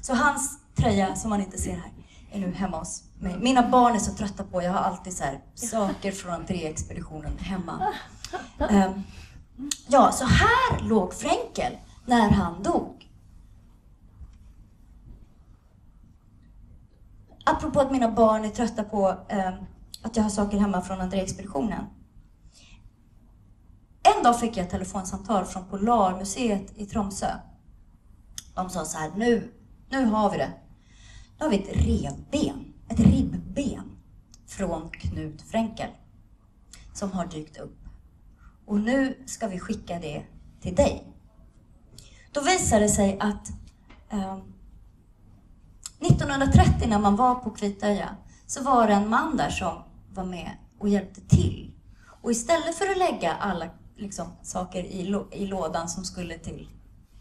Så 0.00 0.14
hans 0.14 0.58
tröja, 0.76 1.16
som 1.16 1.30
man 1.30 1.40
inte 1.40 1.58
ser 1.58 1.72
här, 1.72 1.92
är 2.32 2.38
nu 2.38 2.52
hemma 2.52 2.78
hos 2.78 3.02
mig. 3.18 3.36
Mina 3.40 3.68
barn 3.68 3.94
är 3.94 3.98
så 3.98 4.14
trötta 4.14 4.44
på, 4.44 4.62
jag 4.62 4.72
har 4.72 4.80
alltid 4.80 5.12
så 5.16 5.24
här, 5.24 5.40
saker 5.54 6.12
från 6.12 6.32
André-expeditionen 6.32 7.38
hemma. 7.38 7.92
Um, 8.58 9.02
ja, 9.88 10.12
så 10.12 10.24
här 10.24 10.88
låg 10.88 11.14
Fränkel 11.14 11.72
när 12.06 12.30
han 12.30 12.62
dog. 12.62 12.95
Apropå 17.46 17.80
att 17.80 17.92
mina 17.92 18.10
barn 18.10 18.44
är 18.44 18.48
trötta 18.48 18.84
på 18.84 19.08
eh, 19.28 19.54
att 20.02 20.16
jag 20.16 20.22
har 20.22 20.30
saker 20.30 20.58
hemma 20.58 20.82
från 20.82 21.00
André-expeditionen. 21.00 21.84
En 24.02 24.22
dag 24.22 24.40
fick 24.40 24.56
jag 24.56 24.64
ett 24.64 24.70
telefonsamtal 24.70 25.44
från 25.44 25.64
Polarmuseet 25.64 26.72
i 26.76 26.86
Tromsö. 26.86 27.26
De 28.54 28.70
sa 28.70 28.84
så 28.84 28.98
här, 28.98 29.10
nu, 29.16 29.52
nu 29.90 30.04
har 30.04 30.30
vi 30.30 30.38
det. 30.38 30.50
Nu 31.38 31.44
har 31.44 31.50
vi 31.50 31.58
ett 31.58 31.86
revben, 31.86 32.74
ett 32.88 33.00
ribben 33.00 33.96
från 34.46 34.90
Knut 34.90 35.42
Fränkel 35.42 35.90
som 36.92 37.12
har 37.12 37.26
dykt 37.26 37.56
upp. 37.56 37.78
Och 38.66 38.80
nu 38.80 39.24
ska 39.26 39.48
vi 39.48 39.58
skicka 39.60 39.98
det 39.98 40.24
till 40.60 40.74
dig. 40.74 41.12
Då 42.32 42.40
visade 42.40 42.82
det 42.82 42.88
sig 42.88 43.18
att 43.20 43.48
eh, 44.10 44.38
1930 46.00 46.88
när 46.88 46.98
man 46.98 47.16
var 47.16 47.34
på 47.34 47.50
Kvitøya 47.50 48.16
så 48.46 48.62
var 48.62 48.86
det 48.86 48.94
en 48.94 49.08
man 49.08 49.36
där 49.36 49.50
som 49.50 49.82
var 50.14 50.24
med 50.24 50.50
och 50.78 50.88
hjälpte 50.88 51.20
till. 51.20 51.72
Och 52.22 52.30
istället 52.30 52.74
för 52.74 52.90
att 52.90 52.98
lägga 52.98 53.32
alla 53.32 53.66
liksom, 53.96 54.26
saker 54.42 54.84
i, 54.84 55.16
i 55.32 55.46
lådan 55.46 55.88
som 55.88 56.04
skulle 56.04 56.38
till 56.38 56.68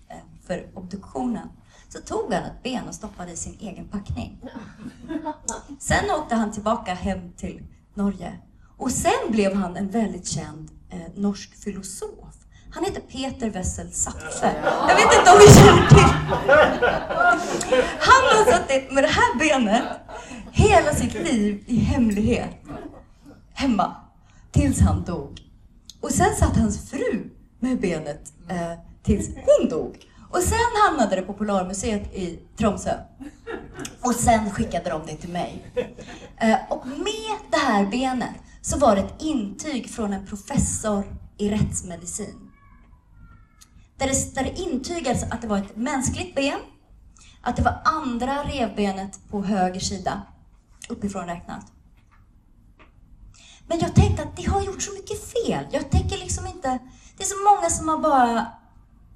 eh, 0.09 0.17
för 0.47 0.69
obduktionen 0.73 1.49
så 1.89 1.99
tog 1.99 2.33
han 2.33 2.43
ett 2.43 2.63
ben 2.63 2.87
och 2.87 2.95
stoppade 2.95 3.31
i 3.31 3.35
sin 3.35 3.57
egen 3.59 3.87
packning. 3.87 4.41
Sen 5.79 6.11
åkte 6.19 6.35
han 6.35 6.51
tillbaka 6.51 6.93
hem 6.93 7.31
till 7.31 7.63
Norge 7.93 8.39
och 8.77 8.91
sen 8.91 9.31
blev 9.31 9.53
han 9.55 9.77
en 9.77 9.89
väldigt 9.89 10.27
känd 10.27 10.71
eh, 10.89 11.11
norsk 11.15 11.55
filosof. 11.55 12.24
Han 12.75 12.83
heter 12.83 13.01
Peter 13.01 13.49
Wessel 13.49 13.91
Zapfe. 13.91 14.55
Jag 14.87 14.95
vet 14.95 15.19
inte 15.19 15.31
om 15.31 15.37
vi 15.39 15.53
känner 15.53 15.87
till. 15.89 16.15
Han 17.99 18.23
har 18.23 18.51
suttit 18.51 18.91
med 18.91 19.03
det 19.03 19.07
här 19.07 19.39
benet 19.39 19.83
hela 20.51 20.93
sitt 20.93 21.13
liv 21.13 21.63
i 21.67 21.79
hemlighet 21.79 22.49
hemma 23.53 23.95
tills 24.51 24.79
han 24.81 25.03
dog. 25.03 25.41
Och 26.01 26.11
sen 26.11 26.35
satt 26.35 26.57
hans 26.57 26.89
fru 26.89 27.29
med 27.59 27.81
benet 27.81 28.33
eh, 28.49 28.79
tills 29.03 29.27
hon 29.27 29.69
dog. 29.69 29.97
Och 30.31 30.41
sen 30.41 30.59
hamnade 30.87 31.15
det 31.15 31.21
på 31.21 31.33
Polarmuseet 31.33 32.13
i 32.15 32.39
Tromsö. 32.57 32.97
Och 34.01 34.15
sen 34.15 34.51
skickade 34.51 34.89
de 34.89 35.01
det 35.05 35.15
till 35.15 35.29
mig. 35.31 35.65
Eh, 36.37 36.57
och 36.69 36.87
med 36.87 37.37
det 37.51 37.57
här 37.57 37.85
benet 37.85 38.35
så 38.61 38.77
var 38.77 38.95
det 38.95 39.01
ett 39.01 39.21
intyg 39.21 39.89
från 39.89 40.13
en 40.13 40.25
professor 40.25 41.03
i 41.37 41.49
rättsmedicin. 41.49 42.44
Där 43.97 44.07
det, 44.07 44.35
där 44.35 44.43
det 44.43 44.59
intygades 44.59 45.23
att 45.23 45.41
det 45.41 45.47
var 45.47 45.57
ett 45.57 45.75
mänskligt 45.75 46.35
ben, 46.35 46.59
att 47.41 47.55
det 47.55 47.61
var 47.61 47.81
andra 47.83 48.43
revbenet 48.43 49.19
på 49.29 49.43
höger 49.43 49.79
sida, 49.79 50.21
uppifrån 50.89 51.25
räknat. 51.25 51.71
Men 53.67 53.79
jag 53.79 53.95
tänkte 53.95 54.23
att 54.23 54.37
det 54.37 54.43
har 54.43 54.61
gjort 54.61 54.81
så 54.81 54.93
mycket 54.93 55.31
fel. 55.31 55.65
Jag 55.71 55.89
tänker 55.89 56.17
liksom 56.17 56.47
inte... 56.47 56.79
Det 57.17 57.23
är 57.23 57.27
så 57.27 57.55
många 57.55 57.69
som 57.69 57.87
har 57.89 57.97
bara 57.97 58.47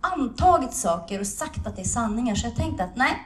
antagit 0.02 0.74
saker 0.74 1.20
och 1.20 1.28
sagt 1.28 1.68
att 1.68 1.76
det 1.76 1.82
är 1.82 1.86
sanningar. 1.86 2.36
Så 2.36 2.48
jag 2.48 2.56
tänkte 2.56 2.84
att 2.84 2.96
nej, 2.96 3.18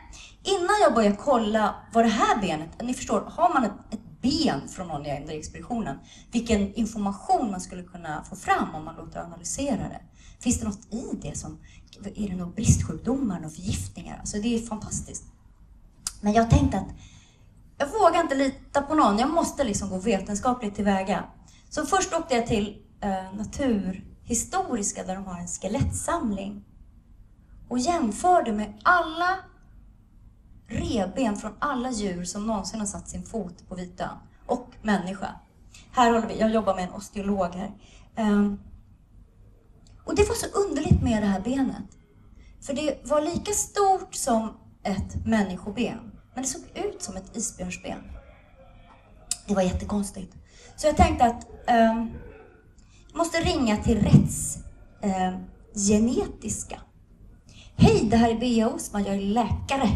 innan 0.44 0.76
jag 0.82 0.94
börjar 0.94 1.16
kolla 1.16 1.76
vad 1.94 2.06
det 2.06 2.10
här 2.10 2.42
benet, 2.42 2.82
ni 2.82 2.94
förstår, 2.94 3.22
har 3.22 3.54
man 3.54 3.64
ett, 3.64 3.72
ett 3.92 4.22
ben 4.22 4.68
från 4.68 4.88
någon 4.88 5.06
i 5.06 5.38
expeditionen, 5.38 6.00
vilken 6.32 6.74
information 6.74 7.52
man 7.52 7.62
skulle 7.62 7.84
kunna 7.84 8.24
få 8.24 8.36
fram 8.36 8.76
om 8.76 8.86
man 8.86 8.96
låter 8.96 9.20
analysera 9.20 9.78
det. 9.90 10.02
Finns 10.44 10.60
det 10.60 10.66
något 10.66 10.94
i 10.94 11.20
det 11.22 11.38
som, 11.38 11.58
är 12.16 12.30
det 12.30 12.36
några 12.36 12.52
bristsjukdomar, 12.52 13.36
några 13.36 13.50
förgiftningar? 13.50 14.18
Alltså 14.20 14.38
det 14.38 14.56
är 14.56 14.60
fantastiskt. 14.60 15.24
Men 16.22 16.34
jag 16.34 16.50
tänkte 16.50 16.78
att 16.78 16.88
jag 17.78 17.88
vågar 17.88 18.22
inte 18.22 18.36
lita 18.36 18.82
på 18.82 18.96
någon, 18.96 19.20
jag 19.20 19.30
måste 19.30 19.64
liksom 19.64 19.90
gå 19.90 20.00
vetenskapligt 20.00 20.76
tillväga. 20.76 21.24
Så 21.70 21.86
först 21.86 22.14
åkte 22.14 22.36
jag 22.36 22.48
till 22.48 22.82
eh, 23.02 23.36
Naturhistoriska 23.38 25.04
där 25.04 25.16
de 25.16 25.26
har 25.26 25.40
en 25.40 25.48
skelettsamling 25.48 26.64
och 27.70 27.80
jämförde 27.80 28.54
med 28.54 28.74
alla 28.84 29.38
revben 30.68 31.36
från 31.36 31.52
alla 31.60 31.92
djur 31.92 32.26
som 32.26 32.48
någonsin 32.48 32.80
har 32.80 32.88
satt 32.88 33.10
sin 33.10 33.24
fot 33.24 33.70
på 33.70 33.76
Vitön 33.76 34.18
och 34.46 34.68
människa. 34.82 35.30
Här 35.92 36.14
håller 36.14 36.28
vi, 36.28 36.40
jag 36.40 36.52
jobbar 36.52 36.76
med 36.76 36.84
en 36.84 36.94
osteolog 36.94 37.56
här. 37.56 37.72
Um, 38.18 38.60
och 40.06 40.16
det 40.16 40.30
var 40.30 40.36
så 40.36 40.48
underligt 40.48 41.02
med 41.02 41.24
det 41.24 41.28
här 41.28 41.42
benet. 41.42 41.84
För 42.62 42.74
det 42.74 43.00
var 43.04 43.22
lika 43.22 43.52
stort 43.52 44.16
som 44.16 44.54
ett 44.84 45.26
människoben, 45.26 46.12
men 46.34 46.44
det 46.44 46.50
såg 46.50 46.62
ut 46.76 47.04
som 47.04 47.18
ett 47.18 47.38
isbjörnsben. 47.38 48.00
Det 49.48 49.56
var 49.56 49.62
jättekonstigt. 49.62 50.34
Så 50.76 50.88
jag 50.88 50.98
tänkte 50.98 51.26
att 51.26 51.44
eh, 51.68 52.06
jag 53.08 53.18
måste 53.18 53.38
ringa 53.38 53.78
till 53.78 54.08
rättsgenetiska. 55.02 56.76
Ehm, 56.76 56.82
eh, 56.82 56.88
Hej, 57.76 58.08
det 58.10 58.18
här 58.18 58.30
är 58.30 58.40
Bea 58.40 58.70
Osman, 58.70 59.04
jag 59.04 59.16
är 59.16 59.22
läkare 59.22 59.90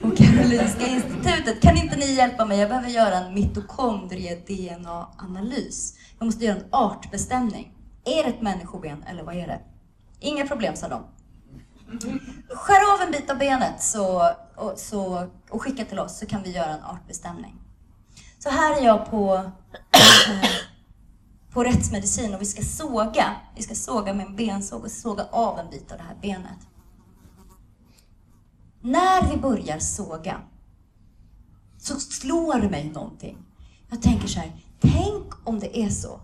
på 0.00 0.10
Karolinska 0.10 0.86
institutet. 0.86 1.60
Kan 1.60 1.76
inte 1.76 1.96
ni 1.96 2.14
hjälpa 2.14 2.44
mig? 2.44 2.58
Jag 2.58 2.68
behöver 2.68 2.88
göra 2.88 3.14
en 3.14 3.34
mitokondrie-DNA-analys. 3.34 5.94
Jag 6.18 6.26
måste 6.26 6.44
göra 6.44 6.56
en 6.56 6.64
artbestämning. 6.70 7.71
Är 8.04 8.22
det 8.22 8.28
ett 8.28 8.42
människoben 8.42 9.02
eller 9.02 9.22
vad 9.22 9.34
är 9.34 9.46
det? 9.46 9.60
Inga 10.20 10.46
problem, 10.46 10.76
sa 10.76 10.88
de. 10.88 11.04
Skär 12.48 12.94
av 12.94 13.00
en 13.00 13.12
bit 13.12 13.30
av 13.30 13.38
benet 13.38 13.82
så, 13.82 14.34
och, 14.56 14.78
så, 14.78 15.28
och 15.50 15.62
skicka 15.62 15.84
till 15.84 15.98
oss 15.98 16.18
så 16.18 16.26
kan 16.26 16.42
vi 16.42 16.52
göra 16.52 16.70
en 16.70 16.82
artbestämning. 16.82 17.60
Så 18.38 18.50
här 18.50 18.80
är 18.80 18.84
jag 18.84 19.10
på, 19.10 19.34
eh, 19.92 20.50
på 21.52 21.64
rättsmedicin 21.64 22.34
och 22.34 22.40
vi 22.40 22.44
ska 22.44 22.62
såga. 22.62 23.36
Vi 23.56 23.62
ska 23.62 23.74
såga 23.74 24.14
med 24.14 24.26
en 24.26 24.36
bensåg 24.36 24.84
och 24.84 24.90
såga 24.90 25.26
av 25.30 25.58
en 25.58 25.70
bit 25.70 25.92
av 25.92 25.98
det 25.98 26.04
här 26.04 26.16
benet. 26.22 26.58
När 28.80 29.30
vi 29.30 29.36
börjar 29.36 29.78
såga 29.78 30.40
så 31.78 32.00
slår 32.00 32.60
det 32.60 32.68
mig 32.68 32.90
någonting. 32.90 33.38
Jag 33.90 34.02
tänker 34.02 34.28
så 34.28 34.40
här, 34.40 34.52
tänk 34.80 35.48
om 35.48 35.60
det 35.60 35.78
är 35.78 35.88
så 35.88 36.20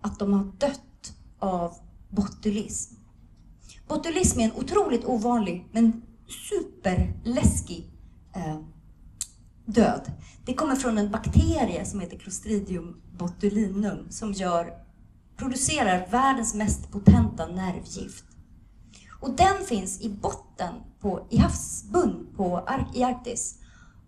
att 0.00 0.18
de 0.18 0.32
har 0.32 0.44
dött 0.44 0.89
av 1.40 1.74
botulism. 2.08 2.94
Botulism 3.88 4.40
är 4.40 4.44
en 4.44 4.52
otroligt 4.52 5.04
ovanlig 5.04 5.68
men 5.72 6.02
superläskig 6.48 7.90
eh, 8.36 8.60
död. 9.64 10.12
Det 10.44 10.54
kommer 10.54 10.76
från 10.76 10.98
en 10.98 11.10
bakterie 11.10 11.84
som 11.84 12.00
heter 12.00 12.18
Clostridium 12.18 13.02
botulinum 13.18 14.10
som 14.10 14.32
gör, 14.32 14.72
producerar 15.36 16.06
världens 16.10 16.54
mest 16.54 16.90
potenta 16.90 17.46
nervgift. 17.46 18.24
Och 19.20 19.30
den 19.30 19.64
finns 19.66 20.00
i 20.00 20.08
botten 20.08 20.74
på, 21.00 21.26
i 21.30 21.36
havsbund 21.36 22.36
på, 22.36 22.68
i 22.94 23.02
Arktis. 23.02 23.58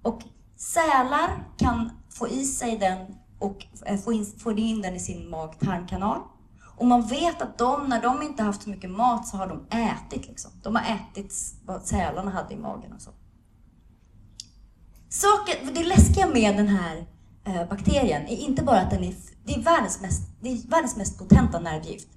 Och 0.02 0.22
sälar 0.56 1.48
kan 1.58 1.90
få 2.10 2.28
i 2.28 2.44
sig 2.44 2.78
den 2.78 3.14
och 3.38 3.66
eh, 3.86 4.00
få 4.00 4.12
in, 4.12 4.26
få 4.26 4.52
in 4.52 4.82
den 4.82 4.94
i 4.94 5.00
sin 5.00 5.30
mag-tarmkanal. 5.30 6.20
Och 6.82 6.88
man 6.88 7.02
vet 7.02 7.42
att 7.42 7.58
de, 7.58 7.88
när 7.88 8.02
de 8.02 8.22
inte 8.22 8.42
haft 8.42 8.62
så 8.62 8.70
mycket 8.70 8.90
mat, 8.90 9.28
så 9.28 9.36
har 9.36 9.46
de 9.46 9.78
ätit. 9.78 10.28
Liksom. 10.28 10.50
De 10.62 10.76
har 10.76 10.82
ätit 10.82 11.34
vad 11.64 11.82
sälarna 11.82 12.30
hade 12.30 12.54
i 12.54 12.56
magen 12.56 12.92
och 12.92 13.02
så. 13.02 13.10
Saker, 15.08 15.72
det 15.74 15.84
läskiga 15.84 16.26
med 16.26 16.56
den 16.56 16.68
här 16.68 17.06
eh, 17.44 17.68
bakterien 17.68 18.22
är 18.22 18.36
inte 18.36 18.62
bara 18.62 18.80
att 18.80 18.90
den 18.90 19.04
är, 19.04 19.14
det 19.44 19.54
är, 19.54 19.62
världens 19.62 20.00
mest, 20.00 20.22
det 20.40 20.48
är 20.48 20.68
världens 20.68 20.96
mest 20.96 21.18
potenta 21.18 21.60
nervgift. 21.60 22.08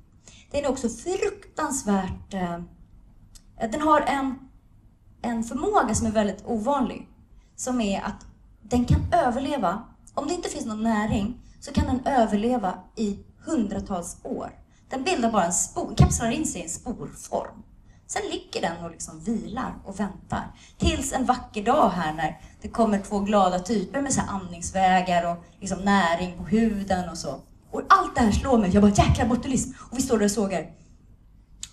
Den 0.51 0.65
är 0.65 0.69
också 0.69 0.89
fruktansvärt 0.89 2.33
Eh, 2.33 2.59
den 3.69 3.81
har 3.81 4.01
en, 4.01 4.35
en 5.21 5.43
förmåga 5.43 5.95
som 5.95 6.07
är 6.07 6.11
väldigt 6.11 6.45
ovanlig. 6.45 7.09
Som 7.55 7.81
är 7.81 8.01
att 8.01 8.25
den 8.61 8.85
kan 8.85 9.01
överleva, 9.11 9.83
om 10.13 10.27
det 10.27 10.33
inte 10.33 10.49
finns 10.49 10.65
någon 10.65 10.83
näring, 10.83 11.41
så 11.59 11.73
kan 11.73 11.85
den 11.85 12.05
överleva 12.05 12.73
i 12.95 13.19
hundratals 13.45 14.17
år. 14.23 14.51
Den 14.89 15.03
bildar 15.03 15.31
bara 15.31 15.45
en 15.45 15.53
spor, 15.53 15.95
kapslar 15.97 16.31
in 16.31 16.45
sig 16.45 16.61
i 16.61 16.63
en 16.63 16.69
sporform. 16.69 17.63
Sen 18.07 18.21
ligger 18.31 18.61
den 18.61 18.85
och 18.85 18.91
liksom 18.91 19.19
vilar 19.19 19.75
och 19.85 19.99
väntar. 19.99 20.55
Tills 20.77 21.13
en 21.13 21.25
vacker 21.25 21.63
dag 21.63 21.89
här 21.89 22.13
när 22.13 22.41
det 22.61 22.69
kommer 22.69 22.99
två 22.99 23.19
glada 23.19 23.59
typer 23.59 24.01
med 24.01 24.13
så 24.13 24.21
andningsvägar 24.21 25.31
och 25.31 25.43
liksom 25.59 25.79
näring 25.79 26.37
på 26.37 26.43
huden 26.43 27.09
och 27.09 27.17
så. 27.17 27.41
Och 27.71 27.81
allt 27.89 28.15
det 28.15 28.21
här 28.21 28.31
slår 28.31 28.57
mig. 28.57 28.69
Jag 28.73 28.83
bara, 28.83 28.91
jäkla 28.91 29.25
botulism! 29.25 29.71
Och 29.79 29.97
vi 29.97 30.01
står 30.01 30.17
där 30.17 30.25
och 30.25 30.31
sågar. 30.31 30.71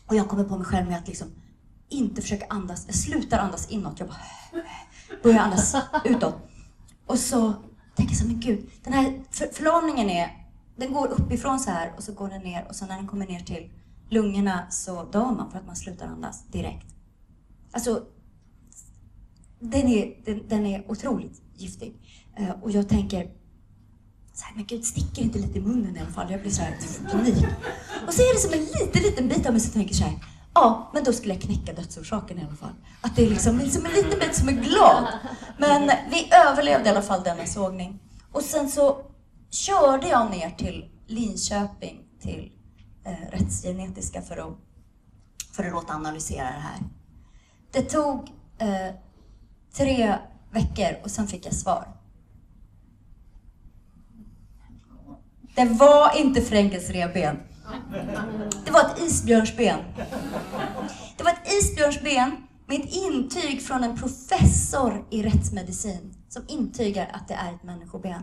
Och 0.06 0.16
jag 0.16 0.28
kommer 0.28 0.44
på 0.44 0.56
mig 0.56 0.66
själv 0.66 0.88
med 0.88 0.98
att 0.98 1.08
liksom 1.08 1.28
inte 1.88 2.22
försöka 2.22 2.46
andas. 2.48 2.84
Jag 2.86 2.94
slutar 2.94 3.38
andas 3.38 3.70
inåt. 3.70 4.00
Jag 4.00 4.08
bara 4.08 4.20
börjar 5.22 5.38
andas 5.38 5.76
utåt. 6.04 6.34
Och 7.06 7.18
så 7.18 7.52
tänker 7.96 8.12
jag 8.12 8.20
så 8.20 8.26
men 8.26 8.40
gud, 8.40 8.70
den 8.84 8.92
här 8.92 9.20
förlamningen 9.52 10.10
är, 10.10 10.41
den 10.76 10.92
går 10.92 11.08
uppifrån 11.08 11.60
så 11.60 11.70
här 11.70 11.92
och 11.96 12.02
så 12.02 12.12
går 12.12 12.28
den 12.28 12.42
ner 12.42 12.66
och 12.68 12.76
så 12.76 12.86
när 12.86 12.96
den 12.96 13.06
kommer 13.06 13.26
ner 13.26 13.40
till 13.40 13.70
lungorna 14.10 14.70
så 14.70 15.04
dör 15.04 15.30
man 15.30 15.50
för 15.50 15.58
att 15.58 15.66
man 15.66 15.76
slutar 15.76 16.06
andas 16.06 16.46
direkt. 16.46 16.86
Alltså, 17.72 18.02
den 19.60 19.88
är, 19.88 20.24
den, 20.24 20.48
den 20.48 20.66
är 20.66 20.90
otroligt 20.90 21.42
giftig. 21.56 21.94
Uh, 22.40 22.50
och 22.62 22.70
jag 22.70 22.88
tänker, 22.88 23.30
så 24.34 24.44
här, 24.44 24.54
men 24.54 24.64
gud, 24.64 24.84
sticker 24.84 25.22
inte 25.22 25.38
lite 25.38 25.58
i 25.58 25.60
munnen 25.60 25.96
i 25.96 26.00
alla 26.00 26.10
fall? 26.10 26.30
Jag 26.30 26.40
blir 26.40 26.50
så 26.50 26.62
här 26.62 26.76
panik. 27.10 27.46
Och 28.06 28.14
så 28.14 28.22
är 28.22 28.34
det 28.34 28.40
som 28.40 28.52
en 28.52 28.64
liten, 28.64 29.02
liten 29.02 29.28
bit 29.28 29.46
av 29.46 29.52
mig 29.52 29.60
som 29.60 29.72
tänker 29.72 29.94
så 29.94 30.04
här, 30.04 30.18
ja, 30.54 30.90
men 30.94 31.04
då 31.04 31.12
skulle 31.12 31.34
jag 31.34 31.42
knäcka 31.42 31.72
dödsorsaken 31.72 32.38
i 32.38 32.42
alla 32.42 32.56
fall. 32.56 32.74
Att 33.00 33.16
det 33.16 33.26
är 33.26 33.30
liksom, 33.30 33.58
liksom 33.58 33.86
en 33.86 33.92
liten 33.92 34.18
bit 34.18 34.34
som 34.34 34.48
är 34.48 34.52
glad. 34.52 35.06
Men 35.58 35.90
vi 36.10 36.30
överlevde 36.48 36.88
i 36.88 36.92
alla 36.92 37.02
fall 37.02 37.22
denna 37.22 37.46
sågning. 37.46 37.98
Och 38.32 38.42
sen 38.42 38.68
så 38.68 39.11
körde 39.52 40.08
jag 40.08 40.30
ner 40.30 40.50
till 40.50 40.88
Linköping 41.06 42.00
till 42.20 42.52
eh, 43.04 43.30
rättsgenetiska 43.30 44.22
för 44.22 44.36
att, 44.36 44.56
för 45.52 45.64
att 45.64 45.72
låta 45.72 45.94
analysera 45.94 46.44
det 46.44 46.60
här. 46.60 46.78
Det 47.72 47.82
tog 47.82 48.32
eh, 48.58 48.94
tre 49.72 50.18
veckor 50.50 51.02
och 51.04 51.10
sen 51.10 51.26
fick 51.26 51.46
jag 51.46 51.54
svar. 51.54 51.88
Det 55.54 55.64
var 55.64 56.16
inte 56.18 56.40
Frenkels 56.40 56.90
revben. 56.90 57.38
Det 58.64 58.70
var 58.70 58.80
ett 58.80 59.00
isbjörnsben. 59.00 59.78
Det 61.16 61.24
var 61.24 61.30
ett 61.30 61.52
isbjörnsben 61.52 62.36
med 62.66 62.80
ett 62.80 62.94
intyg 62.94 63.62
från 63.62 63.84
en 63.84 63.96
professor 63.98 65.06
i 65.10 65.22
rättsmedicin 65.22 66.14
som 66.28 66.42
intygar 66.48 67.10
att 67.12 67.28
det 67.28 67.34
är 67.34 67.54
ett 67.54 67.62
människoben. 67.62 68.22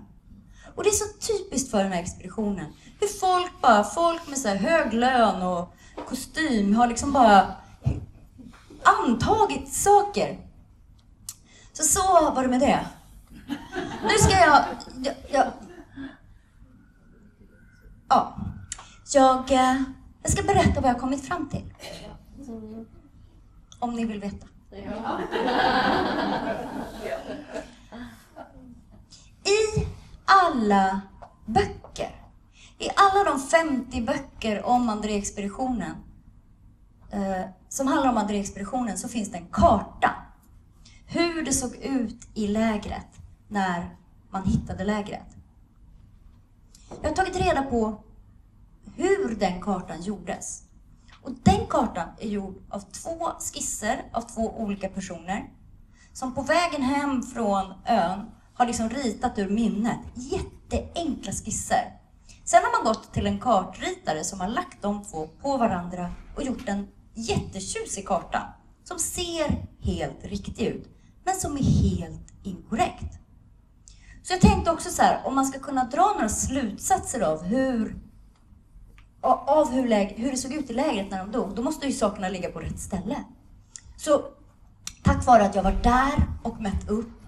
Och 0.80 0.86
det 0.86 0.90
är 0.90 0.94
så 0.94 1.34
typiskt 1.34 1.72
för 1.72 1.84
den 1.84 1.92
här 1.92 2.02
expeditionen. 2.02 2.74
Hur 3.00 3.08
folk 3.08 3.62
bara, 3.62 3.84
folk 3.84 4.28
med 4.28 4.38
så 4.38 4.48
här 4.48 4.56
hög 4.56 4.94
lön 4.94 5.42
och 5.42 5.74
kostym 6.08 6.76
har 6.76 6.88
liksom 6.88 7.14
bara 7.14 7.56
antagit 8.84 9.74
saker. 9.74 10.40
Så 11.74 11.84
så 11.84 12.32
var 12.32 12.42
det 12.42 12.48
med 12.48 12.60
det. 12.60 12.88
Nu 14.04 14.10
ska 14.20 14.32
jag... 14.32 14.66
jag, 15.04 15.16
jag 15.32 15.48
ja. 18.10 18.38
Jag, 19.14 19.52
eh, 19.52 19.82
jag 20.24 20.32
ska 20.32 20.44
berätta 20.44 20.82
vad 20.82 20.90
jag 20.90 21.00
kommit 21.00 21.28
fram 21.28 21.50
till. 21.50 21.74
Om 23.80 23.96
ni 23.96 24.06
vill 24.06 24.20
veta. 24.20 24.48
I 29.44 29.99
alla 30.30 31.02
böcker, 31.46 32.16
i 32.78 32.90
alla 32.96 33.24
de 33.24 33.40
50 33.40 34.02
böcker 34.02 34.66
om 34.66 34.90
André-expeditionen 34.90 35.96
eh, 37.12 37.46
som 37.70 37.88
handlar 37.88 38.10
om 38.10 38.18
André-expeditionen 38.18 38.98
så 38.98 39.08
finns 39.08 39.32
det 39.32 39.38
en 39.38 39.48
karta. 39.52 40.16
Hur 41.06 41.46
det 41.46 41.54
såg 41.54 41.76
ut 41.76 42.28
i 42.34 42.48
lägret 42.48 43.08
när 43.48 43.96
man 44.30 44.44
hittade 44.44 44.84
lägret. 44.84 45.36
Jag 47.02 47.10
har 47.10 47.16
tagit 47.16 47.36
reda 47.36 47.62
på 47.62 48.04
hur 48.96 49.36
den 49.36 49.62
kartan 49.62 50.02
gjordes. 50.02 50.64
Och 51.22 51.32
den 51.44 51.68
kartan 51.70 52.08
är 52.20 52.28
gjord 52.28 52.56
av 52.70 52.80
två 52.80 53.32
skisser 53.40 54.04
av 54.12 54.22
två 54.22 54.58
olika 54.58 54.90
personer 54.90 55.50
som 56.14 56.36
på 56.36 56.42
vägen 56.42 56.82
hem 56.82 57.24
från 57.24 57.74
ön 57.86 58.32
har 58.60 58.66
liksom 58.66 58.90
ritat 58.90 59.40
ur 59.40 59.50
minnet. 59.50 60.00
Jätteenkla 60.14 61.32
skisser. 61.32 61.94
Sen 62.46 62.62
har 62.64 62.84
man 62.84 62.94
gått 62.94 63.14
till 63.14 63.28
en 63.28 63.40
kartritare 63.40 64.24
som 64.24 64.40
har 64.40 64.48
lagt 64.48 64.82
de 64.82 65.04
två 65.04 65.28
på 65.42 65.58
varandra 65.58 66.12
och 66.36 66.44
gjort 66.44 66.68
en 66.68 66.88
jättetjusig 67.14 68.08
karta 68.08 68.54
som 68.84 69.00
ser 69.00 69.66
helt 69.82 70.24
riktig 70.24 70.66
ut, 70.66 70.88
men 71.24 71.36
som 71.36 71.58
är 71.58 71.64
helt 71.64 72.34
inkorrekt. 72.44 73.20
Så 74.24 74.34
jag 74.34 74.42
tänkte 74.42 74.72
också 74.72 74.90
så 74.90 75.02
här, 75.02 75.22
om 75.26 75.36
man 75.36 75.46
ska 75.46 75.60
kunna 75.60 75.84
dra 75.84 76.14
några 76.14 76.30
slutsatser 76.30 77.22
av 77.22 77.44
hur, 77.44 77.96
av 79.22 79.72
hur, 79.72 79.88
läge, 79.88 80.14
hur 80.18 80.32
det 80.32 80.38
såg 80.38 80.54
ut 80.54 80.70
i 80.70 80.74
lägret 80.74 81.12
när 81.12 81.18
de 81.18 81.32
dog, 81.32 81.56
då 81.56 81.62
måste 81.62 81.88
ju 81.88 81.94
sakerna 81.94 82.30
ligga 82.30 82.50
på 82.50 82.60
rätt 82.60 82.80
ställe. 82.80 83.24
Så 83.98 84.22
tack 85.04 85.26
vare 85.26 85.46
att 85.46 85.56
jag 85.56 85.64
var 85.64 85.80
där 85.84 86.28
och 86.44 86.62
mätt 86.62 86.90
upp 86.90 87.19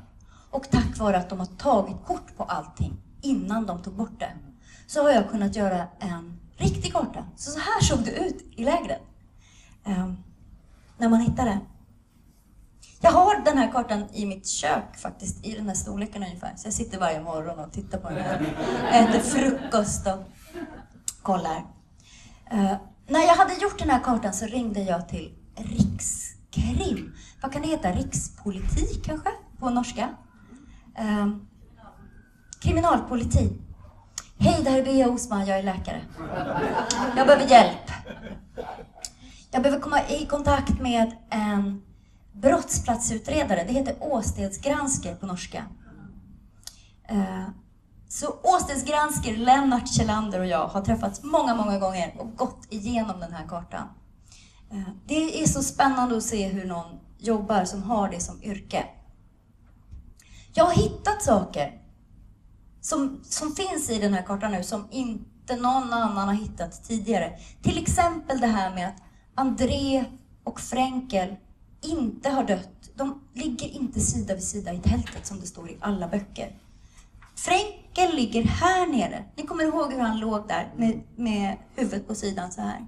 och 0.51 0.71
tack 0.71 0.97
vare 0.97 1.17
att 1.17 1.29
de 1.29 1.39
har 1.39 1.45
tagit 1.45 2.05
kort 2.05 2.37
på 2.37 2.43
allting 2.43 2.97
innan 3.21 3.65
de 3.65 3.81
tog 3.81 3.93
bort 3.93 4.19
det, 4.19 4.31
så 4.87 5.03
har 5.03 5.09
jag 5.09 5.29
kunnat 5.29 5.55
göra 5.55 5.87
en 5.99 6.39
riktig 6.57 6.93
karta. 6.93 7.25
Så, 7.35 7.51
så 7.51 7.59
här 7.59 7.81
såg 7.81 7.99
det 8.05 8.11
ut 8.11 8.45
i 8.55 8.63
lägret. 8.63 9.01
Um, 9.85 10.23
när 10.97 11.09
man 11.09 11.21
hittade 11.21 11.49
det. 11.49 11.59
Jag 13.01 13.11
har 13.11 13.45
den 13.45 13.57
här 13.57 13.71
kartan 13.71 14.05
i 14.13 14.25
mitt 14.25 14.47
kök 14.47 14.97
faktiskt, 14.97 15.45
i 15.45 15.55
den 15.55 15.67
här 15.67 15.75
storleken 15.75 16.23
ungefär. 16.23 16.53
Så 16.55 16.67
jag 16.67 16.73
sitter 16.73 16.99
varje 16.99 17.21
morgon 17.21 17.59
och 17.59 17.71
tittar 17.71 17.97
på 17.97 18.09
den 18.09 18.23
här. 18.23 18.55
Äter 18.91 19.19
frukost 19.19 20.07
och 20.07 20.19
kollar. 21.21 21.57
Uh, 22.53 22.73
när 23.07 23.21
jag 23.21 23.35
hade 23.35 23.53
gjort 23.53 23.79
den 23.79 23.89
här 23.89 23.99
kartan 23.99 24.33
så 24.33 24.45
ringde 24.45 24.81
jag 24.81 25.09
till 25.09 25.33
Rikskrim. 25.55 27.13
Vad 27.41 27.53
kan 27.53 27.61
det 27.61 27.67
heta? 27.67 27.91
Rikspolitik 27.91 29.05
kanske? 29.05 29.29
På 29.59 29.69
norska? 29.69 30.09
Eh, 30.97 31.27
kriminalpolitik. 32.59 33.51
Hej, 34.37 34.61
det 34.63 34.69
här 34.69 34.79
är 34.79 34.83
Bea 34.83 35.09
Osman, 35.09 35.45
jag 35.45 35.59
är 35.59 35.63
läkare. 35.63 36.01
Jag 37.17 37.27
behöver 37.27 37.47
hjälp. 37.47 37.91
Jag 39.51 39.63
behöver 39.63 39.81
komma 39.81 40.07
i 40.07 40.25
kontakt 40.25 40.81
med 40.81 41.11
en 41.29 41.81
brottsplatsutredare. 42.31 43.63
Det 43.63 43.73
heter 43.73 43.95
åstedsgransker 43.99 45.15
på 45.15 45.25
norska. 45.25 45.65
Eh, 47.09 47.47
så 48.07 48.27
åstedsgransker, 48.43 49.37
Lennart 49.37 49.89
Kjellander 49.89 50.39
och 50.39 50.45
jag 50.45 50.67
har 50.67 50.81
träffats 50.81 51.23
många, 51.23 51.55
många 51.55 51.79
gånger 51.79 52.15
och 52.17 52.35
gått 52.35 52.67
igenom 52.69 53.19
den 53.19 53.33
här 53.33 53.47
kartan. 53.47 53.87
Eh, 54.71 54.93
det 55.05 55.43
är 55.43 55.47
så 55.47 55.63
spännande 55.63 56.17
att 56.17 56.23
se 56.23 56.47
hur 56.47 56.65
någon 56.65 56.99
jobbar 57.17 57.65
som 57.65 57.83
har 57.83 58.09
det 58.09 58.19
som 58.19 58.43
yrke. 58.43 58.85
Jag 60.53 60.65
har 60.65 60.73
hittat 60.73 61.23
saker 61.23 61.81
som, 62.81 63.19
som 63.23 63.55
finns 63.55 63.89
i 63.89 63.99
den 63.99 64.13
här 64.13 64.23
kartan 64.23 64.51
nu 64.51 64.63
som 64.63 64.87
inte 64.91 65.55
någon 65.55 65.93
annan 65.93 66.27
har 66.27 66.33
hittat 66.33 66.83
tidigare. 66.83 67.37
Till 67.61 67.77
exempel 67.77 68.39
det 68.39 68.47
här 68.47 68.75
med 68.75 68.87
att 68.87 69.01
André 69.35 70.05
och 70.43 70.59
Fränkel 70.59 71.35
inte 71.81 72.29
har 72.29 72.43
dött. 72.43 72.89
De 72.95 73.21
ligger 73.33 73.67
inte 73.67 73.99
sida 73.99 74.33
vid 74.33 74.43
sida 74.43 74.73
i 74.73 74.79
tältet 74.79 75.25
som 75.25 75.39
det 75.39 75.47
står 75.47 75.69
i 75.69 75.77
alla 75.79 76.07
böcker. 76.07 76.55
Fränkel 77.35 78.15
ligger 78.15 78.43
här 78.43 78.87
nere. 78.87 79.25
Ni 79.35 79.43
kommer 79.43 79.63
ihåg 79.63 79.93
hur 79.93 79.99
han 79.99 80.19
låg 80.19 80.47
där 80.47 80.73
med, 80.77 81.01
med 81.15 81.57
huvudet 81.75 82.07
på 82.07 82.15
sidan 82.15 82.51
så 82.51 82.61
här. 82.61 82.87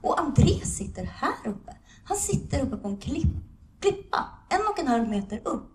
Och 0.00 0.20
André 0.20 0.60
sitter 0.64 1.04
här 1.04 1.50
uppe. 1.50 1.76
Han 2.04 2.16
sitter 2.16 2.62
uppe 2.62 2.76
på 2.76 2.88
en 2.88 2.96
klipp, 2.96 3.34
klippa, 3.80 4.24
en 4.48 4.60
och 4.70 4.78
en 4.78 4.86
halv 4.86 5.08
meter 5.08 5.40
upp. 5.44 5.73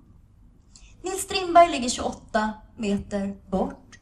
Lindberg 1.49 1.67
Strindberg 1.67 1.81
ligger 1.81 1.89
28 1.89 2.53
meter 2.77 3.35
bort. 3.49 3.99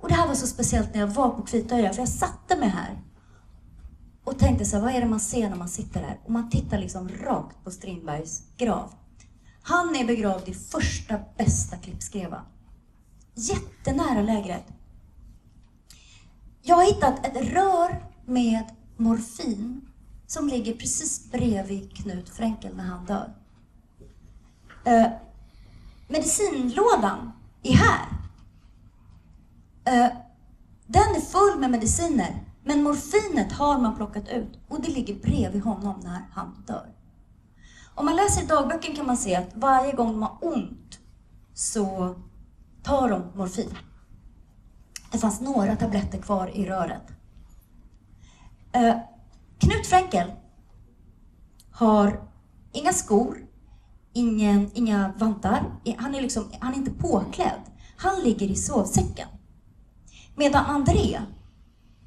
Och 0.00 0.08
det 0.08 0.14
här 0.14 0.28
var 0.28 0.34
så 0.34 0.46
speciellt 0.46 0.94
när 0.94 1.00
jag 1.00 1.08
var 1.08 1.30
på 1.30 1.42
Kvitøya, 1.42 1.92
för 1.92 2.00
jag 2.00 2.08
satte 2.08 2.56
mig 2.56 2.68
här 2.68 3.02
och 4.24 4.38
tänkte 4.38 4.64
så 4.64 4.76
här, 4.76 4.82
vad 4.84 4.94
är 4.94 5.00
det 5.00 5.06
man 5.06 5.20
ser 5.20 5.48
när 5.48 5.56
man 5.56 5.68
sitter 5.68 6.00
här? 6.00 6.18
Och 6.24 6.30
man 6.30 6.50
tittar 6.50 6.78
liksom 6.78 7.08
rakt 7.08 7.64
på 7.64 7.70
Strindbergs 7.70 8.42
grav. 8.56 8.92
Han 9.62 9.96
är 9.96 10.06
begravd 10.06 10.48
i 10.48 10.54
första 10.54 11.20
bästa 11.36 11.76
klippskreva. 11.76 12.42
Jättenära 13.34 14.22
lägret. 14.22 14.64
Jag 16.62 16.76
har 16.76 16.84
hittat 16.84 17.26
ett 17.26 17.52
rör 17.52 18.04
med 18.24 18.64
morfin 18.96 19.88
som 20.26 20.48
ligger 20.48 20.72
precis 20.72 21.30
bredvid 21.30 21.96
Knut 21.96 22.28
Fränkel 22.28 22.76
när 22.76 22.84
han 22.84 23.06
dör. 23.06 23.34
Eh, 24.84 25.27
Medicinlådan 26.08 27.32
är 27.62 27.74
här. 27.74 28.06
Eh, 29.84 30.12
den 30.86 31.16
är 31.16 31.20
full 31.20 31.60
med 31.60 31.70
mediciner 31.70 32.44
men 32.64 32.82
morfinet 32.82 33.52
har 33.52 33.78
man 33.78 33.96
plockat 33.96 34.28
ut 34.28 34.58
och 34.68 34.80
det 34.82 34.88
ligger 34.88 35.14
bredvid 35.14 35.62
honom 35.62 36.00
när 36.00 36.22
han 36.32 36.64
dör. 36.66 36.94
Om 37.94 38.04
man 38.04 38.16
läser 38.16 38.42
i 38.42 38.46
dagböcken 38.46 38.96
kan 38.96 39.06
man 39.06 39.16
se 39.16 39.36
att 39.36 39.54
varje 39.54 39.92
gång 39.92 40.12
de 40.12 40.22
har 40.22 40.38
ont 40.40 40.98
så 41.54 42.14
tar 42.82 43.08
de 43.08 43.22
morfin. 43.34 43.74
Det 45.12 45.18
fanns 45.18 45.40
några 45.40 45.76
tabletter 45.76 46.18
kvar 46.18 46.56
i 46.56 46.66
röret. 46.66 47.02
Eh, 48.72 48.96
Knut 49.58 49.86
Fränkel 49.86 50.32
har 51.72 52.28
inga 52.72 52.92
skor, 52.92 53.47
ingen, 54.18 54.70
inga 54.74 55.12
vantar. 55.18 55.64
Han 55.98 56.14
är, 56.14 56.20
liksom, 56.20 56.50
han 56.60 56.72
är 56.72 56.76
inte 56.76 56.90
påklädd. 56.90 57.60
Han 57.96 58.20
ligger 58.20 58.46
i 58.46 58.56
sovsäcken. 58.56 59.28
Medan 60.36 60.64
André 60.64 61.20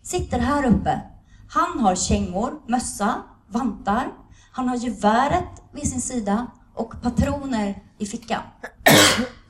sitter 0.04 0.40
här 0.40 0.66
uppe. 0.66 1.02
Han 1.50 1.80
har 1.80 1.96
kängor, 1.96 2.62
mössa, 2.68 3.24
vantar. 3.48 4.12
Han 4.52 4.70
har 4.70 4.76
geväret 4.76 5.62
vid 5.74 5.90
sin 5.90 6.02
sida 6.02 6.48
och 6.76 7.02
patroner 7.02 7.84
i 7.98 8.06
fickan. 8.06 8.42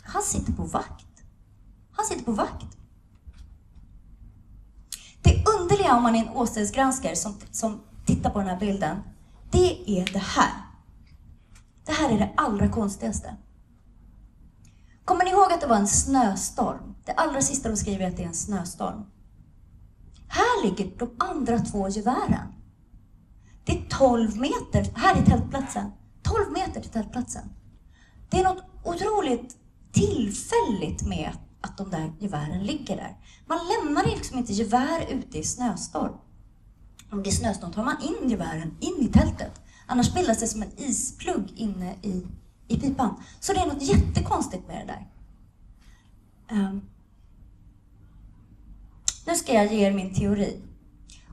Han 0.04 0.22
sitter 0.22 0.54
på 0.54 0.64
vakt. 0.64 1.24
Han 1.92 2.06
sitter 2.06 2.26
på 2.26 2.32
vakt. 2.32 2.78
Det 5.22 5.44
underliga 5.60 5.96
om 5.96 6.04
man 6.04 6.16
är 6.16 6.20
en 6.20 6.30
åsiktsgranskare 6.30 7.16
som, 7.16 7.36
som 7.52 7.82
tittar 8.06 8.30
på 8.30 8.40
den 8.40 8.48
här 8.48 8.60
bilden, 8.60 8.98
det 9.52 10.00
är 10.00 10.14
det 10.14 10.20
här. 10.20 10.71
Det 11.86 11.92
här 11.92 12.10
är 12.10 12.20
det 12.20 12.34
allra 12.38 12.70
konstigaste. 12.70 13.36
Kommer 15.06 15.26
ni 15.26 15.32
ihåg 15.32 15.52
att 15.52 15.62
det 15.62 15.68
var 15.68 15.76
en 15.76 15.88
snöstorm? 15.88 16.96
Det 17.06 17.12
allra 17.12 17.42
sista 17.42 17.70
de 17.70 17.78
skriver 17.78 18.06
är 18.06 18.10
att 18.10 18.18
det 18.18 18.24
är 18.24 18.28
en 18.28 18.34
snöstorm. 18.34 19.06
Här 20.28 20.64
ligger 20.64 20.98
de 20.98 21.10
andra 21.18 21.60
två 21.60 21.90
gevären. 21.90 22.54
Det 23.66 23.72
är 23.72 23.90
12 23.90 24.38
meter, 24.38 24.92
här 24.96 25.16
är 25.16 25.26
tältplatsen. 25.26 25.92
12 26.24 26.52
meter 26.52 26.82
till 26.82 26.92
tältplatsen. 26.92 27.44
Det 28.30 28.40
är 28.40 28.44
något 28.44 28.64
otroligt 28.84 29.58
tillfälligt 29.92 31.08
med 31.08 31.32
att 31.62 31.78
de 31.78 31.90
där 31.90 32.14
gevären 32.20 32.64
ligger 32.64 32.96
där. 32.96 33.18
Man 33.46 33.60
lämnar 33.68 34.04
liksom 34.04 34.38
inte 34.38 34.54
gevär 34.54 35.06
ute 35.10 35.38
i 35.38 35.44
snöstorm. 35.44 36.14
Om 37.12 37.24
det 37.24 37.30
är 37.30 37.32
snöstorm 37.32 37.72
tar 37.72 37.84
man 37.84 37.96
in 38.02 38.30
gevären 38.30 38.78
in 38.80 38.98
i 39.00 39.08
tältet. 39.08 39.62
Annars 39.88 40.14
bildas 40.14 40.40
det 40.40 40.48
som 40.48 40.62
en 40.62 40.72
isplugg 40.78 41.54
inne 41.56 41.96
i, 42.02 42.28
i 42.68 42.80
pipan. 42.80 43.24
Så 43.40 43.54
det 43.54 43.60
är 43.60 43.68
något 43.68 43.82
jättekonstigt 43.82 44.68
med 44.68 44.88
det 44.88 44.94
där. 44.94 45.08
Um, 46.58 46.82
nu 49.28 49.36
ska 49.36 49.54
jag 49.54 49.74
ge 49.74 49.88
er 49.88 49.94
min 49.94 50.14
teori. 50.14 50.62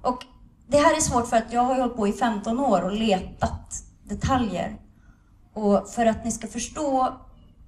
Och 0.03 0.25
det 0.67 0.79
här 0.79 0.97
är 0.97 1.01
svårt 1.01 1.29
för 1.29 1.37
att 1.37 1.53
jag 1.53 1.61
har 1.61 1.81
hållit 1.81 1.97
på 1.97 2.09
i 2.09 2.13
15 2.13 2.59
år 2.59 2.83
och 2.83 2.93
letat 2.93 3.85
detaljer. 4.05 4.81
Och 5.53 5.89
för 5.89 6.07
att 6.07 6.25
ni 6.25 6.31
ska 6.31 6.47
förstå 6.47 7.17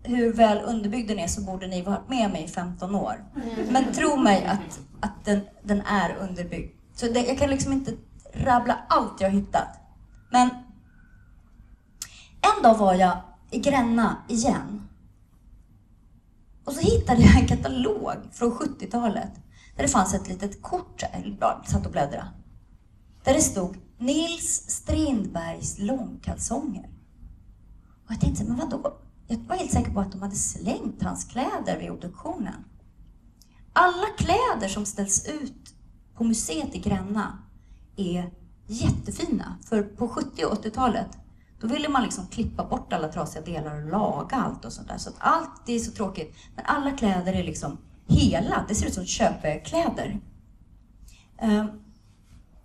hur 0.02 0.32
väl 0.32 0.58
underbyggd 0.58 1.08
den 1.08 1.18
är 1.18 1.26
så 1.26 1.40
borde 1.40 1.66
ni 1.66 1.82
varit 1.82 2.08
med 2.08 2.30
mig 2.30 2.44
i 2.44 2.48
15 2.48 2.94
år. 2.94 3.24
Men 3.70 3.92
tro 3.92 4.16
mig 4.16 4.44
att, 4.44 4.80
att 5.00 5.24
den, 5.24 5.40
den 5.62 5.80
är 5.80 6.16
underbyggd. 6.16 6.79
Så 7.00 7.06
det, 7.06 7.26
jag 7.26 7.38
kan 7.38 7.50
liksom 7.50 7.72
inte 7.72 7.96
rabbla 8.34 8.78
allt 8.88 9.20
jag 9.20 9.30
hittat. 9.30 9.68
Men 10.30 10.48
en 12.40 12.62
dag 12.62 12.78
var 12.78 12.94
jag 12.94 13.18
i 13.50 13.58
Gränna 13.58 14.16
igen. 14.28 14.88
Och 16.64 16.72
så 16.72 16.80
hittade 16.80 17.22
jag 17.22 17.40
en 17.40 17.46
katalog 17.46 18.16
från 18.32 18.52
70-talet 18.52 19.30
där 19.76 19.82
det 19.82 19.88
fanns 19.88 20.14
ett 20.14 20.28
litet 20.28 20.62
kort, 20.62 21.02
jag 21.02 21.68
satt 21.68 21.86
och 21.86 21.92
bläddrade, 21.92 22.28
där 23.24 23.34
det 23.34 23.40
stod 23.40 23.76
Nils 23.98 24.70
Strindbergs 24.70 25.78
långkalsonger. 25.78 26.90
Och 28.06 28.12
jag 28.12 28.20
tänkte, 28.20 28.44
men 28.44 28.56
vadå? 28.56 28.98
Jag 29.26 29.38
var 29.38 29.56
helt 29.56 29.72
säker 29.72 29.90
på 29.90 30.00
att 30.00 30.12
de 30.12 30.22
hade 30.22 30.36
slängt 30.36 31.02
hans 31.02 31.24
kläder 31.24 31.78
vid 31.78 31.90
obduktionen. 31.90 32.64
Alla 33.72 34.06
kläder 34.16 34.68
som 34.68 34.86
ställs 34.86 35.26
ut 35.28 35.74
på 36.20 36.24
museet 36.24 36.74
i 36.74 36.78
Gränna 36.78 37.38
är 37.96 38.30
jättefina. 38.66 39.58
För 39.64 39.82
på 39.82 40.08
70 40.08 40.44
och 40.44 40.64
80-talet 40.64 41.06
då 41.60 41.66
ville 41.66 41.88
man 41.88 42.02
liksom 42.02 42.26
klippa 42.26 42.64
bort 42.64 42.92
alla 42.92 43.08
trasiga 43.08 43.44
delar 43.44 43.82
och 43.82 43.90
laga 43.90 44.36
allt 44.36 44.64
och 44.64 44.72
sånt 44.72 44.88
där. 44.88 44.98
Så 44.98 45.10
att 45.10 45.16
allt, 45.18 45.66
det 45.66 45.72
är 45.72 45.78
så 45.78 45.92
tråkigt. 45.92 46.36
Men 46.56 46.64
alla 46.66 46.90
kläder 46.90 47.32
är 47.32 47.44
liksom 47.44 47.78
hela. 48.08 48.64
Det 48.68 48.74
ser 48.74 48.86
ut 48.86 48.94
som 48.94 49.06
köpekläder. 49.06 50.20
Ehm, 51.38 51.66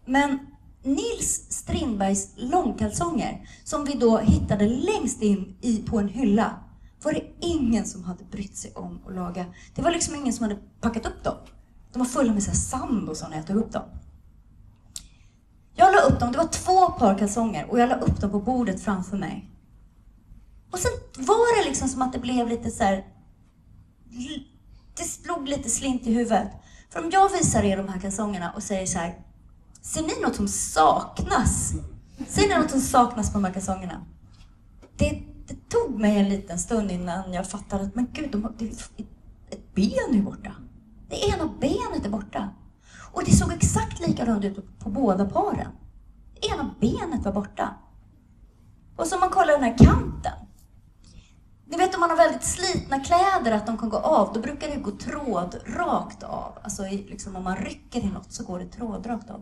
men 0.06 0.40
Nils 0.84 1.48
Strindbergs 1.50 2.34
långkalsonger, 2.36 3.50
som 3.64 3.86
vi 3.86 3.94
då 3.94 4.18
hittade 4.18 4.68
längst 4.68 5.22
in 5.22 5.58
i, 5.62 5.78
på 5.78 6.00
en 6.00 6.10
hylla, 6.10 6.60
var 7.04 7.14
det 7.14 7.24
ingen 7.42 7.86
som 7.86 8.04
hade 8.04 8.24
brytt 8.24 8.58
sig 8.58 8.74
om 8.74 9.00
att 9.08 9.16
laga. 9.16 9.46
Det 9.76 9.82
var 9.82 9.92
liksom 9.92 10.16
ingen 10.16 10.34
som 10.34 10.44
hade 10.44 10.60
packat 10.82 11.06
upp 11.06 11.24
dem. 11.24 11.36
De 11.96 12.00
var 12.00 12.06
fulla 12.06 12.34
med 12.34 12.44
så 12.44 12.52
sand 12.52 13.10
och 13.10 13.18
så 13.18 13.28
när 13.28 13.38
jag 13.38 13.48
tog 13.48 13.58
upp 13.58 13.72
dem. 13.72 13.84
Jag 15.76 15.94
la 15.94 16.02
upp 16.02 16.20
dem, 16.20 16.32
det 16.32 16.38
var 16.38 16.48
två 16.48 16.90
par 16.92 17.18
kalsonger 17.18 17.70
och 17.70 17.80
jag 17.80 17.90
la 17.90 17.96
upp 17.96 18.22
dem 18.22 18.32
på 18.32 18.40
bordet 18.40 18.84
framför 18.84 19.18
mig. 19.18 19.50
Och 20.72 20.80
sen 20.80 20.92
var 21.18 21.58
det 21.58 21.70
liksom 21.70 21.88
som 21.88 22.02
att 22.02 22.14
det 22.14 22.20
blev 22.20 22.48
lite 22.48 22.72
så 22.72 22.84
här, 22.84 23.06
Det 24.98 25.04
slog 25.04 25.48
lite 25.48 25.70
slint 25.70 26.08
i 26.08 26.14
huvudet. 26.14 26.48
För 26.90 27.04
om 27.04 27.10
jag 27.12 27.30
visar 27.30 27.64
er 27.64 27.78
de 27.78 27.90
här 27.90 28.00
kalsongerna 28.00 28.52
och 28.56 28.64
säger 28.64 28.86
så 28.86 28.98
här, 28.98 29.20
Ser 29.82 30.02
ni 30.02 30.22
något 30.22 30.36
som 30.36 30.48
saknas? 30.48 31.74
Ser 32.28 32.48
ni 32.48 32.58
något 32.58 32.72
som 32.72 32.82
saknas 32.82 33.32
på 33.32 33.38
de 33.38 33.46
här 33.46 33.54
kalsongerna? 33.54 34.06
Det, 34.98 35.24
det 35.48 35.70
tog 35.70 36.00
mig 36.00 36.18
en 36.18 36.30
liten 36.30 36.60
stund 36.60 36.92
innan 36.92 37.34
jag 37.34 37.48
fattade 37.48 37.84
att, 37.84 37.96
men 37.96 38.08
gud, 38.14 38.32
de, 38.32 38.54
det, 38.58 38.66
ett 39.50 39.76
ben 39.76 40.20
är 40.20 40.22
borta. 40.22 40.52
Det 41.10 41.16
ena 41.16 41.46
benet 41.60 42.06
är 42.06 42.10
borta. 42.10 42.50
Och 43.12 43.24
det 43.26 43.32
såg 43.32 43.54
exakt 43.54 44.08
likadant 44.08 44.46
ut 44.46 44.80
på 44.80 44.90
båda 44.90 45.26
paren. 45.26 45.72
Det 46.34 46.48
ena 46.48 46.76
benet 46.80 47.26
var 47.26 47.32
borta. 47.32 47.76
Och 48.96 49.08
så 49.08 49.16
om 49.16 49.20
man 49.20 49.30
kollar 49.30 49.54
den 49.54 49.64
här 49.64 49.78
kanten. 49.78 50.34
Ni 51.68 51.78
vet 51.78 51.96
om 51.96 52.00
man 52.00 52.10
har 52.10 52.18
väldigt 52.18 52.44
slitna 52.44 53.00
kläder, 53.00 53.52
att 53.52 53.66
de 53.66 53.78
kan 53.78 53.90
gå 53.90 53.98
av, 53.98 54.34
då 54.34 54.40
brukar 54.40 54.68
det 54.68 54.76
gå 54.76 54.92
tråd 54.92 55.56
rakt 55.66 56.24
av. 56.24 56.58
Alltså 56.64 56.84
liksom 56.84 57.36
om 57.36 57.44
man 57.44 57.56
rycker 57.56 58.00
i 58.00 58.10
något 58.10 58.34
så 58.34 58.44
går 58.44 58.60
det 58.60 58.66
tråd 58.66 59.08
rakt 59.08 59.30
av. 59.30 59.40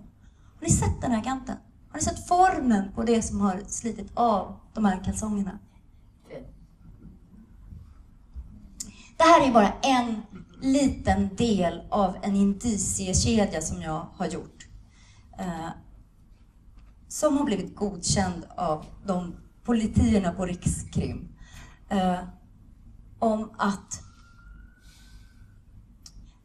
Har 0.59 0.61
ni 0.61 0.69
sett 0.69 1.01
den 1.01 1.11
här 1.11 1.23
kanten? 1.23 1.55
Har 1.89 1.97
ni 1.97 2.03
sett 2.03 2.27
formen 2.27 2.91
på 2.95 3.03
det 3.03 3.21
som 3.21 3.41
har 3.41 3.61
slitit 3.67 4.11
av 4.13 4.59
de 4.73 4.85
här 4.85 5.03
kalsongerna? 5.03 5.59
Det 9.17 9.23
här 9.23 9.47
är 9.47 9.53
bara 9.53 9.73
en 9.81 10.21
liten 10.63 11.35
del 11.35 11.81
av 11.89 12.17
en 12.21 12.35
indiciekedja 12.35 13.61
som 13.61 13.81
jag 13.81 14.07
har 14.15 14.27
gjort. 14.27 14.67
Eh, 15.39 15.69
som 17.07 17.37
har 17.37 17.45
blivit 17.45 17.75
godkänd 17.75 18.45
av 18.55 18.85
de 19.05 19.35
politierna 19.63 20.31
på 20.31 20.45
Rikskrim. 20.45 21.35
Eh, 21.89 22.19
om 23.19 23.51
att 23.57 24.01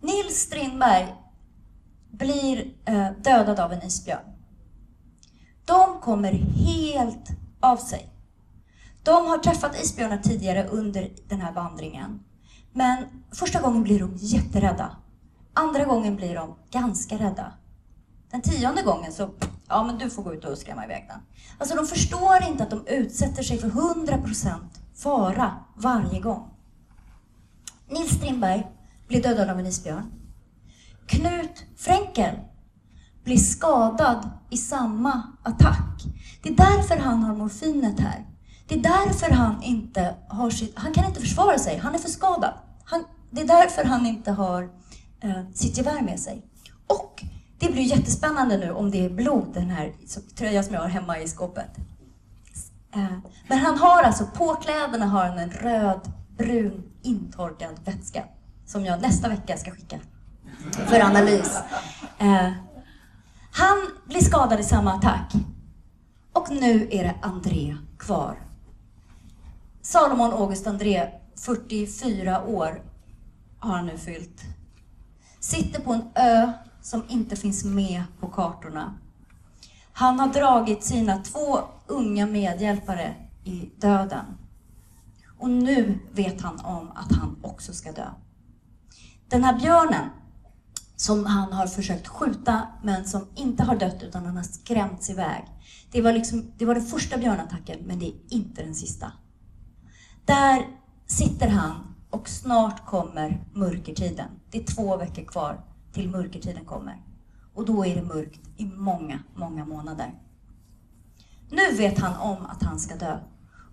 Nils 0.01 0.37
Strindberg 0.37 1.15
blir 2.11 2.75
eh, 2.85 3.11
dödad 3.25 3.61
av 3.61 3.73
en 3.73 3.83
isbjörn. 3.83 4.35
De 5.65 6.01
kommer 6.01 6.33
helt 6.33 7.29
av 7.61 7.77
sig. 7.77 8.09
De 9.03 9.27
har 9.27 9.39
träffat 9.39 9.81
isbjörnar 9.83 10.19
tidigare 10.19 10.69
under 10.69 11.09
den 11.29 11.41
här 11.41 11.53
vandringen. 11.53 12.25
Men 12.73 13.05
första 13.33 13.61
gången 13.61 13.83
blir 13.83 14.01
de 14.01 14.13
jätterädda. 14.17 14.97
Andra 15.55 15.85
gången 15.85 16.17
blir 16.17 16.35
de 16.35 16.55
ganska 16.71 17.19
rädda. 17.19 17.53
Den 18.31 18.43
tionde 18.43 18.83
gången 18.83 19.13
så, 19.13 19.31
ja 19.69 19.85
men 19.85 19.99
du 19.99 20.11
får 20.11 20.23
gå 20.23 20.35
ut 20.35 20.45
och 20.45 20.59
skrämma 20.59 20.85
iväg 20.85 21.05
den. 21.09 21.21
Alltså 21.59 21.77
de 21.77 21.87
förstår 21.87 22.43
inte 22.49 22.63
att 22.63 22.71
de 22.71 22.87
utsätter 22.87 23.43
sig 23.43 23.59
för 23.59 23.69
100% 23.69 24.55
fara 24.95 25.55
varje 25.75 26.21
gång. 26.21 26.51
Nils 27.89 28.11
Strindberg 28.11 28.67
blir 29.09 29.23
dödad 29.23 29.51
av 29.51 29.59
en 29.59 29.67
isbjörn. 29.67 30.13
Knut 31.07 31.65
Fränkel 31.77 32.35
blir 33.25 33.37
skadad 33.37 34.31
i 34.51 34.57
samma 34.57 35.23
attack. 35.43 36.05
Det 36.43 36.49
är 36.49 36.57
därför 36.57 36.97
han 36.97 37.23
har 37.23 37.37
morfinet 37.37 38.01
här. 38.01 38.27
Det 38.69 38.75
är 38.75 38.83
därför 38.83 39.31
han 39.31 39.63
inte 39.63 40.15
har 40.29 40.51
sitt... 40.51 40.79
Han 40.79 40.93
kan 40.93 41.05
inte 41.05 41.21
försvara 41.21 41.59
sig, 41.59 41.79
han 41.79 41.95
är 41.95 41.99
för 41.99 42.09
skadad. 42.09 42.55
Han, 42.85 43.05
det 43.31 43.41
är 43.41 43.47
därför 43.47 43.85
han 43.85 44.07
inte 44.07 44.31
har 44.31 44.63
eh, 45.21 45.51
sitt 45.55 45.79
gevär 45.79 46.03
med 46.03 46.21
sig. 46.21 46.43
Och 46.87 47.25
det 47.59 47.73
blir 47.73 47.83
jättespännande 47.83 48.59
nu 48.59 48.71
om 48.71 48.91
det 48.91 49.05
är 49.05 49.11
blod, 49.11 49.55
den 49.55 49.71
här 49.71 49.93
tröjan 50.37 50.65
som 50.65 50.75
jag 50.75 50.81
har 50.81 50.89
hemma 50.89 51.19
i 51.19 51.29
skåpet. 51.29 51.71
Eh, 52.95 53.19
men 53.49 53.59
han 53.59 53.79
har 53.79 54.03
alltså, 54.03 54.27
på 54.27 54.55
kläderna 54.55 55.07
har 55.07 55.25
han 55.25 55.39
en 55.39 55.51
röd, 55.51 56.13
brun, 56.37 56.83
intorkad 57.03 57.75
vätska 57.85 58.25
som 58.67 58.85
jag 58.85 59.03
nästa 59.03 59.29
vecka 59.29 59.57
ska 59.57 59.71
skicka 59.71 59.99
för 60.87 61.01
analys. 61.01 61.59
Eh, 62.19 62.53
han 63.53 63.77
blir 64.07 64.21
skadad 64.21 64.61
i 64.61 64.65
samma 64.65 64.93
attack. 64.93 65.33
Och 66.33 66.51
nu 66.51 66.89
är 66.91 67.05
det 67.05 67.15
André 67.23 67.77
kvar. 67.99 68.48
Salomon 69.89 70.33
August 70.33 70.67
André, 70.67 71.11
44 71.37 72.45
år, 72.47 72.83
har 73.59 73.77
han 73.77 73.87
nu 73.87 73.99
fyllt. 73.99 74.43
Sitter 75.41 75.81
på 75.81 75.93
en 75.93 76.03
ö 76.15 76.53
som 76.83 77.03
inte 77.09 77.37
finns 77.37 77.65
med 77.65 78.03
på 78.21 78.29
kartorna. 78.29 78.95
Han 79.93 80.21
har 80.21 80.29
dragit 80.29 80.85
sina 80.85 81.23
två 81.23 81.59
unga 81.87 82.27
medhjälpare 82.27 83.15
i 83.45 83.71
döden. 83.77 84.25
Och 85.39 85.51
nu 85.51 85.99
vet 86.13 86.41
han 86.41 86.61
om 86.61 86.91
att 86.95 87.13
han 87.13 87.37
också 87.43 87.73
ska 87.73 87.93
dö. 87.93 88.09
Den 89.29 89.45
här 89.45 89.59
björnen 89.61 90.11
som 90.97 91.27
han 91.27 91.53
har 91.53 91.67
försökt 91.67 92.09
skjuta 92.09 92.69
men 92.83 93.05
som 93.05 93.27
inte 93.35 93.63
har 93.63 93.77
dött 93.77 94.03
utan 94.03 94.27
han 94.27 94.37
har 94.37 94.45
skrämts 94.45 95.11
iväg. 95.11 95.45
Det 95.91 96.03
var, 96.03 96.13
liksom, 96.13 96.53
det 96.59 96.65
var 96.65 96.75
den 96.75 96.87
första 96.87 97.19
björnattacken 97.19 97.79
men 97.87 97.99
det 97.99 98.07
är 98.07 98.15
inte 98.29 98.63
den 98.63 98.75
sista. 98.75 99.13
Där 100.29 100.67
sitter 101.07 101.49
han 101.49 101.95
och 102.11 102.29
snart 102.29 102.87
kommer 102.87 103.45
mörkertiden. 103.55 104.29
Det 104.51 104.59
är 104.59 104.65
två 104.65 104.97
veckor 104.97 105.25
kvar 105.25 105.61
till 105.93 106.11
mörkertiden 106.11 106.65
kommer. 106.65 107.03
Och 107.55 107.65
då 107.65 107.87
är 107.87 107.95
det 107.97 108.03
mörkt 108.03 108.41
i 108.57 108.65
många, 108.67 109.19
många 109.35 109.65
månader. 109.65 110.15
Nu 111.51 111.77
vet 111.77 111.99
han 111.99 112.17
om 112.17 112.47
att 112.47 112.63
han 112.63 112.79
ska 112.79 112.97
dö. 112.97 113.19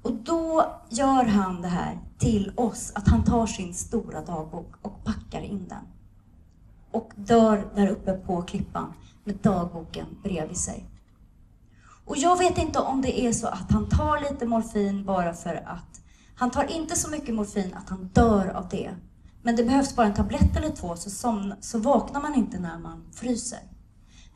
Och 0.02 0.14
då 0.14 0.66
gör 0.90 1.26
han 1.26 1.62
det 1.62 1.68
här 1.68 2.00
till 2.18 2.52
oss, 2.56 2.92
att 2.96 3.08
han 3.08 3.24
tar 3.24 3.48
sin 3.48 3.74
stora 3.74 4.22
dagbok 4.22 4.74
och 4.82 5.04
packar 5.04 5.42
in 5.42 5.68
den. 5.68 5.84
Och 6.92 7.12
dör 7.16 7.72
där 7.76 7.88
uppe 7.88 8.14
på 8.14 8.42
klippan 8.42 8.94
med 9.24 9.36
dagboken 9.36 10.06
bredvid 10.24 10.58
sig. 10.58 10.86
Och 12.06 12.18
jag 12.18 12.38
vet 12.38 12.58
inte 12.58 12.80
om 12.80 13.02
det 13.02 13.22
är 13.22 13.32
så 13.32 13.48
att 13.48 13.72
han 13.72 13.90
tar 13.90 14.32
lite 14.32 14.46
morfin 14.46 15.06
bara 15.06 15.34
för 15.34 15.56
att 15.56 16.02
han 16.36 16.52
tar 16.52 16.72
inte 16.72 16.96
så 16.96 17.10
mycket 17.10 17.36
morfin 17.36 17.74
att 17.74 17.90
han 17.90 18.08
dör 18.14 18.48
av 18.48 18.70
det. 18.70 18.92
Men 19.42 19.56
det 19.56 19.64
behövs 19.64 19.96
bara 19.96 20.08
en 20.08 20.14
tablett 20.14 20.56
eller 20.58 20.70
två 20.70 20.96
så, 20.96 21.10
som, 21.10 21.54
så 21.62 21.80
vaknar 21.80 22.22
man 22.22 22.36
inte 22.36 22.60
när 22.60 22.80
man 22.80 23.04
fryser. 23.14 23.60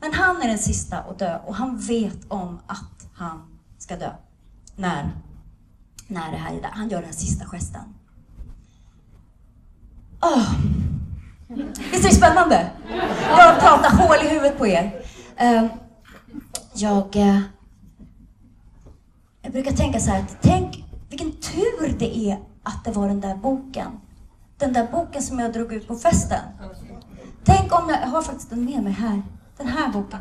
Men 0.00 0.12
han 0.12 0.42
är 0.42 0.48
den 0.48 0.58
sista 0.58 0.98
att 0.98 1.18
dö 1.18 1.38
och 1.46 1.54
han 1.54 1.78
vet 1.78 2.24
om 2.28 2.60
att 2.66 3.08
han 3.14 3.42
ska 3.78 3.96
dö. 3.96 4.10
När, 4.76 5.10
när 6.06 6.30
det 6.30 6.36
här 6.36 6.56
är 6.56 6.62
där. 6.62 6.70
Han 6.72 6.88
gör 6.88 7.02
den 7.02 7.12
sista 7.12 7.44
gesten. 7.44 7.94
Oh. 10.20 10.54
Visst 11.92 12.04
är 12.04 12.08
det 12.08 12.14
spännande? 12.14 12.70
Bara 13.30 13.54
prata 13.54 13.88
hål 13.88 14.16
i 14.26 14.28
huvudet 14.28 14.58
på 14.58 14.66
er. 14.66 15.02
Ehm, 15.36 15.68
jag, 16.74 17.16
eh, 17.16 17.40
jag 19.42 19.52
brukar 19.52 19.72
tänka 19.72 20.00
så 20.00 20.10
här, 20.10 20.24
tänk 20.40 20.79
vilken 21.10 21.32
tur 21.32 21.98
det 21.98 22.18
är 22.30 22.38
att 22.62 22.84
det 22.84 22.90
var 22.90 23.08
den 23.08 23.20
där 23.20 23.34
boken. 23.34 24.00
Den 24.58 24.72
där 24.72 24.88
boken 24.92 25.22
som 25.22 25.38
jag 25.38 25.52
drog 25.52 25.72
ut 25.72 25.88
på 25.88 25.96
festen. 25.96 26.40
Tänk 27.44 27.74
om 27.74 27.88
jag, 27.88 28.02
jag 28.02 28.06
har 28.06 28.22
faktiskt 28.22 28.50
den 28.50 28.64
med 28.64 28.82
mig 28.82 28.92
här. 28.92 29.22
Den 29.56 29.66
här 29.66 29.88
boken. 29.88 30.18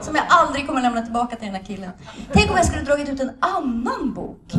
Som 0.00 0.14
jag 0.14 0.24
aldrig 0.28 0.66
kommer 0.66 0.82
lämna 0.82 1.02
tillbaka 1.02 1.36
till 1.36 1.46
den 1.46 1.54
här 1.54 1.62
killen. 1.62 1.90
Tänk 2.32 2.50
om 2.50 2.56
jag 2.56 2.66
skulle 2.66 2.82
dragit 2.82 3.08
ut 3.08 3.20
en 3.20 3.32
annan 3.40 4.14
bok. 4.14 4.52